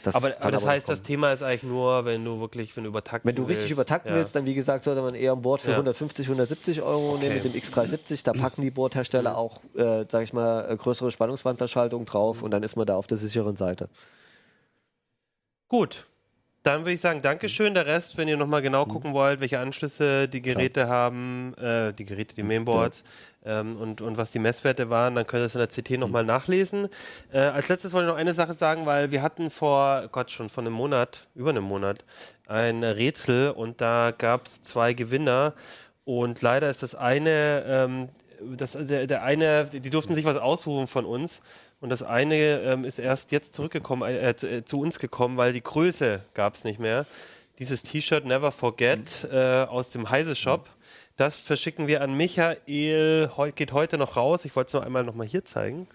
Das 0.04 0.14
aber, 0.16 0.36
aber 0.40 0.52
das 0.52 0.62
noch 0.62 0.70
heißt, 0.70 0.90
das. 0.90 1.02
Thema 1.02 1.32
ist 1.34 1.42
eigentlich 1.42 1.64
nur, 1.64 2.06
wenn 2.06 2.24
du 2.24 2.40
wirklich, 2.40 2.76
wenn 2.78 2.84
du 2.84 2.90
übertakten 2.90 3.28
Wenn 3.28 3.36
du 3.36 3.44
richtig 3.44 3.64
willst. 3.64 3.72
übertakten 3.74 4.12
Ja. 4.12 4.18
willst, 4.20 4.36
dann 4.36 4.46
wie 4.46 4.54
gesagt, 4.54 4.84
sollte 4.84 5.02
man 5.02 5.16
eher 5.16 5.32
ein 5.34 5.42
Board 5.42 5.62
für 5.62 5.72
Ja. 5.72 5.78
150, 5.78 6.28
170 6.28 6.82
Euro 6.84 7.18
nehmen 7.18 7.38
Okay. 7.38 7.42
mit 7.44 7.54
dem 7.56 7.62
X370. 7.62 8.24
Da 8.24 8.34
packen 8.34 8.62
die 8.62 8.70
Boardhersteller 8.72 9.38
auch, 9.38 9.58
äh, 9.76 10.06
sag 10.10 10.24
ich 10.24 10.34
mal, 10.34 10.70
äh, 10.70 10.76
größere 10.78 11.12
Spannungswanderschaltung 11.12 12.06
drauf 12.06 12.44
und 12.44 12.52
dann 12.52 12.62
ist 12.64 12.76
man 12.76 12.86
da 12.86 12.96
auf 12.96 13.08
der 13.08 13.18
sicheren 13.18 13.56
Seite. 13.58 13.90
Gut. 15.68 16.06
Dann 16.64 16.82
würde 16.82 16.92
ich 16.92 17.02
sagen, 17.02 17.24
Dankeschön. 17.24 17.74
Der 17.74 17.88
Rest, 17.88 18.18
wenn 18.18 18.28
ihr 18.28 18.38
nochmal 18.38 18.62
genau 18.62 18.86
gucken 18.86 19.14
wollt, 19.14 19.40
welche 19.40 19.60
Anschlüsse 19.60 20.28
die 20.28 20.42
Geräte 20.44 20.88
haben, 20.88 21.56
äh, 21.56 21.92
die 21.92 22.06
Geräte, 22.06 22.36
die 22.36 22.44
Mainboards 22.44 23.04
ähm, 23.44 23.78
und, 23.78 24.02
und 24.02 24.18
was 24.18 24.32
die 24.32 24.40
Messwerte 24.40 24.90
waren, 24.90 25.16
dann 25.16 25.26
könnt 25.26 25.42
ihr 25.42 25.46
es 25.46 25.56
in 25.56 25.60
der 25.60 25.68
CT 25.68 26.00
nochmal 26.00 26.24
nachlesen. 26.24 26.88
Äh, 27.32 27.40
als 27.40 27.68
letztes 27.68 27.94
wollte 27.94 28.08
ich 28.08 28.12
noch 28.12 28.20
eine 28.20 28.36
Sache 28.36 28.54
sagen, 28.54 28.86
weil 28.86 29.10
wir 29.10 29.24
hatten 29.24 29.50
vor, 29.50 30.08
Gott, 30.12 30.30
schon 30.30 30.50
vor 30.50 30.64
einem 30.64 30.74
Monat, 30.74 31.28
über 31.34 31.50
einem 31.50 31.64
Monat, 31.64 32.06
ein 32.48 32.84
Rätsel 32.84 33.52
und 33.52 33.82
da 33.82 34.14
gab 34.16 34.46
es 34.46 34.62
zwei 34.62 34.94
Gewinner 34.94 35.54
und 36.04 36.42
leider 36.42 36.70
ist 36.70 36.84
das 36.84 36.94
eine, 36.94 37.64
ähm, 37.66 38.10
das, 38.58 38.74
der, 38.74 39.08
der 39.08 39.24
eine, 39.24 39.66
die 39.66 39.90
durften 39.90 40.14
sich 40.14 40.26
was 40.26 40.38
ausrufen 40.38 40.88
von 40.88 41.06
uns. 41.06 41.42
Und 41.82 41.90
das 41.90 42.04
eine 42.04 42.62
ähm, 42.62 42.86
ist 42.86 43.00
erst 43.00 43.32
jetzt 43.32 43.56
zurückgekommen, 43.56 44.10
äh, 44.10 44.36
zu, 44.36 44.48
äh, 44.48 44.64
zu 44.64 44.80
uns 44.80 45.00
gekommen, 45.00 45.38
weil 45.38 45.52
die 45.52 45.64
Größe 45.64 46.22
gab 46.36 46.54
es 46.54 46.64
nicht 46.64 46.80
mehr. 46.80 47.08
Dieses 47.58 47.82
T-Shirt 47.82 48.24
Never 48.24 48.52
Forget 48.52 49.28
äh, 49.32 49.64
aus 49.64 49.90
dem 49.90 50.10
Heise 50.12 50.36
Shop. 50.36 50.70
Das 51.18 51.36
verschicken 51.36 51.88
wir 51.88 52.02
an 52.02 52.16
Michael, 52.16 53.32
heu, 53.36 53.52
geht 53.52 53.74
heute 53.74 53.98
noch 53.98 54.16
raus. 54.16 54.46
Ich 54.46 54.56
wollte 54.56 54.70
es 54.70 54.74
noch 54.74 54.84
einmal 54.84 55.04
noch 55.04 55.16
mal 55.16 55.26
hier 55.26 55.44
zeigen. 55.44 55.88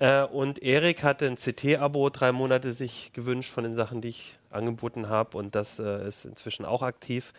Äh, 0.00 0.22
und 0.22 0.62
Erik 0.62 1.02
hatte 1.02 1.26
ein 1.26 1.36
CT-Abo 1.36 2.10
drei 2.10 2.32
Monate 2.32 2.72
sich 2.72 3.12
gewünscht 3.14 3.50
von 3.50 3.64
den 3.64 3.74
Sachen, 3.74 4.02
die 4.02 4.08
ich 4.08 4.36
angeboten 4.50 5.08
habe. 5.08 5.38
Und 5.38 5.54
das 5.54 5.78
äh, 5.78 6.06
ist 6.06 6.26
inzwischen 6.26 6.66
auch 6.66 6.82
aktiv. 6.82 7.32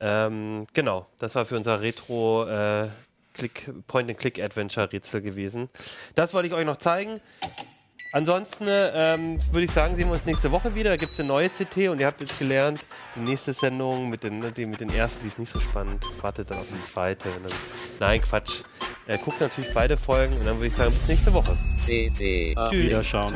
Ähm, 0.00 0.66
genau, 0.72 1.06
das 1.18 1.34
war 1.34 1.44
für 1.44 1.56
unser 1.56 1.80
Retro 1.80 2.46
äh, 2.48 2.88
Point-and-Click-Adventure-Rätsel 3.86 5.22
gewesen. 5.22 5.68
Das 6.14 6.34
wollte 6.34 6.48
ich 6.48 6.54
euch 6.54 6.66
noch 6.66 6.76
zeigen. 6.76 7.20
Ansonsten 8.12 8.66
ähm, 8.68 9.38
würde 9.52 9.64
ich 9.64 9.72
sagen, 9.72 9.96
sehen 9.96 10.08
wir 10.08 10.14
uns 10.14 10.24
nächste 10.24 10.50
Woche 10.50 10.74
wieder. 10.74 10.90
Da 10.90 10.96
gibt 10.96 11.12
es 11.12 11.20
eine 11.20 11.28
neue 11.28 11.50
CT 11.50 11.88
und 11.88 12.00
ihr 12.00 12.06
habt 12.06 12.20
jetzt 12.20 12.38
gelernt, 12.38 12.80
die 13.14 13.20
nächste 13.20 13.52
Sendung 13.52 14.08
mit 14.08 14.22
den, 14.22 14.54
die, 14.54 14.64
mit 14.64 14.80
den 14.80 14.90
ersten, 14.90 15.20
die 15.22 15.28
ist 15.28 15.38
nicht 15.38 15.52
so 15.52 15.60
spannend. 15.60 16.04
Wartet 16.22 16.50
dann 16.50 16.58
auf 16.58 16.66
die 16.70 16.82
zweite. 16.84 17.28
Dann, 17.28 17.52
nein, 18.00 18.22
Quatsch. 18.22 18.62
Äh, 19.06 19.18
guckt 19.18 19.40
natürlich 19.40 19.72
beide 19.74 19.96
Folgen 19.96 20.34
und 20.38 20.46
dann 20.46 20.56
würde 20.56 20.68
ich 20.68 20.74
sagen, 20.74 20.92
bis 20.92 21.06
nächste 21.06 21.32
Woche. 21.34 21.56
CD. 21.78 22.54
Tschüss. 22.54 22.84
Wiederschauen. 22.84 23.34